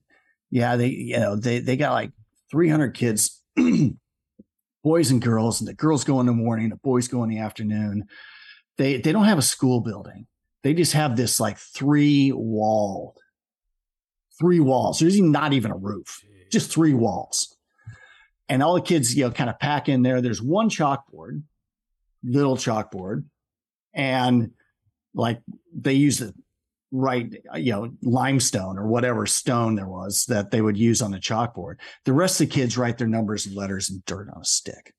yeah, 0.50 0.76
they, 0.76 0.88
you 0.88 1.18
know, 1.18 1.36
they, 1.36 1.58
they 1.60 1.76
got 1.76 1.92
like 1.92 2.12
300 2.50 2.94
kids, 2.94 3.42
boys 4.84 5.10
and 5.10 5.22
girls, 5.22 5.60
and 5.60 5.68
the 5.68 5.74
girls 5.74 6.04
go 6.04 6.20
in 6.20 6.26
the 6.26 6.32
morning, 6.32 6.68
the 6.70 6.76
boys 6.76 7.08
go 7.08 7.22
in 7.22 7.30
the 7.30 7.38
afternoon. 7.38 8.04
They, 8.76 9.00
they 9.00 9.12
don't 9.12 9.24
have 9.24 9.38
a 9.38 9.42
school 9.42 9.80
building. 9.80 10.26
They 10.62 10.74
just 10.74 10.92
have 10.92 11.16
this 11.16 11.40
like 11.40 11.58
three 11.58 12.32
walled, 12.32 13.18
three 14.38 14.60
walls. 14.60 14.98
There's 14.98 15.20
not 15.20 15.52
even 15.52 15.70
a 15.70 15.76
roof 15.76 16.22
just 16.50 16.70
three 16.70 16.94
walls. 16.94 17.56
And 18.48 18.62
all 18.62 18.74
the 18.74 18.80
kids, 18.80 19.14
you 19.14 19.24
know, 19.24 19.30
kind 19.30 19.50
of 19.50 19.58
pack 19.58 19.88
in 19.88 20.02
there. 20.02 20.20
There's 20.20 20.40
one 20.40 20.70
chalkboard, 20.70 21.42
little 22.24 22.56
chalkboard, 22.56 23.24
and 23.92 24.52
like 25.14 25.40
they 25.74 25.94
use 25.94 26.18
the 26.18 26.32
right, 26.90 27.30
you 27.56 27.72
know, 27.72 27.90
limestone 28.02 28.78
or 28.78 28.86
whatever 28.86 29.26
stone 29.26 29.74
there 29.74 29.88
was 29.88 30.24
that 30.26 30.50
they 30.50 30.62
would 30.62 30.76
use 30.76 31.02
on 31.02 31.10
the 31.10 31.18
chalkboard. 31.18 31.76
The 32.04 32.12
rest 32.12 32.40
of 32.40 32.48
the 32.48 32.54
kids 32.54 32.78
write 32.78 32.98
their 32.98 33.06
numbers 33.06 33.46
and 33.46 33.54
letters 33.54 33.90
and 33.90 34.04
dirt 34.06 34.28
on 34.34 34.40
a 34.40 34.44
stick. 34.44 34.94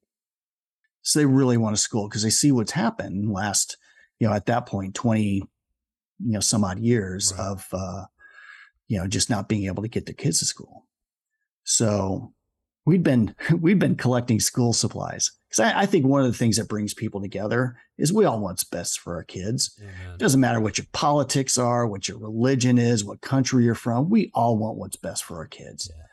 So 1.02 1.20
they 1.20 1.26
really 1.26 1.58
want 1.58 1.76
to 1.76 1.82
school 1.82 2.08
because 2.08 2.24
they 2.24 2.30
see 2.30 2.52
what's 2.52 2.72
happened 2.72 3.32
last, 3.32 3.78
you 4.20 4.28
know, 4.28 4.34
at 4.34 4.46
that 4.48 4.66
point, 4.66 4.94
20, 4.96 5.26
you 5.28 5.48
know, 6.20 6.40
some 6.40 6.64
odd 6.64 6.80
years 6.80 7.34
right. 7.38 7.48
of, 7.48 7.68
uh, 7.72 8.06
you 8.88 9.00
know, 9.00 9.08
just 9.08 9.30
not 9.30 9.48
being 9.48 9.66
able 9.66 9.82
to 9.84 9.90
get 9.90 10.06
their 10.06 10.14
kids 10.14 10.40
to 10.40 10.46
school. 10.46 10.86
So 11.70 12.34
we'd 12.84 13.04
been 13.04 13.36
we'd 13.62 13.80
been 13.80 13.96
collecting 13.96 14.40
school 14.40 14.74
supplies 14.74 15.32
because 15.48 15.60
I, 15.60 15.82
I, 15.82 15.86
think 15.86 16.06
one 16.06 16.22
of 16.22 16.28
the 16.28 16.38
things 16.38 16.58
that 16.58 16.68
brings 16.68 16.96
people 16.96 17.22
together 17.22 17.78
is 17.98 18.12
we 18.12 18.26
all 18.26 18.40
want 18.40 18.54
what's 18.54 18.64
best 18.64 19.00
for 19.00 19.16
our 19.16 19.24
kids. 19.24 19.80
Amen. 19.80 20.14
It 20.16 20.20
doesn't 20.20 20.42
matter 20.42 20.60
what 20.60 20.80
your 20.80 20.88
politics 20.94 21.60
are, 21.60 21.86
what 21.86 22.08
your 22.08 22.18
religion 22.18 22.80
is, 22.80 23.06
what 23.06 23.22
country 23.22 23.66
you're 23.66 23.76
from. 23.76 24.10
We 24.10 24.32
all 24.34 24.58
want 24.58 24.78
what's 24.78 24.96
best 24.96 25.24
for 25.24 25.38
our 25.38 25.46
kids. 25.46 25.92
Yeah. 25.96 26.06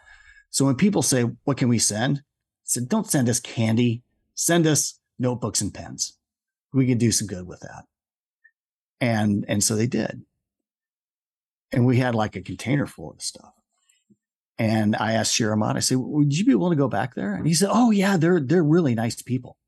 So 0.50 0.66
when 0.66 0.74
people 0.74 1.00
say, 1.00 1.22
"What 1.44 1.56
can 1.56 1.68
we 1.68 1.78
send?" 1.78 2.18
I 2.18 2.22
said, 2.64 2.88
"Don't 2.88 3.10
send 3.10 3.28
us 3.30 3.40
candy. 3.40 4.02
Send 4.34 4.66
us 4.66 5.00
notebooks 5.18 5.62
and 5.62 5.72
pens. 5.72 6.18
We 6.74 6.86
could 6.86 6.98
do 6.98 7.12
some 7.12 7.28
good 7.28 7.46
with 7.46 7.60
that." 7.60 7.84
And 9.00 9.46
and 9.48 9.64
so 9.64 9.74
they 9.74 9.86
did. 9.86 10.22
And 11.72 11.86
we 11.86 11.96
had 11.96 12.14
like 12.14 12.36
a 12.36 12.42
container 12.42 12.86
full 12.86 13.10
of 13.10 13.22
stuff. 13.22 13.54
And 14.58 14.96
I 14.96 15.12
asked 15.12 15.34
Shiramad, 15.34 15.76
I 15.76 15.80
said, 15.80 15.98
would 15.98 16.36
you 16.36 16.44
be 16.44 16.54
willing 16.54 16.76
to 16.76 16.82
go 16.82 16.88
back 16.88 17.14
there? 17.14 17.34
And 17.34 17.46
he 17.46 17.52
said, 17.52 17.68
Oh 17.70 17.90
yeah, 17.90 18.16
they're, 18.16 18.40
they're 18.40 18.64
really 18.64 18.94
nice 18.94 19.20
people. 19.20 19.58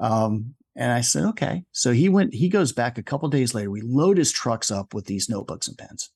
Um, 0.00 0.54
and 0.76 0.90
I 0.90 1.02
said, 1.02 1.24
okay. 1.26 1.64
So 1.72 1.92
he 1.92 2.08
went, 2.08 2.34
he 2.34 2.48
goes 2.48 2.72
back 2.72 2.98
a 2.98 3.02
couple 3.02 3.28
days 3.28 3.54
later. 3.54 3.70
We 3.70 3.80
load 3.80 4.18
his 4.18 4.32
trucks 4.32 4.70
up 4.70 4.92
with 4.92 5.06
these 5.06 5.28
notebooks 5.28 5.68
and 5.68 5.78
pens. 5.78 6.10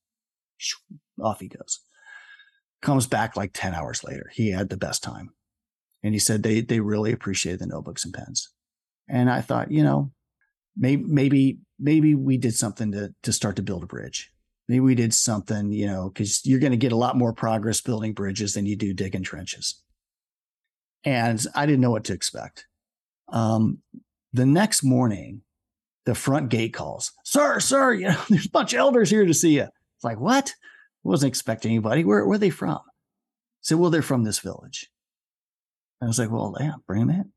Off 1.23 1.41
he 1.41 1.49
goes. 1.49 1.81
comes 2.83 3.07
back 3.07 3.37
like 3.37 3.53
10 3.53 3.75
hours 3.75 4.03
later. 4.03 4.31
He 4.33 4.51
had 4.51 4.69
the 4.69 4.77
best 4.77 5.03
time. 5.03 5.31
And 6.03 6.15
he 6.15 6.21
said 6.21 6.43
they 6.43 6.61
they 6.61 6.81
really 6.81 7.13
appreciated 7.13 7.61
the 7.61 7.67
notebooks 7.67 8.05
and 8.05 8.15
pens. 8.15 8.51
And 9.09 9.31
I 9.31 9.41
thought, 9.41 9.71
you 9.71 9.83
know, 9.83 10.13
maybe 10.77 11.05
maybe 11.05 11.59
maybe 11.79 12.15
we 12.15 12.37
did 12.37 12.55
something 12.55 12.93
to 12.93 13.15
to 13.23 13.33
start 13.33 13.57
to 13.57 13.63
build 13.63 13.83
a 13.83 13.87
bridge. 13.87 14.31
Maybe 14.69 14.81
we 14.81 14.95
did 14.95 15.15
something, 15.15 15.73
you 15.73 15.87
know, 15.87 16.11
because 16.11 16.45
you're 16.45 16.61
going 16.61 16.73
to 16.73 16.77
get 16.77 16.93
a 16.93 16.97
lot 16.97 17.17
more 17.17 17.33
progress 17.33 17.81
building 17.81 18.13
bridges 18.13 18.53
than 18.53 18.67
you 18.67 18.77
do 18.77 18.93
digging 18.93 19.23
trenches. 19.23 19.83
And 21.05 21.43
I 21.55 21.65
didn't 21.65 21.81
know 21.81 21.91
what 21.91 22.05
to 22.05 22.13
expect. 22.13 22.67
Um, 23.33 23.79
the 24.33 24.45
next 24.45 24.83
morning, 24.83 25.43
the 26.05 26.15
front 26.15 26.51
gate 26.51 26.75
calls, 26.75 27.13
"Sir, 27.25 27.61
sir, 27.61 27.95
you 27.95 28.09
know, 28.09 28.21
there's 28.29 28.47
a 28.47 28.51
bunch 28.51 28.73
of 28.75 28.79
elders 28.79 29.11
here 29.11 29.25
to 29.25 29.35
see 29.35 29.57
you." 29.57 29.69
It's 29.99 30.05
like, 30.05 30.21
what? 30.21 30.55
I 31.05 31.09
wasn't 31.09 31.31
expecting 31.31 31.73
anybody. 31.73 32.05
Where, 32.05 32.25
where 32.25 32.37
are 32.37 32.39
they 32.39 32.51
from? 32.51 32.79
I 32.79 33.63
said, 33.63 33.79
well, 33.79 33.91
they're 33.91 34.03
from 34.03 34.23
this 34.23 34.39
village. 34.39 34.89
I 36.01 36.07
was 36.07 36.21
like, 36.21 36.31
well, 36.31 36.55
yeah, 36.61 36.75
bring 36.87 37.07
them 37.07 37.11
in. 37.11 37.33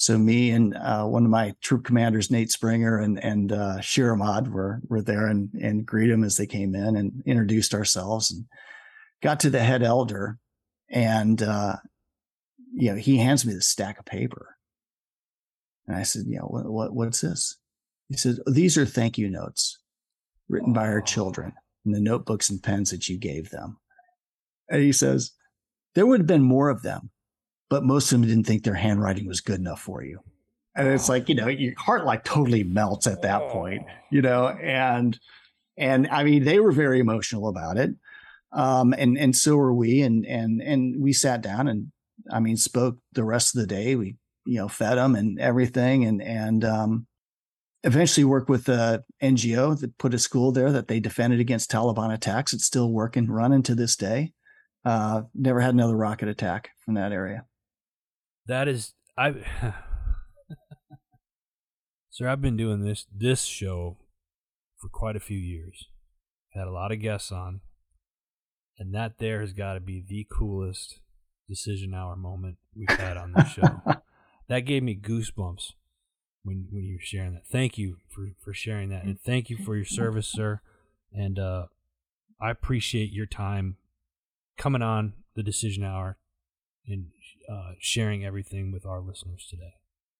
So 0.00 0.16
me 0.16 0.50
and 0.52 0.74
uh, 0.78 1.04
one 1.04 1.26
of 1.26 1.30
my 1.30 1.54
troop 1.60 1.84
commanders, 1.84 2.30
Nate 2.30 2.50
Springer 2.50 3.00
and 3.00 3.22
and 3.22 3.52
uh, 3.52 3.76
Shiramad 3.80 4.48
were 4.48 4.80
were 4.88 5.02
there 5.02 5.26
and 5.26 5.52
and 5.52 5.84
greeted 5.84 6.14
them 6.14 6.24
as 6.24 6.38
they 6.38 6.46
came 6.46 6.74
in 6.74 6.96
and 6.96 7.22
introduced 7.26 7.74
ourselves 7.74 8.30
and 8.30 8.46
got 9.22 9.40
to 9.40 9.50
the 9.50 9.60
head 9.60 9.82
elder 9.82 10.38
and 10.88 11.42
uh, 11.42 11.76
you 12.72 12.90
know 12.90 12.96
he 12.96 13.18
hands 13.18 13.44
me 13.44 13.52
the 13.52 13.60
stack 13.60 13.98
of 13.98 14.06
paper 14.06 14.56
and 15.86 15.94
I 15.94 16.02
said, 16.04 16.22
you 16.26 16.38
know 16.38 16.46
what, 16.46 16.64
what 16.70 16.94
what's 16.94 17.20
this? 17.20 17.58
He 18.08 18.16
said, 18.16 18.36
these 18.46 18.78
are 18.78 18.86
thank 18.86 19.18
you 19.18 19.28
notes 19.28 19.80
written 20.48 20.72
by 20.72 20.86
our 20.86 21.02
children 21.02 21.52
in 21.84 21.92
the 21.92 22.00
notebooks 22.00 22.48
and 22.48 22.62
pens 22.62 22.90
that 22.90 23.10
you 23.10 23.18
gave 23.18 23.50
them. 23.50 23.76
And 24.70 24.80
he 24.80 24.92
says, 24.92 25.32
there 25.94 26.06
would 26.06 26.20
have 26.20 26.26
been 26.26 26.42
more 26.42 26.70
of 26.70 26.80
them 26.80 27.10
but 27.70 27.84
most 27.84 28.12
of 28.12 28.20
them 28.20 28.28
didn't 28.28 28.46
think 28.46 28.64
their 28.64 28.74
handwriting 28.74 29.26
was 29.26 29.40
good 29.40 29.60
enough 29.60 29.80
for 29.80 30.02
you. 30.02 30.20
And 30.74 30.88
it's 30.88 31.08
like, 31.08 31.28
you 31.28 31.34
know, 31.34 31.48
your 31.48 31.74
heart 31.78 32.04
like 32.04 32.24
totally 32.24 32.64
melts 32.64 33.06
at 33.06 33.22
that 33.22 33.48
point, 33.48 33.84
you 34.10 34.20
know, 34.20 34.48
and, 34.48 35.18
and 35.76 36.06
I 36.08 36.24
mean, 36.24 36.44
they 36.44 36.60
were 36.60 36.72
very 36.72 37.00
emotional 37.00 37.48
about 37.48 37.78
it. 37.78 37.94
Um, 38.52 38.92
and, 38.96 39.16
and 39.16 39.34
so 39.34 39.56
were 39.56 39.72
we. 39.72 40.02
And, 40.02 40.26
and, 40.26 40.60
and 40.60 41.00
we 41.00 41.12
sat 41.12 41.40
down 41.40 41.68
and 41.68 41.90
I 42.30 42.40
mean, 42.40 42.56
spoke 42.56 42.98
the 43.12 43.24
rest 43.24 43.54
of 43.54 43.60
the 43.60 43.66
day. 43.66 43.96
We, 43.96 44.16
you 44.44 44.58
know, 44.58 44.68
fed 44.68 44.98
them 44.98 45.14
and 45.14 45.40
everything. 45.40 46.04
And, 46.04 46.22
and, 46.22 46.64
um, 46.64 47.06
eventually 47.82 48.24
worked 48.24 48.50
with 48.50 48.68
a 48.68 49.02
NGO 49.22 49.78
that 49.80 49.96
put 49.98 50.14
a 50.14 50.18
school 50.18 50.52
there 50.52 50.70
that 50.72 50.88
they 50.88 51.00
defended 51.00 51.40
against 51.40 51.70
Taliban 51.70 52.12
attacks. 52.12 52.52
It's 52.52 52.66
still 52.66 52.90
working, 52.90 53.26
running 53.26 53.62
to 53.64 53.74
this 53.74 53.96
day. 53.96 54.32
Uh, 54.84 55.22
never 55.34 55.60
had 55.60 55.74
another 55.74 55.96
rocket 55.96 56.28
attack 56.28 56.70
from 56.84 56.94
that 56.94 57.12
area. 57.12 57.44
That 58.50 58.66
is 58.66 58.94
I 59.16 59.32
Sir, 62.10 62.28
I've 62.28 62.42
been 62.42 62.56
doing 62.56 62.80
this 62.80 63.06
this 63.16 63.44
show 63.44 63.96
for 64.76 64.88
quite 64.88 65.14
a 65.14 65.20
few 65.20 65.38
years. 65.38 65.86
Had 66.52 66.66
a 66.66 66.72
lot 66.72 66.90
of 66.90 66.98
guests 66.98 67.30
on. 67.30 67.60
And 68.76 68.92
that 68.92 69.18
there 69.18 69.40
has 69.40 69.52
got 69.52 69.74
to 69.74 69.80
be 69.80 70.02
the 70.04 70.26
coolest 70.28 70.98
decision 71.48 71.94
hour 71.94 72.16
moment 72.16 72.56
we've 72.74 72.90
had 72.98 73.16
on 73.16 73.34
this 73.34 73.46
show. 73.50 73.82
that 74.48 74.60
gave 74.60 74.82
me 74.82 74.96
goosebumps 75.00 75.74
when 76.42 76.66
when 76.72 76.82
you 76.82 76.94
were 76.94 77.04
sharing 77.04 77.34
that. 77.34 77.46
Thank 77.46 77.78
you 77.78 77.98
for, 78.08 78.32
for 78.40 78.52
sharing 78.52 78.88
that. 78.88 79.04
And 79.04 79.20
thank 79.20 79.48
you 79.48 79.58
for 79.58 79.76
your 79.76 79.84
service, 79.84 80.26
sir. 80.26 80.60
And 81.12 81.38
uh, 81.38 81.66
I 82.42 82.50
appreciate 82.50 83.12
your 83.12 83.26
time 83.26 83.76
coming 84.58 84.82
on 84.82 85.12
the 85.36 85.44
decision 85.44 85.84
hour 85.84 86.16
and 86.86 87.06
uh, 87.50 87.72
sharing 87.78 88.24
everything 88.24 88.72
with 88.72 88.86
our 88.86 89.00
listeners 89.00 89.46
today. 89.48 89.74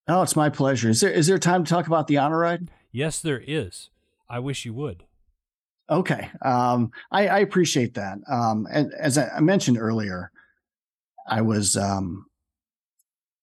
Oh, 0.07 0.21
it's 0.21 0.35
my 0.35 0.49
pleasure. 0.49 0.89
Is 0.89 1.01
there 1.01 1.11
is 1.11 1.27
there 1.27 1.39
time 1.39 1.63
to 1.63 1.69
talk 1.69 1.87
about 1.87 2.07
the 2.07 2.17
honor 2.17 2.39
ride? 2.39 2.69
Yes, 2.91 3.21
there 3.21 3.41
is. 3.45 3.89
I 4.29 4.39
wish 4.39 4.65
you 4.65 4.73
would. 4.73 5.03
Okay, 5.89 6.29
um, 6.41 6.91
I, 7.11 7.27
I, 7.27 7.39
appreciate 7.39 7.95
that. 7.95 8.19
Um, 8.31 8.65
and 8.71 8.93
as 8.93 9.17
I 9.17 9.41
mentioned 9.41 9.77
earlier, 9.77 10.31
I 11.27 11.41
was, 11.41 11.75
um, 11.75 12.27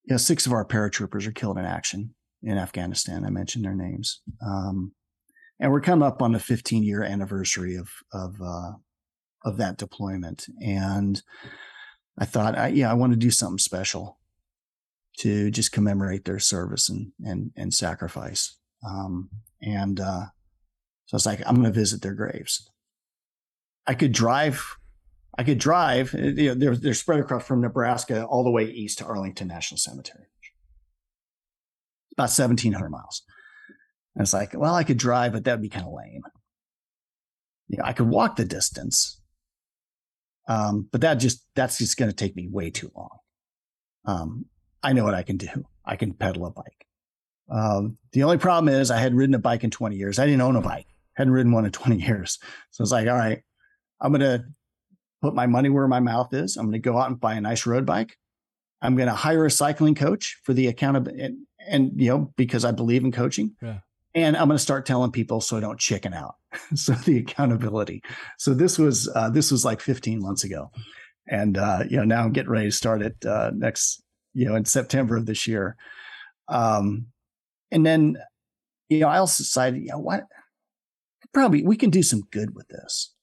you 0.06 0.14
know, 0.14 0.16
six 0.16 0.46
of 0.46 0.52
our 0.54 0.64
paratroopers 0.64 1.26
are 1.26 1.32
killed 1.32 1.58
in 1.58 1.66
action 1.66 2.14
in 2.42 2.56
Afghanistan. 2.56 3.26
I 3.26 3.30
mentioned 3.30 3.66
their 3.66 3.74
names, 3.74 4.22
um, 4.42 4.92
and 5.60 5.70
we're 5.70 5.82
coming 5.82 6.06
up 6.06 6.22
on 6.22 6.32
the 6.32 6.40
15 6.40 6.82
year 6.84 7.02
anniversary 7.02 7.76
of 7.76 7.90
of 8.14 8.36
uh, 8.42 8.72
of 9.44 9.58
that 9.58 9.76
deployment. 9.76 10.46
And 10.62 11.22
I 12.18 12.24
thought, 12.24 12.58
I, 12.58 12.68
yeah, 12.68 12.90
I 12.90 12.94
want 12.94 13.12
to 13.12 13.18
do 13.18 13.30
something 13.30 13.58
special 13.58 14.18
to 15.18 15.50
just 15.50 15.72
commemorate 15.72 16.24
their 16.24 16.38
service 16.38 16.88
and 16.88 17.12
and 17.24 17.52
and 17.56 17.74
sacrifice. 17.74 18.56
Um, 18.86 19.30
and 19.60 19.98
uh, 20.00 20.26
so 21.06 21.14
I 21.14 21.16
was 21.16 21.26
like, 21.26 21.42
I'm 21.46 21.56
going 21.56 21.64
to 21.64 21.72
visit 21.72 22.02
their 22.02 22.14
graves. 22.14 22.68
I 23.86 23.94
could 23.94 24.12
drive. 24.12 24.76
I 25.36 25.44
could 25.44 25.58
drive. 25.58 26.14
Uh, 26.14 26.18
you 26.18 26.48
know, 26.48 26.54
they're 26.54 26.76
they're 26.76 26.94
spread 26.94 27.20
across 27.20 27.46
from 27.46 27.60
Nebraska 27.60 28.24
all 28.24 28.44
the 28.44 28.50
way 28.50 28.64
east 28.64 28.98
to 28.98 29.06
Arlington 29.06 29.48
National 29.48 29.78
Cemetery. 29.78 30.26
About 32.12 32.24
1,700 32.24 32.90
miles. 32.90 33.22
And 34.16 34.22
it's 34.22 34.32
like, 34.32 34.52
well, 34.52 34.74
I 34.74 34.82
could 34.82 34.98
drive, 34.98 35.32
but 35.32 35.44
that'd 35.44 35.62
be 35.62 35.68
kind 35.68 35.86
of 35.86 35.92
lame. 35.92 36.22
You 37.68 37.78
know, 37.78 37.84
I 37.84 37.92
could 37.92 38.08
walk 38.08 38.34
the 38.34 38.44
distance, 38.44 39.17
um, 40.48 40.88
but 40.90 41.02
that 41.02 41.14
just, 41.14 41.46
that's 41.54 41.78
just 41.78 41.96
going 41.96 42.10
to 42.10 42.16
take 42.16 42.34
me 42.34 42.48
way 42.48 42.70
too 42.70 42.90
long. 42.96 43.18
Um, 44.04 44.46
I 44.82 44.92
know 44.92 45.04
what 45.04 45.14
I 45.14 45.22
can 45.22 45.36
do. 45.36 45.48
I 45.84 45.96
can 45.96 46.14
pedal 46.14 46.46
a 46.46 46.50
bike. 46.50 46.86
Um, 47.50 47.98
the 48.12 48.24
only 48.24 48.38
problem 48.38 48.74
is 48.74 48.90
I 48.90 48.98
had 48.98 49.14
ridden 49.14 49.34
a 49.34 49.38
bike 49.38 49.62
in 49.62 49.70
20 49.70 49.96
years. 49.96 50.18
I 50.18 50.26
didn't 50.26 50.40
own 50.40 50.56
a 50.56 50.60
bike, 50.60 50.86
hadn't 51.14 51.32
ridden 51.32 51.52
one 51.52 51.64
in 51.64 51.72
20 51.72 51.96
years. 52.06 52.38
So 52.70 52.82
it's 52.82 52.92
like, 52.92 53.06
all 53.06 53.16
right, 53.16 53.42
I'm 54.00 54.12
going 54.12 54.20
to 54.20 54.44
put 55.22 55.34
my 55.34 55.46
money 55.46 55.68
where 55.68 55.88
my 55.88 56.00
mouth 56.00 56.32
is. 56.32 56.56
I'm 56.56 56.66
going 56.66 56.72
to 56.72 56.78
go 56.78 56.98
out 56.98 57.10
and 57.10 57.20
buy 57.20 57.34
a 57.34 57.40
nice 57.40 57.66
road 57.66 57.86
bike. 57.86 58.16
I'm 58.80 58.96
going 58.96 59.08
to 59.08 59.14
hire 59.14 59.44
a 59.44 59.50
cycling 59.50 59.94
coach 59.94 60.40
for 60.44 60.54
the 60.54 60.68
accountability 60.68 61.22
and, 61.22 61.38
and, 61.66 62.00
you 62.00 62.08
know, 62.08 62.32
because 62.36 62.64
I 62.64 62.70
believe 62.70 63.04
in 63.04 63.12
coaching. 63.12 63.56
Yeah 63.60 63.78
and 64.24 64.36
I'm 64.36 64.48
going 64.48 64.56
to 64.56 64.62
start 64.62 64.86
telling 64.86 65.12
people 65.12 65.40
so 65.40 65.56
I 65.56 65.60
don't 65.60 65.78
chicken 65.78 66.12
out. 66.12 66.36
so 66.74 66.92
the 66.92 67.18
accountability. 67.18 68.02
So 68.38 68.54
this 68.54 68.78
was 68.78 69.08
uh, 69.14 69.30
this 69.30 69.50
was 69.50 69.64
like 69.64 69.80
15 69.80 70.20
months 70.20 70.44
ago, 70.44 70.70
and 71.28 71.56
uh, 71.56 71.84
you 71.88 71.98
know 71.98 72.04
now 72.04 72.24
I'm 72.24 72.32
getting 72.32 72.50
ready 72.50 72.66
to 72.66 72.72
start 72.72 73.02
it 73.02 73.16
uh, 73.24 73.50
next 73.54 74.02
you 74.34 74.46
know 74.46 74.54
in 74.54 74.64
September 74.64 75.16
of 75.16 75.26
this 75.26 75.46
year. 75.46 75.76
Um, 76.48 77.06
and 77.70 77.84
then 77.84 78.16
you 78.88 79.00
know 79.00 79.08
I 79.08 79.18
also 79.18 79.42
decided 79.42 79.82
you 79.82 79.90
know 79.90 79.98
what 79.98 80.24
probably 81.32 81.62
we 81.62 81.76
can 81.76 81.90
do 81.90 82.02
some 82.02 82.22
good 82.30 82.54
with 82.54 82.68
this. 82.68 83.14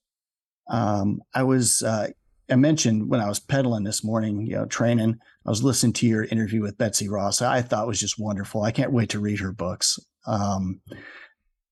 Um, 0.70 1.22
I 1.34 1.44
was 1.44 1.84
uh, 1.84 2.08
I 2.50 2.56
mentioned 2.56 3.10
when 3.10 3.22
I 3.22 3.28
was 3.28 3.40
pedaling 3.40 3.84
this 3.84 4.04
morning, 4.04 4.46
you 4.46 4.56
know, 4.56 4.66
training. 4.66 5.18
I 5.46 5.50
was 5.50 5.64
listening 5.64 5.94
to 5.94 6.08
your 6.08 6.26
interview 6.26 6.62
with 6.62 6.78
Betsy 6.78 7.10
Ross. 7.10 7.42
I 7.42 7.62
thought 7.62 7.88
was 7.88 8.00
just 8.00 8.20
wonderful. 8.20 8.62
I 8.62 8.72
can't 8.72 8.92
wait 8.92 9.10
to 9.10 9.20
read 9.20 9.40
her 9.40 9.52
books. 9.52 10.00
Um, 10.28 10.82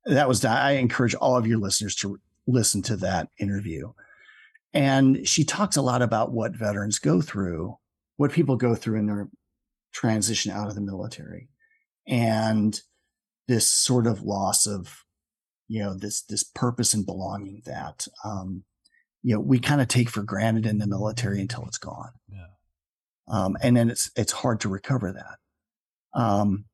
that 0.06 0.28
was 0.28 0.43
I 0.43 0.74
encourage 0.74 1.16
all 1.16 1.38
of 1.38 1.47
your 1.47 1.60
listeners 1.60 1.95
to 1.97 2.20
listen 2.47 2.82
to 2.84 2.97
that 2.97 3.30
interview. 3.39 3.93
And 4.74 5.28
she 5.28 5.43
talks 5.43 5.76
a 5.76 5.82
lot 5.82 6.01
about 6.01 6.32
what 6.32 6.56
veterans 6.56 6.99
go 6.99 7.22
through, 7.22 7.78
what 8.18 8.32
people 8.32 8.56
go 8.56 8.76
through 8.76 8.99
in 8.99 9.06
their 9.06 9.30
transition 9.93 10.51
out 10.51 10.68
of 10.68 10.76
the 10.76 10.82
military, 10.82 11.49
and 12.08 12.80
this 13.47 13.70
sort 13.70 14.08
of 14.08 14.24
loss 14.24 14.66
of, 14.66 15.04
you 15.68 15.82
know, 15.82 15.93
this 15.93 16.24
this 16.24 16.43
purpose 16.43 16.93
and 16.93 17.06
belonging 17.06 17.62
that, 17.66 18.08
um, 18.26 18.64
you 19.22 19.36
know, 19.36 19.39
we 19.39 19.60
kind 19.60 19.80
of 19.80 19.88
take 19.88 20.10
for 20.10 20.24
granted 20.24 20.66
in 20.66 20.80
the 20.80 20.88
military 20.88 21.39
until 21.39 21.66
it's 21.66 21.78
gone. 21.78 22.12
Yeah. 22.28 22.47
Um, 23.28 23.56
and 23.62 23.78
then 23.78 23.89
it's 23.91 24.12
it's 24.16 24.32
hard 24.34 24.60
to 24.62 24.70
recover 24.70 25.14
that. 25.14 26.20
Um, 26.20 26.66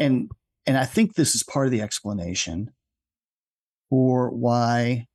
and 0.00 0.30
and 0.66 0.76
I 0.76 0.84
think 0.84 1.14
this 1.14 1.34
is 1.34 1.42
part 1.42 1.66
of 1.66 1.72
the 1.72 1.82
explanation 1.82 2.72
for 3.88 4.30
why 4.30 5.06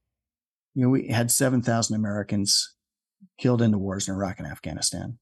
you 0.73 0.83
know 0.83 0.89
we 0.89 1.07
had 1.07 1.31
7,000 1.31 1.95
Americans 1.95 2.75
killed 3.37 3.61
in 3.61 3.71
the 3.71 3.77
wars 3.77 4.07
in 4.07 4.13
Iraq 4.13 4.39
and 4.39 4.47
Afghanistan. 4.47 5.17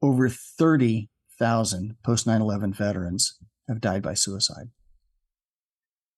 Over 0.00 0.28
30,000 0.28 1.96
post 2.02 2.26
9/11 2.26 2.74
veterans 2.74 3.36
have 3.68 3.80
died 3.80 4.02
by 4.02 4.14
suicide. 4.14 4.70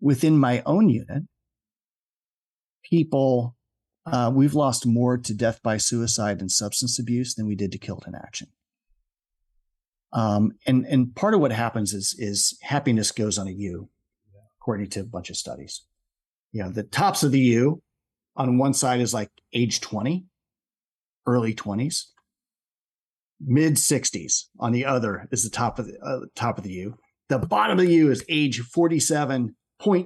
Within 0.01 0.39
my 0.39 0.63
own 0.67 0.89
unit, 0.89 1.25
people 2.85 3.57
uh, 4.05 4.31
we've 4.35 4.55
lost 4.55 4.85
more 4.85 5.17
to 5.17 5.33
death 5.33 5.63
by 5.63 5.77
suicide 5.77 6.41
and 6.41 6.51
substance 6.51 6.99
abuse 6.99 7.35
than 7.35 7.47
we 7.47 7.55
did 7.55 7.71
to 7.73 7.79
killed 7.79 8.05
in 8.07 8.15
action. 8.15 8.49
Um, 10.13 10.53
and 10.67 10.85
and 10.87 11.15
part 11.15 11.35
of 11.35 11.41
what 11.41 11.53
happens 11.53 11.95
is 11.95 12.15
is 12.19 12.59
happiness 12.63 13.13
goes 13.13 13.39
on 13.39 13.49
a 13.49 13.53
U, 13.53 13.89
according 14.61 14.91
to 14.91 15.01
a 15.01 15.05
bunch 15.05 15.31
of 15.31 15.37
studies. 15.37 15.83
You 16.53 16.63
know, 16.63 16.71
the 16.71 16.83
tops 16.83 17.23
of 17.23 17.33
the 17.33 17.41
U 17.41 17.83
on 18.37 18.59
one 18.59 18.75
side 18.75 19.01
is 19.01 19.15
like 19.15 19.31
age 19.53 19.81
20, 19.81 20.27
early 21.27 21.55
20s. 21.55 22.05
Mid 23.45 23.75
60s 23.75 24.45
on 24.61 24.71
the 24.71 24.85
other 24.85 25.29
is 25.33 25.43
the 25.43 25.51
top 25.51 25.79
of 25.79 25.87
the 25.87 25.99
uh, 25.99 26.27
top 26.37 26.59
of 26.59 26.65
the 26.65 26.71
U. 26.71 26.97
The 27.29 27.39
bottom 27.39 27.79
of 27.79 27.85
the 27.85 27.93
U 27.93 28.11
is 28.11 28.25
age 28.29 28.61
47.2 28.61 29.53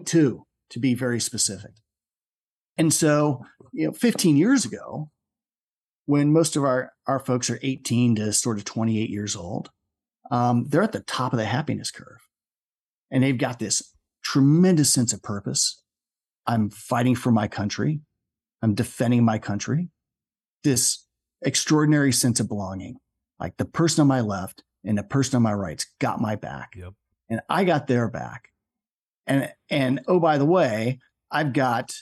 to 0.07 0.79
be 0.79 0.95
very 0.95 1.21
specific. 1.21 1.73
And 2.79 2.93
so, 2.93 3.45
you 3.73 3.87
know, 3.87 3.93
15 3.93 4.37
years 4.37 4.65
ago, 4.65 5.11
when 6.07 6.33
most 6.33 6.57
of 6.57 6.65
our, 6.65 6.93
our 7.07 7.19
folks 7.19 7.51
are 7.51 7.59
18 7.63 8.17
to 8.17 8.33
sort 8.33 8.59
of 8.59 8.65
28 8.65 9.11
years 9.11 9.35
old, 9.35 9.71
um, 10.31 10.67
they're 10.69 10.83
at 10.83 10.93
the 10.93 11.01
top 11.01 11.33
of 11.33 11.39
the 11.39 11.45
happiness 11.45 11.91
curve. 11.91 12.21
And 13.11 13.23
they've 13.23 13.39
got 13.39 13.59
this 13.59 13.95
tremendous 14.23 14.93
sense 14.93 15.13
of 15.13 15.23
purpose. 15.23 15.83
I'm 16.47 16.71
fighting 16.71 17.15
for 17.15 17.31
my 17.31 17.49
country. 17.49 18.01
I'm 18.63 18.75
defending 18.75 19.25
my 19.25 19.39
country. 19.39 19.91
This 20.65 21.07
extraordinary 21.43 22.13
sense 22.13 22.41
of 22.41 22.49
belonging. 22.49 22.97
Like 23.39 23.57
the 23.57 23.65
person 23.65 24.03
on 24.03 24.09
my 24.09 24.21
left 24.21 24.63
and 24.85 24.99
the 24.99 25.03
person 25.03 25.37
on 25.37 25.43
my 25.43 25.53
right's 25.53 25.87
got 26.01 26.21
my 26.21 26.37
back. 26.37 26.73
Yep. 26.77 26.95
And 27.29 27.41
I 27.49 27.65
got 27.65 27.87
their 27.87 28.09
back. 28.09 28.49
And 29.27 29.53
and 29.71 30.01
oh 30.07 30.21
by 30.21 30.39
the 30.39 30.45
way, 30.45 31.01
I've 31.31 31.53
got 31.53 31.93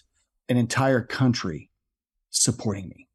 an 0.49 0.57
entire 0.57 1.01
country 1.01 1.71
supporting 2.31 2.89
me. 2.89 3.09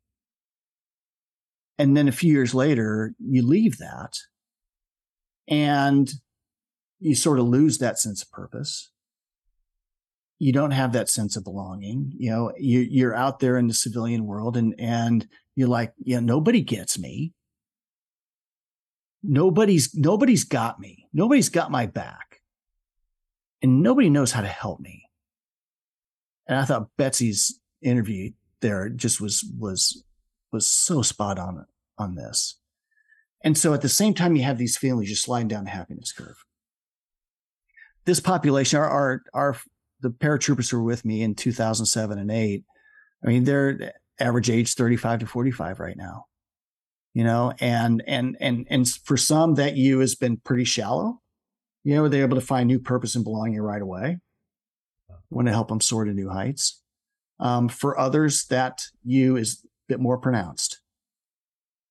And 1.77 1.95
then 1.95 2.07
a 2.07 2.11
few 2.11 2.33
years 2.33 2.53
later, 2.53 3.13
you 3.19 3.45
leave 3.45 3.77
that 3.77 4.17
and 5.49 6.11
you 6.99 7.15
sort 7.15 7.39
of 7.39 7.45
lose 7.45 7.79
that 7.79 7.99
sense 7.99 8.21
of 8.21 8.31
purpose. 8.31 8.91
You 10.37 10.53
don't 10.53 10.71
have 10.71 10.93
that 10.93 11.09
sense 11.09 11.35
of 11.35 11.43
belonging. 11.43 12.13
You 12.17 12.31
know, 12.31 12.53
you, 12.57 12.79
you're 12.79 13.15
out 13.15 13.39
there 13.39 13.57
in 13.57 13.67
the 13.67 13.73
civilian 13.73 14.25
world 14.25 14.55
and, 14.55 14.73
and 14.79 15.27
you're 15.55 15.67
like, 15.67 15.93
yeah, 15.97 16.21
nobody 16.21 16.61
gets 16.61 16.97
me. 16.97 17.33
Nobody's, 19.21 19.93
nobody's 19.93 20.45
got 20.45 20.79
me. 20.79 21.07
Nobody's 21.11 21.49
got 21.49 21.71
my 21.71 21.87
back 21.87 22.39
and 23.61 23.81
nobody 23.81 24.09
knows 24.09 24.31
how 24.31 24.41
to 24.41 24.47
help 24.47 24.79
me. 24.79 25.09
And 26.47 26.57
I 26.57 26.65
thought 26.65 26.89
Betsy's 26.97 27.59
interview 27.81 28.31
there 28.61 28.89
just 28.89 29.19
was, 29.19 29.43
was 29.57 30.03
was 30.51 30.67
so 30.67 31.01
spot 31.01 31.39
on 31.39 31.65
on 31.97 32.15
this. 32.15 32.58
And 33.41 33.57
so 33.57 33.73
at 33.73 33.81
the 33.81 33.89
same 33.89 34.13
time, 34.13 34.35
you 34.35 34.43
have 34.43 34.57
these 34.57 34.77
families 34.77 35.09
just 35.09 35.23
sliding 35.23 35.47
down 35.47 35.63
the 35.63 35.69
happiness 35.69 36.11
curve. 36.11 36.43
This 38.05 38.19
population, 38.19 38.79
our, 38.79 38.89
our, 38.89 39.21
our 39.33 39.57
the 40.01 40.09
paratroopers 40.09 40.71
who 40.71 40.77
were 40.77 40.83
with 40.83 41.05
me 41.05 41.21
in 41.21 41.35
2007 41.35 42.17
and 42.17 42.31
eight, 42.31 42.63
I 43.23 43.27
mean, 43.27 43.43
they're 43.43 43.93
average 44.19 44.49
age 44.49 44.73
35 44.73 45.19
to 45.19 45.25
45 45.25 45.79
right 45.79 45.97
now, 45.97 46.25
you 47.13 47.23
know, 47.23 47.53
and, 47.59 48.03
and, 48.07 48.35
and, 48.39 48.67
and 48.69 48.87
for 48.87 49.17
some 49.17 49.55
that 49.55 49.75
U 49.75 49.99
has 49.99 50.15
been 50.15 50.37
pretty 50.37 50.65
shallow. 50.65 51.21
You 51.83 51.95
know, 51.95 52.07
they're 52.07 52.23
able 52.23 52.39
to 52.39 52.45
find 52.45 52.67
new 52.67 52.79
purpose 52.79 53.15
and 53.15 53.23
belonging 53.23 53.61
right 53.61 53.81
away. 53.81 54.17
Want 55.29 55.47
to 55.47 55.53
help 55.53 55.69
them 55.69 55.79
soar 55.79 56.05
to 56.05 56.11
new 56.11 56.29
heights. 56.29 56.81
Um, 57.39 57.69
for 57.69 57.97
others, 57.97 58.45
that 58.47 58.83
U 59.05 59.37
is 59.37 59.63
a 59.63 59.67
bit 59.87 59.99
more 59.99 60.17
pronounced. 60.17 60.81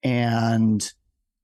And, 0.02 0.90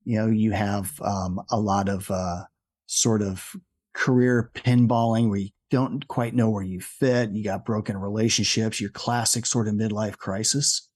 you 0.05 0.18
know, 0.18 0.26
you 0.26 0.52
have 0.52 0.92
um, 1.02 1.40
a 1.50 1.59
lot 1.59 1.88
of 1.88 2.11
uh, 2.11 2.42
sort 2.86 3.22
of 3.22 3.55
career 3.92 4.50
pinballing 4.55 5.28
where 5.28 5.40
you 5.40 5.50
don't 5.70 6.07
quite 6.09 6.34
know 6.34 6.50
where 6.50 6.62
you 6.62 6.80
fit. 6.80 7.30
You 7.30 7.44
got 7.44 7.64
broken 7.64 7.96
relationships, 7.96 8.80
your 8.80 8.90
classic 8.90 9.46
sort 9.46 9.68
of 9.68 9.74
midlife 9.74 10.16
crisis. 10.18 10.88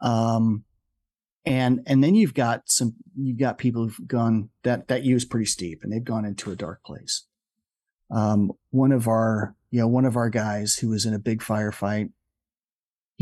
Um, 0.00 0.64
and 1.44 1.80
and 1.86 2.02
then 2.02 2.14
you've 2.14 2.34
got 2.34 2.62
some 2.66 2.94
you've 3.16 3.38
got 3.38 3.58
people 3.58 3.82
who've 3.82 4.08
gone 4.08 4.50
that 4.62 4.88
that 4.88 5.02
U 5.02 5.16
is 5.16 5.24
pretty 5.24 5.46
steep 5.46 5.80
and 5.82 5.92
they've 5.92 6.04
gone 6.04 6.24
into 6.24 6.50
a 6.50 6.56
dark 6.56 6.84
place. 6.84 7.26
Um, 8.10 8.52
one 8.70 8.92
of 8.92 9.08
our 9.08 9.56
you 9.70 9.80
know 9.80 9.88
one 9.88 10.04
of 10.04 10.16
our 10.16 10.30
guys 10.30 10.76
who 10.76 10.90
was 10.90 11.04
in 11.04 11.14
a 11.14 11.18
big 11.18 11.40
firefight 11.40 12.10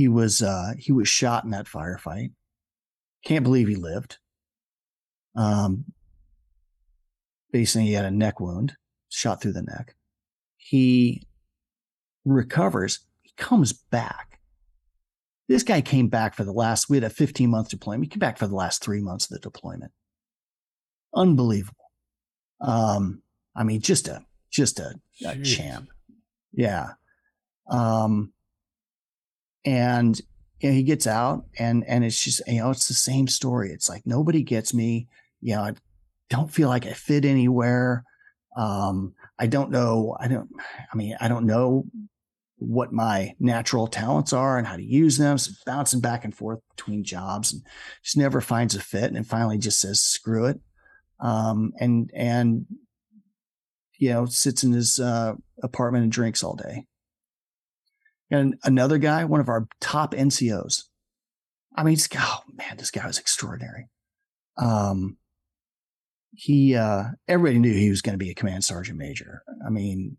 he 0.00 0.08
was 0.08 0.40
uh, 0.40 0.72
he 0.78 0.92
was 0.92 1.08
shot 1.08 1.44
in 1.44 1.50
that 1.50 1.66
firefight. 1.66 2.32
Can't 3.24 3.44
believe 3.44 3.68
he 3.68 3.76
lived. 3.76 4.16
Um, 5.37 5.85
basically, 7.53 7.87
he 7.87 7.93
had 7.93 8.05
a 8.05 8.11
neck 8.11 8.41
wound, 8.41 8.76
shot 9.09 9.41
through 9.41 9.53
the 9.53 9.62
neck. 9.62 9.95
He 10.57 11.26
recovers. 12.24 13.01
He 13.22 13.33
comes 13.37 13.72
back. 13.72 14.41
This 15.49 15.62
guy 15.62 15.81
came 15.81 16.09
back 16.09 16.35
for 16.35 16.45
the 16.45 16.53
last. 16.53 16.89
We 16.89 16.97
had 16.97 17.05
a 17.05 17.11
15 17.11 17.51
month 17.51 17.70
deployment. 17.70 18.05
He 18.05 18.11
came 18.11 18.20
back 18.20 18.39
for 18.39 18.47
the 18.47 18.55
last 18.55 18.83
three 18.83 19.01
months 19.01 19.24
of 19.24 19.31
the 19.31 19.41
deployment. 19.41 19.93
Unbelievable. 21.14 21.74
Um, 22.61 23.22
I 23.57 23.64
mean, 23.64 23.81
just 23.81 24.07
a 24.07 24.24
just 24.51 24.78
a, 24.78 24.95
a 25.26 25.41
champ. 25.43 25.89
Yeah. 26.53 26.91
Um, 27.68 28.33
and 29.64 30.20
you 30.61 30.68
know, 30.68 30.74
he 30.74 30.83
gets 30.83 31.07
out 31.07 31.47
and 31.59 31.85
and 31.87 32.05
it's 32.05 32.22
just 32.22 32.43
you 32.47 32.61
know 32.61 32.70
it's 32.70 32.89
the 32.89 32.95
same 32.95 33.28
story 33.28 33.70
it's 33.70 33.89
like 33.89 34.03
nobody 34.07 34.43
gets 34.43 34.74
me 34.74 35.09
you 35.41 35.55
know 35.55 35.62
i 35.62 35.74
don't 36.28 36.53
feel 36.53 36.68
like 36.68 36.86
i 36.86 36.93
fit 36.93 37.24
anywhere 37.24 38.05
um 38.57 39.14
i 39.38 39.47
don't 39.47 39.70
know 39.70 40.16
i 40.20 40.28
don't 40.28 40.49
i 40.93 40.97
mean 40.97 41.16
i 41.20 41.28
don't 41.28 41.47
know 41.47 41.84
what 42.57 42.93
my 42.93 43.34
natural 43.41 43.86
talents 43.86 44.34
are 44.34 44.59
and 44.59 44.66
how 44.66 44.76
to 44.76 44.84
use 44.84 45.16
them 45.16 45.38
so 45.38 45.51
bouncing 45.64 46.01
back 46.01 46.24
and 46.24 46.34
forth 46.34 46.61
between 46.76 47.03
jobs 47.03 47.53
and 47.53 47.62
just 48.03 48.16
never 48.16 48.41
finds 48.41 48.74
a 48.74 48.80
fit 48.80 49.12
and 49.12 49.26
finally 49.26 49.57
just 49.57 49.80
says 49.80 50.01
screw 50.01 50.45
it 50.47 50.61
um 51.20 51.72
and 51.80 52.11
and 52.14 52.66
you 53.99 54.11
know 54.11 54.26
sits 54.26 54.62
in 54.62 54.72
his 54.72 54.99
uh, 54.99 55.34
apartment 55.62 56.03
and 56.03 56.12
drinks 56.12 56.45
all 56.45 56.55
day 56.55 56.84
and 58.30 58.57
another 58.62 58.99
guy, 58.99 59.24
one 59.24 59.41
of 59.41 59.49
our 59.49 59.66
top 59.80 60.14
NCOs. 60.14 60.84
I 61.74 61.82
mean, 61.82 61.97
oh 62.16 62.41
man, 62.53 62.76
this 62.76 62.91
guy 62.91 63.07
was 63.07 63.18
extraordinary. 63.18 63.88
Um, 64.57 65.16
he, 66.33 66.74
uh, 66.74 67.05
everybody 67.28 67.59
knew 67.59 67.72
he 67.72 67.91
was 67.91 68.03
going 68.03 68.14
to 68.14 68.24
be 68.24 68.31
a 68.31 68.35
command 68.35 68.64
sergeant 68.64 68.99
major. 68.99 69.43
I 69.66 69.70
mean, 69.70 70.16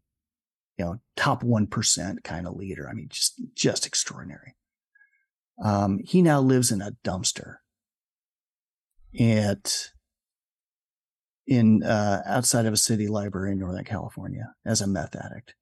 you 0.77 0.85
know, 0.85 1.01
top 1.15 1.43
1% 1.43 2.23
kind 2.23 2.47
of 2.47 2.55
leader. 2.55 2.89
I 2.89 2.93
mean, 2.93 3.07
just, 3.09 3.41
just 3.55 3.85
extraordinary. 3.85 4.55
Um, 5.63 5.99
he 6.03 6.21
now 6.21 6.41
lives 6.41 6.71
in 6.71 6.81
a 6.81 6.93
dumpster 7.03 7.55
at, 9.19 9.89
in, 11.45 11.83
uh, 11.83 12.21
outside 12.25 12.65
of 12.65 12.73
a 12.73 12.77
city 12.77 13.07
library 13.07 13.51
in 13.51 13.59
Northern 13.59 13.83
California 13.83 14.53
as 14.65 14.81
a 14.81 14.87
meth 14.87 15.15
addict, 15.15 15.53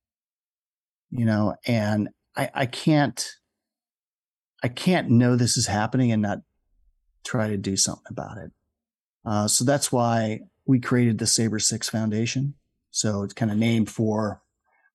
you 1.10 1.26
know, 1.26 1.56
and 1.66 2.10
I, 2.36 2.50
I 2.54 2.66
can't 2.66 3.28
I 4.64 4.68
can't 4.68 5.10
know 5.10 5.36
this 5.36 5.58
is 5.58 5.68
happening 5.68 6.12
and 6.12 6.22
not 6.22 6.39
try 7.24 7.47
to 7.50 7.58
do 7.58 7.78
something 7.78 8.06
about 8.10 8.38
it. 8.38 8.52
Uh, 9.30 9.47
so 9.47 9.63
that's 9.63 9.91
why 9.91 10.39
we 10.65 10.80
created 10.80 11.19
the 11.19 11.27
Saber 11.27 11.59
Six 11.59 11.88
Foundation. 11.88 12.55
So 12.91 13.23
it's 13.23 13.34
kind 13.34 13.51
of 13.51 13.57
named 13.57 13.89
for 13.89 14.41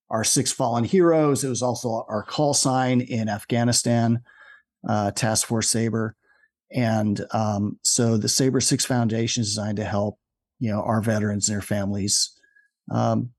our 0.09 0.23
six 0.23 0.51
fallen 0.51 0.83
heroes. 0.83 1.43
It 1.43 1.49
was 1.49 1.61
also 1.61 2.05
our 2.09 2.23
call 2.23 2.53
sign 2.53 3.01
in 3.01 3.29
Afghanistan, 3.29 4.19
uh, 4.87 5.11
Task 5.11 5.47
Force 5.47 5.69
Saber. 5.69 6.15
And 6.71 7.25
um, 7.31 7.79
so 7.83 8.17
the 8.17 8.27
Saber 8.27 8.59
Six 8.59 8.83
Foundation 8.85 9.41
is 9.41 9.49
designed 9.49 9.77
to 9.77 9.85
help, 9.85 10.19
you 10.59 10.69
know, 10.71 10.81
our 10.81 11.01
veterans 11.01 11.47
and 11.47 11.55
their 11.55 11.61
families 11.61 12.35
um, 12.91 13.31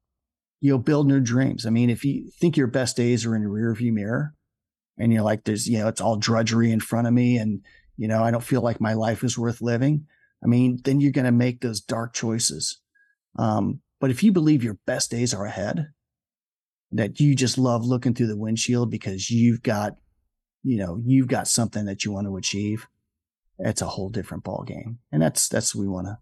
you 0.60 0.70
know, 0.70 0.78
build 0.78 1.06
new 1.06 1.20
dreams. 1.20 1.66
I 1.66 1.70
mean, 1.70 1.90
if 1.90 2.04
you 2.04 2.30
think 2.40 2.56
your 2.56 2.66
best 2.66 2.96
days 2.96 3.26
are 3.26 3.36
in 3.36 3.42
your 3.42 3.50
rearview 3.50 3.92
mirror 3.92 4.34
and 4.98 5.12
you're 5.12 5.22
like, 5.22 5.44
there's, 5.44 5.68
you 5.68 5.78
know, 5.78 5.88
it's 5.88 6.00
all 6.00 6.16
drudgery 6.16 6.72
in 6.72 6.80
front 6.80 7.06
of 7.06 7.12
me 7.12 7.36
and, 7.36 7.62
you 7.96 8.08
know, 8.08 8.22
I 8.22 8.30
don't 8.30 8.42
feel 8.42 8.62
like 8.62 8.80
my 8.80 8.94
life 8.94 9.22
is 9.22 9.38
worth 9.38 9.60
living. 9.60 10.06
I 10.46 10.48
mean, 10.48 10.78
then 10.84 11.00
you're 11.00 11.10
going 11.10 11.24
to 11.24 11.32
make 11.32 11.60
those 11.60 11.80
dark 11.80 12.14
choices. 12.14 12.80
Um, 13.36 13.80
but 13.98 14.12
if 14.12 14.22
you 14.22 14.30
believe 14.30 14.62
your 14.62 14.78
best 14.86 15.10
days 15.10 15.34
are 15.34 15.44
ahead, 15.44 15.88
that 16.92 17.18
you 17.18 17.34
just 17.34 17.58
love 17.58 17.84
looking 17.84 18.14
through 18.14 18.28
the 18.28 18.36
windshield 18.36 18.88
because 18.88 19.28
you've 19.28 19.60
got, 19.64 19.96
you 20.62 20.76
know, 20.76 21.00
you've 21.04 21.26
got 21.26 21.48
something 21.48 21.86
that 21.86 22.04
you 22.04 22.12
want 22.12 22.28
to 22.28 22.36
achieve, 22.36 22.86
it's 23.58 23.82
a 23.82 23.86
whole 23.86 24.08
different 24.08 24.44
ball 24.44 24.62
game. 24.64 25.00
And 25.10 25.20
that's, 25.20 25.48
that's 25.48 25.74
what 25.74 25.82
we 25.82 25.88
want 25.88 26.06
to, 26.06 26.18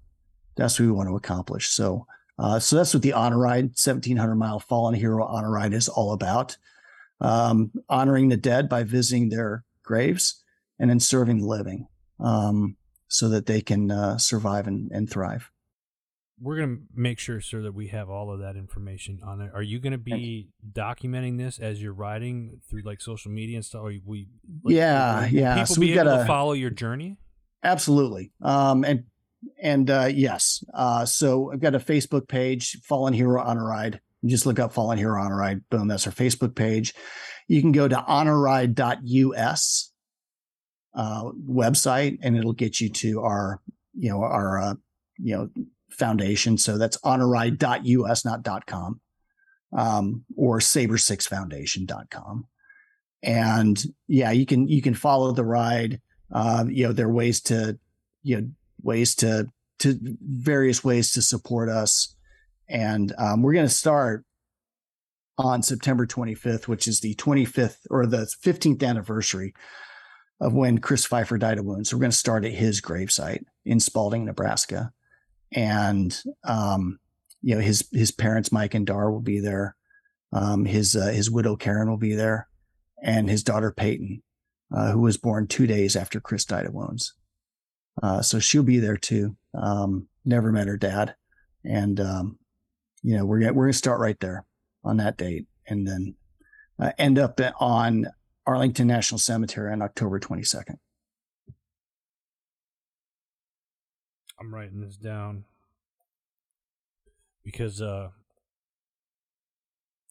that's 0.57 0.81
what 0.81 0.87
we 0.87 0.93
want 0.93 1.11
to 1.11 1.17
accomplish. 1.17 1.69
So, 1.69 2.07
uh, 2.39 2.59
so 2.61 2.77
that's 2.77 2.95
what 2.95 3.03
the 3.03 3.13
honor 3.13 3.39
ride, 3.39 3.65
1700 3.65 4.37
mile 4.37 4.59
fallen 4.59 4.95
hero 4.95 5.23
honor 5.27 5.51
ride 5.51 5.75
is 5.75 5.91
all 5.91 6.15
about. 6.15 6.57
Um, 7.21 7.73
honoring 7.91 8.31
the 8.31 8.39
dead 8.39 8.71
by 8.71 8.85
visiting 8.85 9.29
their 9.29 9.65
graves 9.83 10.43
and 10.79 10.89
then 10.89 10.99
serving 10.99 11.41
the 11.41 11.47
living 11.47 11.89
um, 12.21 12.77
so 13.15 13.29
that 13.29 13.47
they 13.47 13.61
can 13.61 13.91
uh, 13.93 14.19
survive 14.19 14.67
and, 14.67 14.91
and 14.91 15.09
thrive. 15.09 15.51
we're 16.41 16.57
going 16.57 16.77
to 16.77 16.83
make 16.95 17.19
sure, 17.19 17.41
sir, 17.41 17.63
that 17.63 17.73
we 17.73 17.89
have 17.89 18.11
all 18.11 18.33
of 18.33 18.41
that 18.41 18.57
information 18.57 19.21
on 19.25 19.39
there. 19.39 19.53
Are 19.55 19.63
you 19.63 19.79
going 19.79 19.93
to 19.93 19.99
be 19.99 20.49
documenting 20.73 21.39
this 21.39 21.59
as 21.59 21.81
you're 21.81 21.93
riding 21.95 22.61
through 22.69 22.83
like 22.83 23.01
social 23.01 23.31
media 23.31 23.57
and 23.57 23.65
stuff? 23.65 23.83
Or 23.83 23.95
we, 24.05 24.27
like, 24.63 24.75
yeah, 24.75 25.27
yeah. 25.27 25.55
People 25.55 25.75
so 25.77 25.81
be 25.81 25.93
able 25.95 26.05
to 26.17 26.25
follow 26.27 26.53
your 26.53 26.71
journey. 26.71 27.19
Absolutely. 27.63 28.33
Um, 28.43 28.85
and 28.85 29.05
and 29.63 29.91
uh, 29.91 30.09
yes, 30.13 30.65
uh, 30.75 31.05
so 31.05 31.53
I've 31.53 31.61
got 31.61 31.75
a 31.75 31.79
Facebook 31.79 32.29
page, 32.29 32.79
Fallen 32.83 33.13
Hero 33.13 33.41
Honor 33.43 33.67
Ride. 33.67 34.01
You 34.23 34.31
just 34.31 34.47
look 34.47 34.59
up 34.59 34.73
Fallen 34.73 34.99
Hero 34.99 35.23
Honor 35.23 35.37
Ride. 35.37 35.69
Boom, 35.71 35.87
that's 35.87 36.07
our 36.07 36.13
Facebook 36.13 36.55
page. 36.55 36.95
You 37.47 37.61
can 37.61 37.73
go 37.73 37.87
to 37.87 37.97
honorride.us 37.97 39.93
uh, 40.95 41.31
website, 41.49 42.19
and 42.23 42.37
it'll 42.37 42.53
get 42.53 42.81
you 42.81 42.89
to 42.89 43.23
our, 43.23 43.61
you 43.95 44.11
know, 44.11 44.23
our, 44.23 44.59
uh, 44.59 44.75
you 45.19 45.37
know, 45.37 45.51
foundation. 45.91 46.59
So 46.59 46.79
that's 46.79 46.99
honorride.us, 46.99 48.25
not 48.25 48.67
.com, 48.67 49.01
um, 49.73 50.25
or 50.37 50.59
saber6foundation.com. 50.59 52.47
And 53.23 53.83
yeah, 54.07 54.33
you 54.33 54.45
can 54.45 54.69
you 54.69 54.83
can 54.83 54.95
follow 54.95 55.33
the 55.33 55.45
ride. 55.45 56.01
Uh, 56.31 56.65
you 56.69 56.87
know, 56.87 56.93
there 56.93 57.07
are 57.07 57.13
ways 57.13 57.41
to, 57.43 57.79
you 58.23 58.41
know, 58.41 58.49
ways 58.83 59.15
to 59.17 59.49
to 59.81 59.99
various 60.21 60.85
ways 60.85 61.13
to 61.13 61.23
support 61.23 61.69
us. 61.69 62.15
And 62.69 63.13
um, 63.19 63.43
we're 63.43 63.55
going 63.55 63.67
to 63.67 63.73
start 63.73 64.25
on 65.39 65.63
September 65.63 66.07
25th, 66.07 66.69
which 66.69 66.87
is 66.87 67.01
the 67.01 67.15
25th 67.17 67.79
or 67.91 68.07
the 68.07 68.29
15th 68.45 68.87
anniversary 68.87 69.55
of 70.41 70.53
when 70.53 70.79
Chris 70.79 71.07
Pfeifer 71.07 71.39
died 71.39 71.59
of 71.59 71.65
wounds. 71.65 71.91
So 71.91 71.97
we're 71.97 72.03
going 72.03 72.11
to 72.11 72.17
start 72.17 72.45
at 72.45 72.53
his 72.53 72.81
gravesite 72.81 73.45
in 73.65 73.81
Spalding, 73.81 74.25
Nebraska 74.25 74.93
and 75.55 76.23
um, 76.45 76.99
you 77.43 77.55
know 77.55 77.61
his 77.61 77.89
his 77.93 78.11
parents 78.11 78.53
Mike 78.53 78.75
and 78.75 78.87
Dar 78.87 79.11
will 79.11 79.21
be 79.21 79.41
there. 79.41 79.77
Um, 80.33 80.65
his 80.65 80.97
uh, 80.97 81.07
his 81.07 81.31
widow 81.31 81.57
Karen 81.57 81.89
will 81.89 81.97
be 81.97 82.15
there, 82.15 82.49
and 83.03 83.31
his 83.31 83.43
daughter 83.43 83.71
Peyton, 83.71 84.23
uh, 84.75 84.91
who 84.91 85.01
was 85.01 85.17
born 85.17 85.47
two 85.47 85.67
days 85.67 85.97
after 85.97 86.21
Chris 86.21 86.45
died 86.45 86.67
of 86.67 86.75
wounds. 86.75 87.15
Uh, 88.03 88.21
so 88.21 88.41
she'll 88.41 88.65
be 88.65 88.79
there 88.79 88.97
too. 88.97 89.37
Um, 89.55 90.09
never 90.25 90.51
met 90.51 90.67
her 90.67 90.77
dad, 90.77 91.15
and 91.65 92.01
um, 92.01 92.39
you 93.03 93.17
know 93.17 93.25
we're 93.25 93.53
we're 93.53 93.67
gonna 93.67 93.73
start 93.73 94.01
right 94.01 94.19
there 94.21 94.45
on 94.83 94.97
that 94.97 95.17
date, 95.17 95.47
and 95.67 95.87
then 95.87 96.15
uh, 96.81 96.91
end 96.99 97.19
up 97.19 97.41
on 97.61 98.07
Arlington 98.47 98.87
National 98.87 99.19
Cemetery 99.19 99.73
on 99.73 99.83
October 99.83 100.19
twenty 100.19 100.45
second. 100.45 100.79
I'm 104.39 104.53
writing 104.53 104.81
this 104.81 104.97
down 104.97 105.45
because 107.45 107.81
uh, 107.81 108.09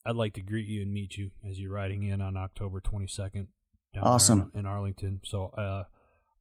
I'd 0.06 0.16
like 0.16 0.34
to 0.34 0.42
greet 0.42 0.68
you 0.68 0.82
and 0.82 0.92
meet 0.92 1.18
you 1.18 1.32
as 1.48 1.60
you're 1.60 1.72
riding 1.72 2.04
in 2.04 2.22
on 2.22 2.38
October 2.38 2.82
22nd. 2.82 3.48
awesome 4.02 4.52
in 4.54 4.66
Arlington. 4.66 5.22
So 5.24 5.48
uh, 5.58 5.84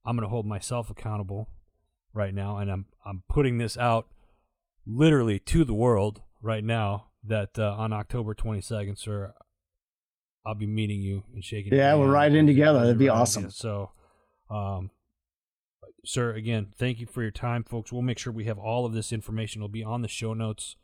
I'm 0.04 0.16
going 0.16 0.24
to 0.26 0.30
hold 0.30 0.46
myself 0.46 0.90
accountable 0.90 1.48
right 2.12 2.34
now, 2.34 2.58
and 2.58 2.70
I'm 2.70 2.86
I'm 3.04 3.22
putting 3.28 3.58
this 3.58 3.76
out 3.76 4.08
literally 4.86 5.38
to 5.38 5.64
the 5.64 5.74
world 5.74 6.22
right 6.40 6.64
now 6.64 7.08
that 7.24 7.58
uh, 7.58 7.74
on 7.76 7.92
October 7.92 8.34
22nd, 8.34 8.98
sir, 8.98 9.32
I'll 10.44 10.54
be 10.54 10.66
meeting 10.66 11.00
you 11.00 11.22
and 11.34 11.44
shaking. 11.44 11.72
Yeah, 11.72 11.94
we're 11.94 12.10
riding 12.10 12.38
in 12.38 12.46
together. 12.46 12.80
That'd 12.80 12.98
be 12.98 13.08
awesome. 13.08 13.50
So, 13.50 13.90
um, 14.50 14.90
sir, 16.04 16.34
again, 16.34 16.68
thank 16.76 16.98
you 16.98 17.06
for 17.06 17.22
your 17.22 17.30
time, 17.30 17.64
folks. 17.64 17.92
We'll 17.92 18.02
make 18.02 18.18
sure 18.18 18.32
we 18.32 18.44
have 18.44 18.58
all 18.58 18.84
of 18.84 18.92
this 18.92 19.12
information. 19.12 19.60
It'll 19.60 19.68
be 19.68 19.84
on 19.84 20.02
the 20.02 20.08
show 20.08 20.34
notes 20.34 20.76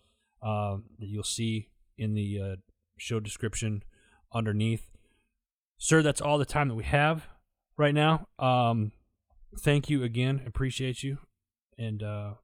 uh, 0.43 0.77
that 0.99 1.07
you'll 1.07 1.25
see 1.25 1.71
in 1.97 2.15
the 2.15 2.41
uh, 2.41 2.57
show 2.99 3.19
description 3.21 3.83
underneath. 4.33 4.89
Sir, 5.79 6.03
that's 6.03 6.21
all 6.21 6.39
the 6.39 6.45
time 6.45 6.69
that 6.69 6.75
we 6.75 6.85
have 6.85 7.27
right 7.77 7.95
now. 7.95 8.29
Um, 8.39 8.93
thank 9.61 9.91
you 9.91 10.03
again. 10.05 10.43
Appreciate 10.47 11.03
you, 11.03 11.19
and 11.77 12.03
uh, 12.03 12.35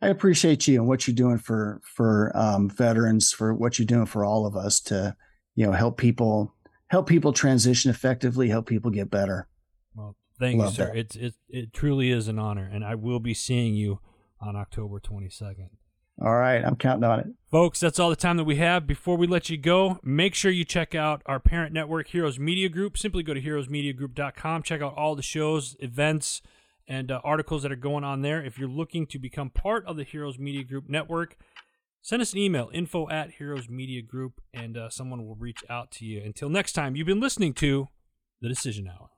I 0.00 0.08
appreciate 0.08 0.66
you 0.66 0.80
and 0.80 0.88
what 0.88 1.06
you're 1.06 1.14
doing 1.14 1.38
for 1.38 1.80
for 1.84 2.32
um, 2.34 2.68
veterans, 2.68 3.32
for 3.32 3.54
what 3.54 3.78
you're 3.78 3.86
doing 3.86 4.06
for 4.06 4.24
all 4.24 4.46
of 4.46 4.56
us 4.56 4.80
to 4.80 5.16
you 5.54 5.66
know 5.66 5.72
help 5.72 5.96
people 5.96 6.54
help 6.88 7.08
people 7.08 7.32
transition 7.32 7.90
effectively, 7.90 8.48
help 8.48 8.66
people 8.66 8.90
get 8.90 9.10
better. 9.10 9.48
Well, 9.94 10.16
Thank 10.38 10.58
Love 10.58 10.70
you, 10.70 10.76
sir. 10.76 10.92
It, 10.94 11.16
it 11.16 11.34
it 11.48 11.72
truly 11.72 12.10
is 12.10 12.28
an 12.28 12.38
honor, 12.38 12.68
and 12.70 12.84
I 12.84 12.94
will 12.94 13.20
be 13.20 13.34
seeing 13.34 13.74
you 13.74 14.00
on 14.40 14.56
October 14.56 14.98
22nd. 14.98 15.68
All 16.20 16.34
right, 16.34 16.64
I'm 16.64 16.76
counting 16.76 17.04
on 17.04 17.20
it. 17.20 17.26
Folks, 17.50 17.80
that's 17.80 17.98
all 17.98 18.10
the 18.10 18.16
time 18.16 18.36
that 18.36 18.44
we 18.44 18.56
have. 18.56 18.86
Before 18.86 19.16
we 19.16 19.26
let 19.26 19.48
you 19.48 19.56
go, 19.56 19.98
make 20.02 20.34
sure 20.34 20.50
you 20.50 20.64
check 20.64 20.94
out 20.94 21.22
our 21.26 21.40
parent 21.40 21.72
network, 21.72 22.08
Heroes 22.08 22.38
Media 22.38 22.68
Group. 22.68 22.98
Simply 22.98 23.22
go 23.22 23.34
to 23.34 23.40
heroesmediagroup.com. 23.40 24.62
Check 24.62 24.82
out 24.82 24.94
all 24.96 25.14
the 25.14 25.22
shows, 25.22 25.76
events, 25.80 26.42
and 26.86 27.10
uh, 27.10 27.20
articles 27.24 27.62
that 27.62 27.72
are 27.72 27.76
going 27.76 28.04
on 28.04 28.22
there. 28.22 28.44
If 28.44 28.58
you're 28.58 28.68
looking 28.68 29.06
to 29.06 29.18
become 29.18 29.48
part 29.48 29.86
of 29.86 29.96
the 29.96 30.04
Heroes 30.04 30.38
Media 30.38 30.64
Group 30.64 30.88
network, 30.88 31.36
send 32.02 32.20
us 32.20 32.32
an 32.32 32.38
email, 32.38 32.70
info 32.74 33.08
at 33.08 33.32
Heroes 33.32 33.68
Media 33.68 34.02
Group, 34.02 34.40
and 34.52 34.76
uh, 34.76 34.90
someone 34.90 35.26
will 35.26 35.36
reach 35.36 35.64
out 35.70 35.90
to 35.92 36.04
you. 36.04 36.20
Until 36.22 36.50
next 36.50 36.72
time, 36.72 36.96
you've 36.96 37.06
been 37.06 37.20
listening 37.20 37.54
to 37.54 37.88
The 38.40 38.48
Decision 38.48 38.88
Hour. 38.88 39.11